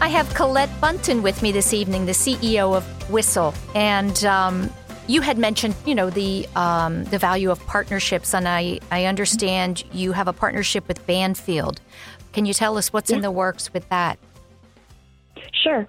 I 0.08 0.10
have 0.12 0.34
Colette 0.34 0.70
Bunton 0.80 1.22
with 1.22 1.41
me 1.41 1.51
this 1.51 1.74
evening, 1.74 2.05
the 2.05 2.14
CEO 2.14 2.74
of 2.74 3.12
Whistle, 3.12 3.53
and 3.76 4.24
um, 4.24 4.70
you 5.05 5.20
had 5.20 5.38
mentioned, 5.38 5.76
you 5.86 5.93
know, 5.93 6.10
the 6.10 6.47
um, 6.55 7.03
the 7.03 7.18
value 7.18 7.51
of 7.51 7.60
partnerships, 7.68 8.34
and 8.34 8.47
I 8.47 8.80
I 8.89 9.03
understand 9.03 9.84
you 9.91 10.14
have 10.14 10.30
a 10.30 10.32
partnership 10.32 10.88
with 10.88 11.05
Banfield. 11.05 11.82
Can 12.32 12.45
you 12.45 12.53
tell 12.53 12.78
us 12.78 12.93
what's 12.93 13.10
yeah. 13.10 13.18
in 13.18 13.22
the 13.22 13.32
works 13.32 13.74
with 13.74 13.89
that? 13.89 14.18
Sure. 15.51 15.86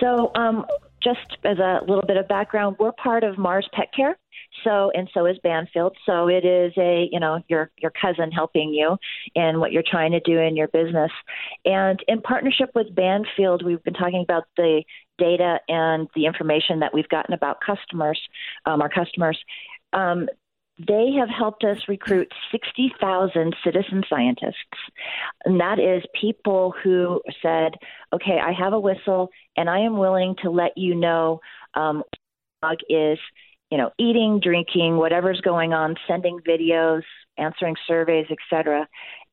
So, 0.00 0.32
um, 0.34 0.66
just 1.02 1.38
as 1.42 1.58
a 1.58 1.80
little 1.88 2.04
bit 2.06 2.18
of 2.18 2.28
background, 2.28 2.76
we're 2.78 2.92
part 2.92 3.24
of 3.24 3.38
Mars 3.38 3.66
Pet 3.72 3.88
Care. 3.96 4.18
So 4.64 4.90
and 4.94 5.08
so 5.12 5.26
is 5.26 5.38
Banfield. 5.42 5.96
So 6.06 6.28
it 6.28 6.44
is 6.44 6.72
a 6.76 7.08
you 7.10 7.20
know 7.20 7.42
your 7.48 7.70
your 7.78 7.90
cousin 7.90 8.30
helping 8.30 8.72
you 8.72 8.96
in 9.34 9.60
what 9.60 9.72
you're 9.72 9.84
trying 9.86 10.12
to 10.12 10.20
do 10.20 10.38
in 10.38 10.56
your 10.56 10.68
business. 10.68 11.10
And 11.64 12.02
in 12.08 12.20
partnership 12.22 12.70
with 12.74 12.94
Banfield, 12.94 13.64
we've 13.64 13.82
been 13.82 13.94
talking 13.94 14.22
about 14.22 14.44
the 14.56 14.82
data 15.18 15.60
and 15.68 16.08
the 16.14 16.26
information 16.26 16.80
that 16.80 16.94
we've 16.94 17.08
gotten 17.08 17.34
about 17.34 17.58
customers, 17.64 18.20
um, 18.66 18.82
our 18.82 18.88
customers. 18.88 19.38
Um, 19.92 20.28
they 20.78 21.12
have 21.18 21.28
helped 21.28 21.64
us 21.64 21.76
recruit 21.86 22.32
60,000 22.50 23.54
citizen 23.62 24.02
scientists. 24.08 24.56
And 25.44 25.60
that 25.60 25.78
is 25.78 26.02
people 26.18 26.74
who 26.82 27.20
said, 27.42 27.74
okay, 28.12 28.38
I 28.42 28.52
have 28.52 28.72
a 28.72 28.80
whistle 28.80 29.28
and 29.56 29.68
I 29.68 29.80
am 29.80 29.98
willing 29.98 30.34
to 30.42 30.50
let 30.50 30.76
you 30.76 30.94
know 30.94 31.40
um, 31.74 32.02
dog 32.62 32.78
is 32.88 33.18
you 33.72 33.78
know, 33.78 33.90
eating, 33.98 34.38
drinking, 34.38 34.98
whatever's 34.98 35.40
going 35.40 35.72
on, 35.72 35.96
sending 36.06 36.38
videos, 36.46 37.00
answering 37.38 37.74
surveys, 37.86 38.26
etc., 38.30 38.86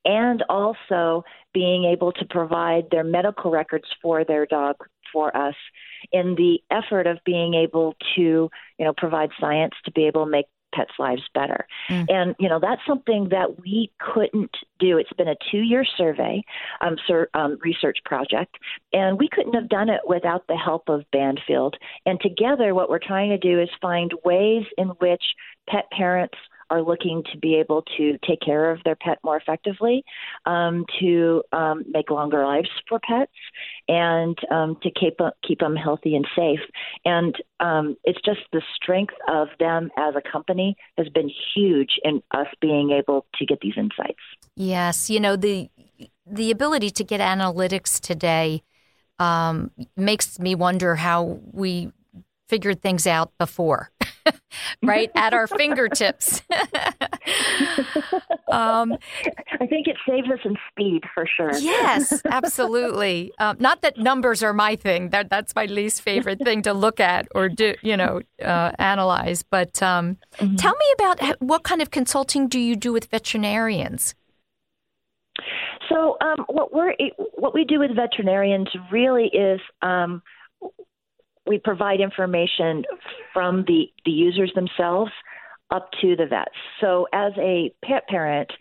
and 0.06 0.46
also 0.48 1.26
being 1.54 1.84
able 1.84 2.14
to 2.14 2.24
provide 2.24 2.86
their 2.90 3.04
medical 3.04 3.52
records 3.52 3.84
for 4.02 4.24
their 4.24 4.46
dog 4.46 4.78
for 5.12 5.36
us 5.36 5.56
in 6.14 6.36
the 6.36 6.62
effort 6.72 7.06
of 7.06 7.18
being 7.26 7.54
able 7.54 7.98
to, 8.16 8.22
you 8.22 8.86
know, 8.86 8.94
provide 8.96 9.30
science 9.42 9.74
to 9.84 9.92
be 9.92 10.08
able 10.08 10.24
to 10.24 10.32
make 10.32 10.46
pets' 10.74 10.92
lives 11.00 11.24
better. 11.34 11.68
Mm. 11.90 12.06
And, 12.10 12.36
you 12.40 12.50
know, 12.50 12.60
that's 12.60 12.82
something 12.88 13.30
that 13.30 13.60
we 13.60 13.92
couldn't 14.00 14.56
do. 14.80 14.98
It's 14.98 15.14
been 15.14 15.28
a 15.28 15.36
two 15.52 15.60
year 15.60 15.86
survey, 15.98 16.44
um, 16.82 16.98
sur- 17.08 17.30
um, 17.34 17.58
research 17.64 17.98
project, 18.06 18.58
and 18.94 19.18
we 19.18 19.30
couldn't 19.30 19.54
have 19.54 19.70
done 19.70 19.90
it 19.90 20.02
without 20.08 20.48
the 20.48 20.58
help 20.58 20.90
of 20.90 21.04
Banfield. 21.12 21.76
And 22.06 22.20
together, 22.22 22.74
what 22.74 22.90
we're 22.90 23.00
trying 23.00 23.30
to 23.30 23.38
do 23.38 23.60
is 23.60 23.70
find 23.82 24.12
ways 24.24 24.66
in 24.78 24.90
which 25.00 25.24
pet 25.68 25.90
parents 25.92 26.38
are 26.70 26.82
looking 26.82 27.24
to 27.32 27.38
be 27.38 27.56
able 27.56 27.84
to 27.98 28.18
take 28.28 28.40
care 28.42 28.72
of 28.72 28.80
their 28.84 28.96
pet 28.96 29.20
more 29.24 29.38
effectively, 29.38 30.04
um, 30.46 30.86
to 31.00 31.44
um, 31.52 31.84
make 31.90 32.10
longer 32.10 32.46
lives 32.46 32.70
for 32.88 33.00
pets, 33.00 33.32
and 33.88 34.38
um, 34.52 34.78
to 34.84 34.92
keep 34.92 35.20
keep 35.46 35.60
them 35.60 35.76
healthy 35.76 36.16
and 36.16 36.28
safe. 36.36 36.60
And 37.06 37.36
um, 37.60 37.96
it's 38.04 38.22
just 38.24 38.42
the 38.52 38.62
strength 38.76 39.16
of 39.28 39.48
them 39.60 39.90
as 39.98 40.16
a 40.16 40.32
company 40.32 40.76
has 40.98 41.10
been 41.10 41.30
huge 41.56 42.00
in 42.04 42.22
us 42.32 42.48
being 42.62 42.92
able 42.92 43.26
to 43.36 43.46
get 43.46 43.60
these 43.62 43.76
insights. 43.78 44.20
Yes, 44.56 45.10
you 45.10 45.20
know 45.20 45.36
the 45.36 45.70
the 46.26 46.52
ability 46.52 46.92
to 46.92 47.04
get 47.04 47.20
analytics 47.20 48.00
today 48.00 48.64
um, 49.18 49.72
makes 49.98 50.40
me 50.40 50.56
wonder 50.56 50.96
how 50.96 51.40
we 51.52 51.92
figured 52.48 52.82
things 52.82 53.06
out 53.06 53.32
before. 53.38 53.92
right 54.84 55.12
at 55.16 55.34
our 55.34 55.48
fingertips. 55.58 56.42
um, 58.52 58.98
I 59.60 59.68
think 59.68 59.88
it 59.88 59.98
saves 60.08 60.30
us 60.30 60.40
in 60.44 60.56
speed 60.72 61.04
for 61.14 61.26
sure. 61.26 61.54
yes, 61.58 62.22
absolutely. 62.30 63.32
Um, 63.40 63.58
not 63.60 63.82
that 63.82 63.98
numbers 63.98 64.42
are 64.44 64.54
my 64.54 64.76
thing. 64.76 65.10
That 65.10 65.30
that's 65.30 65.56
my 65.56 65.66
least 65.66 66.02
favorite 66.02 66.40
thing 66.44 66.62
to 66.64 66.74
look 66.74 67.00
at 67.00 67.28
or 67.36 67.50
do 67.50 67.76
you 67.82 67.96
know 67.98 68.22
uh, 68.44 68.72
analyze. 68.80 69.44
But 69.44 69.82
um, 69.84 70.18
mm-hmm. 70.38 70.56
tell 70.56 70.74
me 70.74 70.86
about 70.96 71.42
what 71.42 71.64
kind 71.64 71.82
of 71.82 71.92
consulting 71.92 72.48
do 72.48 72.60
you 72.60 72.76
do 72.76 72.92
with 72.92 73.06
veterinarians? 73.06 74.16
So 75.90 76.18
um, 76.22 76.46
what 76.48 76.74
we're 76.74 76.94
what 77.36 77.54
we 77.54 77.66
do 77.66 77.80
with 77.80 77.96
veterinarians 77.96 78.68
really 78.92 79.28
is 79.28 79.60
um, 79.82 80.22
we 81.50 81.58
provide 81.58 82.00
information 82.00 82.84
from 83.34 83.66
the, 83.68 83.92
the 84.06 84.12
users 84.12 84.54
themselves 84.56 85.12
up 85.72 85.90
to 86.02 86.16
the 86.16 86.26
vets. 86.26 86.56
So, 86.82 87.08
as 87.14 87.34
a 87.38 87.72
pet 87.84 88.08
parent, 88.08 88.52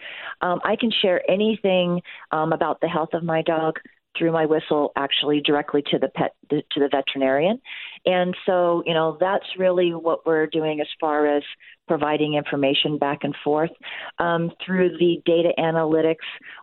um, 0.40 0.60
I 0.64 0.76
can 0.76 0.90
share 1.02 1.22
anything 1.30 2.00
um, 2.30 2.52
about 2.52 2.80
the 2.80 2.88
health 2.88 3.10
of 3.14 3.22
my 3.22 3.42
dog 3.42 3.78
through 4.16 4.32
my 4.32 4.46
whistle, 4.46 4.92
actually 4.96 5.40
directly 5.40 5.82
to 5.90 5.98
the 5.98 6.08
pet 6.08 6.34
to 6.50 6.62
the 6.76 6.88
veterinarian. 6.90 7.60
And 8.04 8.34
so, 8.46 8.82
you 8.84 8.94
know, 8.94 9.16
that's 9.20 9.44
really 9.58 9.90
what 9.90 10.26
we're 10.26 10.46
doing 10.46 10.80
as 10.80 10.88
far 11.00 11.26
as 11.26 11.42
providing 11.86 12.34
information 12.34 12.98
back 12.98 13.18
and 13.22 13.34
forth 13.44 13.70
um, 14.18 14.50
through 14.64 14.98
the 14.98 15.22
data 15.24 15.50
analytics. 15.58 16.16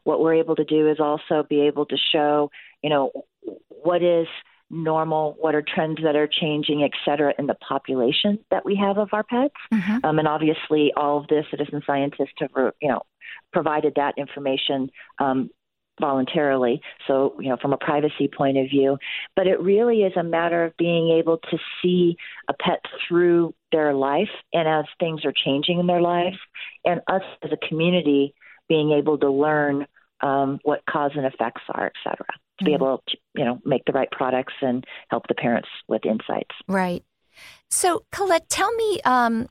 What 0.03 0.19
we're 0.19 0.35
able 0.35 0.55
to 0.55 0.65
do 0.65 0.89
is 0.89 0.99
also 0.99 1.45
be 1.47 1.61
able 1.61 1.85
to 1.85 1.97
show, 2.11 2.51
you 2.83 2.89
know, 2.89 3.11
what 3.69 4.03
is 4.03 4.27
normal, 4.69 5.35
what 5.39 5.55
are 5.55 5.63
trends 5.63 5.99
that 6.03 6.15
are 6.15 6.27
changing, 6.27 6.83
et 6.83 6.91
cetera, 7.05 7.33
in 7.37 7.47
the 7.47 7.55
population 7.55 8.39
that 8.49 8.65
we 8.65 8.75
have 8.75 8.97
of 8.97 9.09
our 9.13 9.23
pets. 9.23 9.53
Mm-hmm. 9.73 9.97
Um, 10.03 10.19
and 10.19 10.27
obviously, 10.27 10.91
all 10.97 11.19
of 11.19 11.27
the 11.27 11.43
citizen 11.51 11.81
scientists 11.85 12.33
have, 12.39 12.51
you 12.81 12.89
know, 12.89 13.01
provided 13.53 13.93
that 13.95 14.15
information 14.17 14.89
um, 15.19 15.49
voluntarily. 15.99 16.81
So, 17.07 17.35
you 17.39 17.49
know, 17.49 17.57
from 17.61 17.73
a 17.73 17.77
privacy 17.77 18.27
point 18.27 18.57
of 18.57 18.69
view, 18.69 18.97
but 19.35 19.47
it 19.47 19.61
really 19.61 20.01
is 20.01 20.13
a 20.17 20.23
matter 20.23 20.65
of 20.65 20.75
being 20.77 21.09
able 21.11 21.37
to 21.37 21.57
see 21.81 22.17
a 22.49 22.53
pet 22.53 22.81
through 23.07 23.53
their 23.71 23.93
life 23.93 24.29
and 24.51 24.67
as 24.67 24.85
things 24.99 25.23
are 25.25 25.33
changing 25.33 25.79
in 25.79 25.87
their 25.87 26.01
lives, 26.01 26.37
and 26.83 27.01
us 27.07 27.23
as 27.43 27.51
a 27.51 27.67
community 27.67 28.33
being 28.67 28.91
able 28.91 29.17
to 29.19 29.29
learn 29.29 29.85
um, 30.21 30.59
what 30.63 30.81
cause 30.89 31.11
and 31.15 31.25
effects 31.25 31.61
are, 31.69 31.85
et 31.85 31.93
cetera 32.03 32.25
to 32.59 32.65
be 32.65 32.71
mm-hmm. 32.71 32.83
able 32.83 33.03
to, 33.07 33.17
you 33.35 33.45
know, 33.45 33.59
make 33.65 33.85
the 33.85 33.91
right 33.91 34.09
products 34.11 34.53
and 34.61 34.85
help 35.09 35.27
the 35.27 35.35
parents 35.35 35.69
with 35.87 36.05
insights. 36.05 36.55
Right. 36.67 37.03
So, 37.69 38.05
Colette, 38.11 38.49
tell 38.49 38.73
me 38.73 39.01
um, 39.03 39.49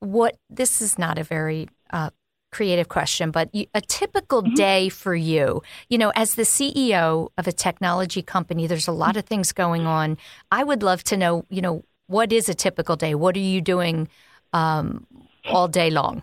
what 0.00 0.36
this 0.48 0.80
is 0.80 0.98
not 0.98 1.18
a 1.18 1.24
very 1.24 1.68
uh, 1.92 2.10
creative 2.52 2.88
question, 2.88 3.30
but 3.30 3.54
you, 3.54 3.66
a 3.74 3.80
typical 3.80 4.42
mm-hmm. 4.42 4.54
day 4.54 4.88
for 4.88 5.14
you, 5.14 5.62
you 5.88 5.98
know, 5.98 6.10
as 6.14 6.34
the 6.34 6.42
CEO 6.42 7.28
of 7.36 7.46
a 7.46 7.52
technology 7.52 8.22
company, 8.22 8.66
there's 8.66 8.88
a 8.88 8.92
lot 8.92 9.16
of 9.16 9.24
things 9.24 9.52
going 9.52 9.86
on. 9.86 10.16
I 10.50 10.64
would 10.64 10.82
love 10.82 11.04
to 11.04 11.16
know, 11.16 11.44
you 11.50 11.60
know, 11.60 11.84
what 12.06 12.32
is 12.32 12.48
a 12.48 12.54
typical 12.54 12.96
day? 12.96 13.14
What 13.14 13.36
are 13.36 13.40
you 13.40 13.60
doing 13.60 14.08
um, 14.52 15.06
all 15.50 15.68
day 15.68 15.90
long? 15.90 16.22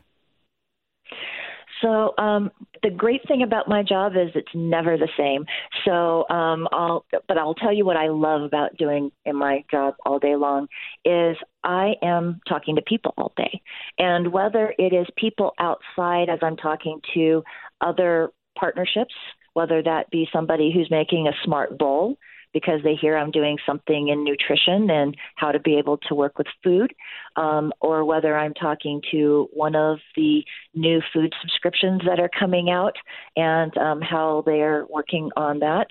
So 1.84 2.14
um, 2.18 2.50
the 2.82 2.90
great 2.90 3.22
thing 3.28 3.44
about 3.44 3.68
my 3.68 3.84
job 3.84 4.14
is 4.14 4.32
it's 4.34 4.48
never 4.56 4.98
the 4.98 5.10
same. 5.18 5.46
So 5.86 6.28
um, 6.30 6.68
I'll, 6.72 7.06
but 7.28 7.38
I'll 7.38 7.54
tell 7.54 7.74
you 7.74 7.86
what 7.86 7.98
I 7.98 8.08
love 8.08 8.42
about 8.42 8.78
doing 8.78 9.12
in 9.26 9.36
my 9.36 9.64
job 9.70 9.96
all 10.06 10.18
day 10.18 10.36
long 10.36 10.68
is 11.04 11.36
I 11.64 11.94
am 12.02 12.40
talking 12.48 12.78
to 12.78 12.82
people 12.82 13.14
all 13.18 13.34
day, 13.38 13.62
and 14.00 14.32
whether 14.32 14.74
it 14.78 14.94
is 14.94 15.06
people 15.18 15.54
outside 15.60 16.30
as 16.30 16.40
I'm 16.42 16.58
talking 16.58 17.00
to 17.14 17.44
other 17.82 18.32
partnerships, 18.58 19.14
whether 19.54 19.84
that 19.84 20.10
be 20.10 20.28
somebody 20.34 20.72
who's 20.74 20.90
making 20.90 21.28
a 21.28 21.34
smart 21.44 21.78
bowl 21.78 22.18
because 22.54 22.82
they 22.84 22.96
hear 22.96 23.18
I'm 23.18 23.32
doing 23.32 23.58
something 23.66 24.10
in 24.10 24.24
nutrition 24.24 24.90
and 24.90 25.16
how 25.36 25.52
to 25.52 25.60
be 25.60 25.78
able 25.78 25.98
to 26.10 26.16
work 26.16 26.38
with 26.38 26.48
food, 26.64 26.94
um, 27.36 27.74
or 27.82 28.06
whether 28.06 28.38
I'm 28.38 28.54
talking 28.54 29.02
to 29.12 29.50
one 29.54 29.76
of 29.76 30.00
the 30.16 30.44
new 30.74 31.02
food 31.12 31.34
subscriptions 31.42 32.02
that 32.06 32.20
are 32.20 32.30
coming 32.40 32.70
out 32.70 32.96
and 33.36 33.76
um, 33.78 34.02
how 34.02 34.44
they're 34.46 34.86
working 34.90 35.30
on 35.36 35.60
that, 35.60 35.88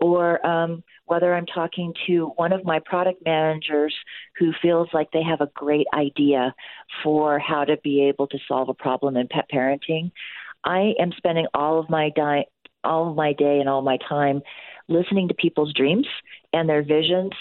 or 0.00 0.44
um, 0.46 0.82
whether 1.06 1.34
I'm 1.34 1.46
talking 1.46 1.92
to 2.06 2.32
one 2.36 2.52
of 2.52 2.64
my 2.64 2.80
product 2.84 3.24
managers 3.24 3.94
who 4.38 4.52
feels 4.62 4.88
like 4.92 5.10
they 5.12 5.22
have 5.22 5.40
a 5.40 5.50
great 5.54 5.86
idea 5.94 6.54
for 7.02 7.38
how 7.38 7.64
to 7.64 7.76
be 7.78 8.04
able 8.04 8.26
to 8.28 8.38
solve 8.48 8.68
a 8.68 8.74
problem 8.74 9.16
in 9.16 9.28
pet 9.28 9.46
parenting. 9.52 10.12
I 10.64 10.94
am 10.98 11.12
spending 11.16 11.46
all 11.52 11.78
of 11.78 11.90
my 11.90 12.10
di- 12.14 12.46
all 12.84 13.10
of 13.10 13.16
my 13.16 13.32
day 13.32 13.60
and 13.60 13.68
all 13.68 13.82
my 13.82 13.98
time 14.08 14.42
listening 14.88 15.28
to 15.28 15.34
people's 15.34 15.72
dreams 15.72 16.06
and 16.52 16.68
their 16.68 16.82
visions 16.82 17.32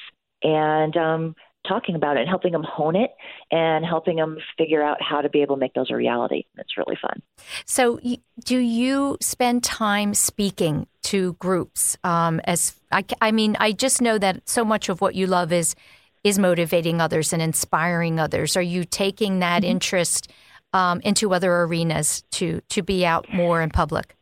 and 0.42 0.96
um, 0.98 1.36
talking 1.68 1.96
about 1.96 2.18
it 2.18 2.22
and 2.22 2.30
helping 2.30 2.52
them 2.52 2.64
hone 2.64 2.96
it 2.96 3.12
and 3.52 3.86
helping 3.86 4.18
them 4.18 4.38
figure 4.58 4.84
out 4.84 4.98
how 5.02 5.22
to 5.22 5.30
be 5.30 5.42
able 5.42 5.56
to 5.56 5.60
make 5.60 5.74
those 5.74 5.90
a 5.90 5.96
reality. 5.96 6.46
It's 6.58 6.78
really 6.78 6.98
fun. 7.02 7.22
So, 7.66 8.00
do 8.44 8.58
you 8.58 9.18
spend 9.22 9.64
time 9.64 10.14
speaking 10.14 10.88
to 11.04 11.34
groups? 11.34 11.98
Um, 12.04 12.42
as 12.46 12.76
I, 12.92 13.06
I 13.22 13.32
mean, 13.32 13.56
I 13.60 13.72
just 13.72 14.02
know 14.02 14.18
that 14.18 14.48
so 14.48 14.66
much 14.66 14.90
of 14.90 15.02
what 15.02 15.16
you 15.16 15.28
love 15.28 15.52
is 15.52 15.76
is 16.24 16.40
motivating 16.40 17.02
others 17.02 17.34
and 17.34 17.42
inspiring 17.42 18.20
others. 18.20 18.56
Are 18.56 18.62
you 18.62 18.86
taking 18.86 19.40
that 19.40 19.64
mm-hmm. 19.64 19.72
interest 19.72 20.32
um, 20.74 21.02
into 21.02 21.34
other 21.34 21.54
arenas 21.54 22.24
to 22.32 22.62
to 22.70 22.82
be 22.82 23.06
out 23.06 23.32
more 23.32 23.62
in 23.62 23.70
public? 23.70 24.16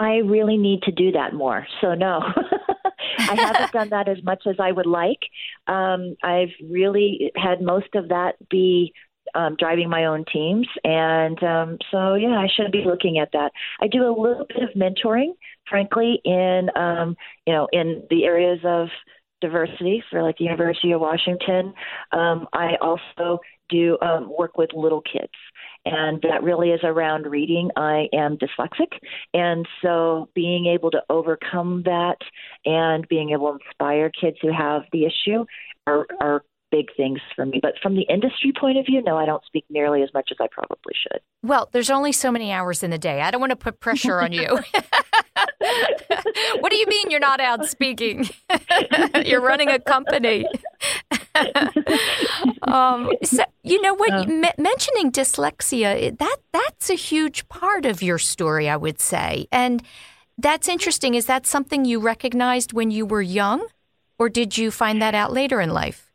I 0.00 0.16
really 0.24 0.56
need 0.56 0.82
to 0.84 0.92
do 0.92 1.12
that 1.12 1.34
more. 1.34 1.66
So 1.80 1.94
no. 1.94 2.22
I 3.18 3.34
haven't 3.34 3.72
done 3.72 3.90
that 3.90 4.08
as 4.08 4.16
much 4.24 4.42
as 4.46 4.56
I 4.58 4.72
would 4.72 4.86
like. 4.86 5.20
Um, 5.66 6.16
I've 6.22 6.48
really 6.70 7.30
had 7.36 7.60
most 7.60 7.94
of 7.94 8.08
that 8.08 8.36
be 8.48 8.94
um, 9.34 9.56
driving 9.58 9.90
my 9.90 10.06
own 10.06 10.24
teams, 10.32 10.66
and 10.82 11.40
um, 11.42 11.78
so 11.90 12.14
yeah, 12.14 12.38
I 12.38 12.48
should 12.56 12.72
be 12.72 12.82
looking 12.84 13.18
at 13.18 13.30
that. 13.32 13.52
I 13.80 13.86
do 13.88 14.02
a 14.06 14.16
little 14.18 14.46
bit 14.48 14.62
of 14.62 14.70
mentoring, 14.70 15.34
frankly, 15.68 16.20
in 16.24 16.68
um, 16.74 17.14
you 17.46 17.52
know 17.52 17.68
in 17.70 18.02
the 18.10 18.24
areas 18.24 18.58
of 18.64 18.88
diversity 19.40 20.02
for 20.10 20.22
like 20.22 20.38
the 20.38 20.44
University 20.44 20.92
of 20.92 21.00
Washington. 21.00 21.74
Um, 22.12 22.48
I 22.52 22.76
also 22.80 23.40
do 23.70 23.98
um, 24.02 24.30
work 24.36 24.58
with 24.58 24.70
little 24.74 25.02
kids 25.02 25.32
and 25.84 26.20
that 26.22 26.42
really 26.42 26.70
is 26.70 26.80
around 26.82 27.26
reading. 27.26 27.70
I 27.76 28.08
am 28.12 28.36
dyslexic, 28.36 28.98
and 29.32 29.66
so 29.82 30.28
being 30.34 30.66
able 30.66 30.90
to 30.90 31.02
overcome 31.08 31.82
that 31.84 32.18
and 32.64 33.06
being 33.08 33.30
able 33.30 33.52
to 33.52 33.58
inspire 33.66 34.10
kids 34.10 34.36
who 34.42 34.52
have 34.52 34.82
the 34.92 35.06
issue 35.06 35.44
are, 35.86 36.06
are 36.20 36.44
big 36.70 36.86
things 36.96 37.18
for 37.34 37.46
me. 37.46 37.58
But 37.60 37.74
from 37.82 37.94
the 37.94 38.02
industry 38.02 38.52
point 38.58 38.78
of 38.78 38.86
view, 38.86 39.02
no, 39.02 39.16
I 39.16 39.26
don't 39.26 39.44
speak 39.44 39.64
nearly 39.70 40.02
as 40.02 40.10
much 40.14 40.28
as 40.30 40.36
I 40.40 40.46
probably 40.50 40.94
should. 41.02 41.20
Well, 41.42 41.68
there's 41.72 41.90
only 41.90 42.12
so 42.12 42.30
many 42.30 42.52
hours 42.52 42.82
in 42.82 42.90
the 42.90 42.98
day. 42.98 43.22
I 43.22 43.30
don't 43.30 43.40
want 43.40 43.50
to 43.50 43.56
put 43.56 43.80
pressure 43.80 44.20
on 44.20 44.32
you. 44.32 44.46
what 46.60 46.70
do 46.70 46.76
you 46.76 46.86
mean 46.86 47.10
you're 47.10 47.20
not 47.20 47.40
out 47.40 47.66
speaking? 47.66 48.28
you're 49.24 49.40
running 49.40 49.68
a 49.68 49.78
company. 49.78 50.46
um, 52.62 53.10
so 53.22 53.44
you 53.62 53.80
know 53.82 53.94
what? 53.94 54.12
Uh, 54.12 54.52
mentioning 54.58 55.12
dyslexia 55.12 56.16
that 56.18 56.36
that's 56.52 56.90
a 56.90 56.94
huge 56.94 57.48
part 57.48 57.86
of 57.86 58.02
your 58.02 58.18
story, 58.18 58.68
I 58.68 58.76
would 58.76 59.00
say, 59.00 59.46
and 59.52 59.82
that's 60.38 60.68
interesting. 60.68 61.14
Is 61.14 61.26
that 61.26 61.46
something 61.46 61.84
you 61.84 62.00
recognized 62.00 62.72
when 62.72 62.90
you 62.90 63.06
were 63.06 63.22
young, 63.22 63.66
or 64.18 64.28
did 64.28 64.56
you 64.56 64.70
find 64.70 65.00
that 65.02 65.14
out 65.14 65.32
later 65.32 65.60
in 65.60 65.70
life? 65.70 66.10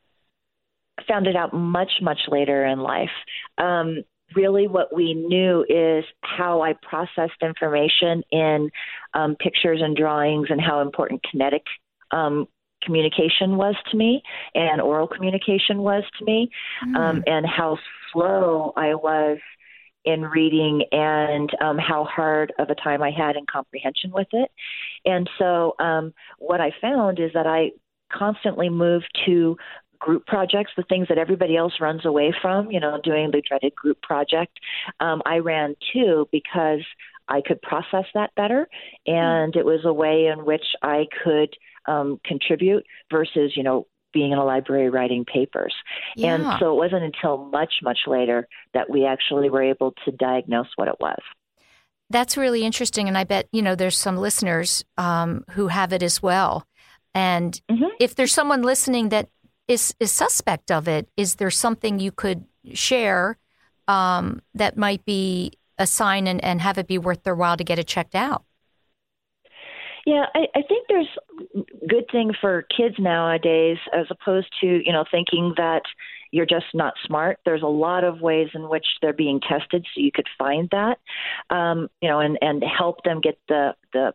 Found 1.08 1.28
it 1.28 1.36
out 1.36 1.54
much 1.54 1.92
much 2.02 2.20
later 2.28 2.66
in 2.66 2.80
life. 2.80 3.12
Um, 3.58 4.04
really 4.36 4.68
what 4.68 4.94
we 4.96 5.14
knew 5.14 5.66
is 5.68 6.04
how 6.22 6.62
I 6.62 6.74
processed 6.82 7.42
information 7.42 8.24
in 8.32 8.70
um, 9.14 9.36
pictures 9.36 9.82
and 9.84 9.96
drawings 9.96 10.48
and 10.50 10.60
how 10.60 10.82
important 10.82 11.24
kinetic 11.30 11.64
um, 12.12 12.48
communication 12.86 13.58
was 13.58 13.76
to 13.92 13.98
me 13.98 14.22
and 14.54 14.82
oral 14.82 15.08
communication 15.08 15.80
was 15.80 16.04
to 16.20 16.26
me, 16.26 16.50
mm. 16.86 16.96
um, 16.96 17.24
and 17.28 17.46
how 17.46 17.78
slow 18.12 18.74
I 18.76 18.96
was 18.96 19.40
in 20.06 20.22
reading 20.22 20.84
and 20.92 21.50
um, 21.62 21.78
how 21.78 22.04
hard 22.04 22.54
of 22.60 22.70
a 22.70 22.76
time 22.76 23.02
I 23.02 23.12
had 23.12 23.36
in 23.36 23.46
comprehension 23.52 24.12
with 24.12 24.28
it. 24.32 24.52
And 25.04 25.30
so, 25.40 25.76
um, 25.80 26.14
what 26.38 26.62
I 26.62 26.72
found 26.80 27.20
is 27.20 27.32
that 27.34 27.48
I 27.48 27.72
constantly 28.14 28.70
moved 28.70 29.10
to 29.26 29.58
group 30.00 30.26
projects, 30.28 30.72
the 30.78 30.84
things 30.84 31.08
that 31.10 31.18
everybody 31.18 31.58
else 31.58 31.74
runs 31.82 32.06
away 32.06 32.34
from, 32.42 32.70
you 32.70 32.80
know, 32.80 33.00
doing 33.04 33.32
the 33.32 33.42
dreaded 33.42 33.74
group 33.76 34.02
project. 34.02 34.60
Um, 35.00 35.22
I 35.26 35.38
ran 35.38 35.76
too 35.94 36.28
because 36.32 36.82
I 37.28 37.42
could 37.42 37.62
process 37.62 38.06
that 38.14 38.36
better, 38.36 38.68
and 39.08 39.56
it 39.56 39.66
was 39.66 39.82
a 39.84 39.94
way 39.94 40.28
in 40.28 40.46
which 40.46 40.66
I 40.84 41.08
could 41.24 41.56
um, 41.88 42.20
contribute 42.26 42.86
versus, 43.12 43.54
you 43.56 43.64
know, 43.64 43.88
being 44.14 44.32
in 44.32 44.38
a 44.38 44.46
library 44.46 44.90
writing 44.90 45.26
papers. 45.26 45.76
Yeah. 46.16 46.36
And 46.36 46.60
so 46.60 46.74
it 46.74 46.78
wasn't 46.78 47.04
until 47.04 47.50
much, 47.52 47.74
much 47.84 48.00
later 48.08 48.48
that 48.74 48.90
we 48.90 49.06
actually 49.06 49.50
were 49.50 49.62
able 49.62 49.94
to 50.06 50.12
diagnose 50.12 50.68
what 50.78 50.88
it 50.88 50.96
was. 51.00 51.20
That's 52.10 52.38
really 52.38 52.64
interesting. 52.64 53.08
And 53.08 53.18
I 53.18 53.26
bet, 53.26 53.50
you 53.52 53.62
know, 53.62 53.76
there's 53.76 53.98
some 53.98 54.16
listeners 54.16 54.86
um, 54.98 55.44
who 55.52 55.68
have 55.68 55.92
it 55.92 56.02
as 56.02 56.24
well. 56.24 56.66
And 57.14 57.60
mm-hmm. 57.70 57.90
if 58.00 58.16
there's 58.16 58.34
someone 58.34 58.62
listening 58.62 59.10
that 59.10 59.30
is, 59.68 59.94
is 60.00 60.12
suspect 60.14 60.72
of 60.72 60.88
it, 60.88 61.10
is 61.18 61.36
there 61.36 61.52
something 61.52 62.00
you 62.00 62.12
could 62.12 62.46
share 62.74 63.38
um, 63.88 64.42
that 64.54 64.78
might 64.78 65.04
be 65.04 65.54
a 65.78 65.86
sign 65.86 66.28
and, 66.28 66.42
and 66.42 66.62
have 66.62 66.78
it 66.78 66.88
be 66.88 66.98
worth 66.98 67.24
their 67.24 67.36
while 67.36 67.58
to 67.58 67.64
get 67.66 67.80
it 67.80 67.88
checked 67.88 68.16
out? 68.16 68.45
Yeah, 70.06 70.26
I, 70.36 70.46
I 70.56 70.62
think 70.62 70.88
there's 70.88 71.08
good 71.90 72.06
thing 72.12 72.32
for 72.40 72.66
kids 72.76 72.96
nowadays 73.00 73.78
as 73.92 74.06
opposed 74.12 74.48
to, 74.62 74.68
you 74.68 74.94
know, 74.94 75.04
thinking 75.10 75.54
that 75.58 75.82
you're 76.32 76.46
just 76.46 76.68
not 76.76 76.94
smart. 77.06 77.40
There's 77.44 77.64
a 77.64 77.68
lot 77.68 78.04
of 78.04 78.22
ways 78.22 78.50
in 78.54 78.70
which 78.70 78.86
they're 79.02 79.14
being 79.14 79.40
tested, 79.40 79.86
so 79.94 80.02
you 80.02 80.12
could 80.14 80.28
find 80.38 80.70
that, 80.72 81.00
um, 81.50 81.90
you 82.02 82.10
know, 82.10 82.20
and 82.20 82.38
and 82.42 82.64
help 82.64 83.04
them 83.04 83.20
get 83.20 83.40
the 83.48 83.74
the 83.94 84.14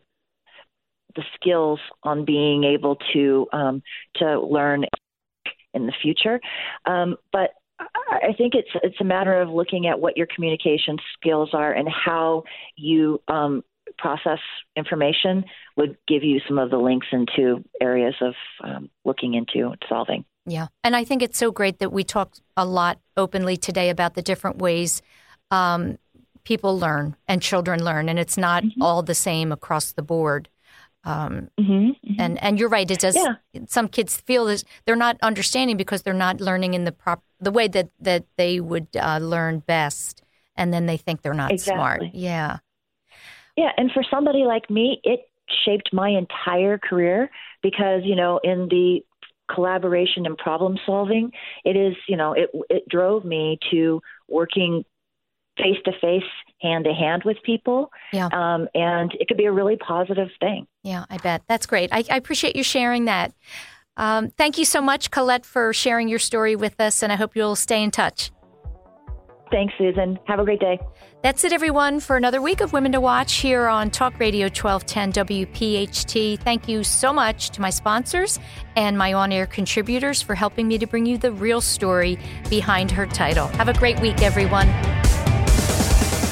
the 1.15 1.23
skills 1.35 1.79
on 2.03 2.23
being 2.23 2.63
able 2.63 2.97
to 3.13 3.47
um, 3.51 3.83
to 4.15 4.39
learn 4.39 4.85
in 5.73 5.87
the 5.87 5.93
future. 6.01 6.39
Um, 6.85 7.17
but 7.33 7.51
I 8.11 8.33
think 8.37 8.53
it's 8.55 8.69
it's 8.83 9.01
a 9.01 9.05
matter 9.05 9.41
of 9.41 9.49
looking 9.49 9.87
at 9.87 9.99
what 9.99 10.15
your 10.15 10.27
communication 10.33 10.97
skills 11.17 11.49
are 11.53 11.73
and 11.73 11.87
how 11.89 12.43
you 12.75 13.21
um, 13.27 13.63
process 14.01 14.39
information 14.75 15.45
would 15.77 15.97
give 16.07 16.23
you 16.23 16.41
some 16.47 16.57
of 16.57 16.71
the 16.71 16.77
links 16.77 17.07
into 17.11 17.63
areas 17.79 18.15
of 18.21 18.33
um, 18.63 18.89
looking 19.05 19.35
into 19.35 19.73
solving. 19.87 20.25
Yeah. 20.45 20.67
And 20.83 20.95
I 20.95 21.03
think 21.03 21.21
it's 21.21 21.37
so 21.37 21.51
great 21.51 21.79
that 21.79 21.93
we 21.93 22.03
talked 22.03 22.41
a 22.57 22.65
lot 22.65 22.99
openly 23.15 23.57
today 23.57 23.89
about 23.89 24.15
the 24.15 24.21
different 24.23 24.57
ways 24.57 25.01
um, 25.51 25.99
people 26.43 26.79
learn 26.79 27.15
and 27.27 27.41
children 27.41 27.83
learn, 27.83 28.09
and 28.09 28.17
it's 28.17 28.37
not 28.37 28.63
mm-hmm. 28.63 28.81
all 28.81 29.03
the 29.03 29.13
same 29.13 29.51
across 29.51 29.91
the 29.91 30.01
board. 30.01 30.49
Um, 31.03 31.49
mm-hmm, 31.59 31.71
mm-hmm. 31.73 32.13
And 32.19 32.41
and 32.43 32.59
you're 32.59 32.69
right. 32.69 32.89
It 32.89 32.99
does. 32.99 33.15
Yeah. 33.15 33.35
Some 33.67 33.87
kids 33.87 34.17
feel 34.17 34.45
this 34.45 34.63
they're 34.85 34.95
not 34.95 35.17
understanding 35.21 35.77
because 35.77 36.03
they're 36.03 36.13
not 36.13 36.39
learning 36.39 36.73
in 36.73 36.85
the 36.85 36.91
prop 36.91 37.23
the 37.39 37.51
way 37.51 37.67
that 37.67 37.89
that 37.99 38.25
they 38.37 38.59
would 38.59 38.87
uh, 38.95 39.19
learn 39.21 39.59
best, 39.59 40.23
and 40.55 40.73
then 40.73 40.85
they 40.85 40.97
think 40.97 41.21
they're 41.21 41.33
not 41.33 41.51
exactly. 41.51 41.75
smart. 41.75 42.01
Yeah. 42.13 42.57
Yeah, 43.61 43.69
and 43.77 43.91
for 43.91 44.03
somebody 44.09 44.39
like 44.39 44.71
me, 44.71 44.99
it 45.03 45.19
shaped 45.63 45.93
my 45.93 46.09
entire 46.09 46.79
career 46.79 47.29
because, 47.61 48.01
you 48.03 48.15
know, 48.15 48.39
in 48.43 48.67
the 48.69 49.01
collaboration 49.53 50.25
and 50.25 50.35
problem 50.35 50.79
solving, 50.83 51.31
it 51.63 51.77
is, 51.77 51.93
you 52.07 52.17
know, 52.17 52.33
it 52.33 52.49
it 52.71 52.89
drove 52.89 53.23
me 53.23 53.59
to 53.69 54.01
working 54.27 54.83
face 55.57 55.77
to 55.85 55.91
face, 56.01 56.23
hand 56.59 56.85
to 56.85 56.93
hand 56.93 57.21
with 57.23 57.37
people. 57.43 57.91
Yeah. 58.11 58.29
Um, 58.33 58.67
and 58.73 59.11
it 59.19 59.27
could 59.27 59.37
be 59.37 59.45
a 59.45 59.51
really 59.51 59.75
positive 59.77 60.29
thing. 60.39 60.65
Yeah, 60.81 61.05
I 61.11 61.17
bet. 61.17 61.43
That's 61.47 61.67
great. 61.67 61.93
I, 61.93 62.03
I 62.09 62.17
appreciate 62.17 62.55
you 62.55 62.63
sharing 62.63 63.05
that. 63.05 63.31
Um, 63.95 64.31
thank 64.31 64.57
you 64.57 64.65
so 64.65 64.81
much, 64.81 65.11
Colette, 65.11 65.45
for 65.45 65.71
sharing 65.71 66.07
your 66.07 66.17
story 66.17 66.55
with 66.55 66.81
us, 66.81 67.03
and 67.03 67.11
I 67.11 67.15
hope 67.15 67.35
you'll 67.35 67.55
stay 67.55 67.83
in 67.83 67.91
touch. 67.91 68.31
Thanks, 69.51 69.73
Susan. 69.77 70.17
Have 70.27 70.39
a 70.39 70.45
great 70.45 70.61
day. 70.61 70.79
That's 71.21 71.43
it, 71.43 71.51
everyone, 71.51 71.99
for 71.99 72.15
another 72.15 72.41
week 72.41 72.61
of 72.61 72.73
Women 72.73 72.93
to 72.93 73.01
Watch 73.01 73.33
here 73.35 73.67
on 73.67 73.91
Talk 73.91 74.17
Radio 74.17 74.45
1210 74.45 75.11
WPHT. 75.25 76.39
Thank 76.39 76.67
you 76.67 76.83
so 76.83 77.11
much 77.11 77.49
to 77.51 77.61
my 77.61 77.69
sponsors 77.69 78.39
and 78.75 78.97
my 78.97 79.13
on 79.13 79.31
air 79.31 79.45
contributors 79.45 80.21
for 80.21 80.33
helping 80.33 80.67
me 80.67 80.77
to 80.77 80.87
bring 80.87 81.05
you 81.05 81.17
the 81.17 81.31
real 81.33 81.61
story 81.61 82.17
behind 82.49 82.89
her 82.91 83.05
title. 83.05 83.47
Have 83.49 83.67
a 83.67 83.73
great 83.73 83.99
week, 83.99 84.21
everyone. 84.21 84.67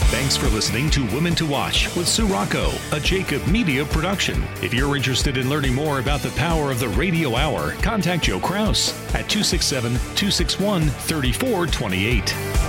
Thanks 0.09 0.35
for 0.35 0.47
listening 0.47 0.89
to 0.91 1.05
Women 1.13 1.35
to 1.35 1.45
Watch 1.45 1.95
with 1.95 2.07
Sue 2.07 2.25
Rocco, 2.25 2.71
a 2.91 2.99
Jacob 2.99 3.45
Media 3.47 3.85
production. 3.85 4.43
If 4.61 4.73
you're 4.73 4.95
interested 4.95 5.37
in 5.37 5.49
learning 5.49 5.75
more 5.75 5.99
about 5.99 6.21
the 6.21 6.31
power 6.31 6.71
of 6.71 6.79
the 6.79 6.89
radio 6.89 7.35
hour, 7.35 7.73
contact 7.83 8.23
Joe 8.23 8.39
Kraus 8.39 8.91
at 9.13 9.29
267 9.29 9.93
261 9.93 10.87
3428. 10.89 12.68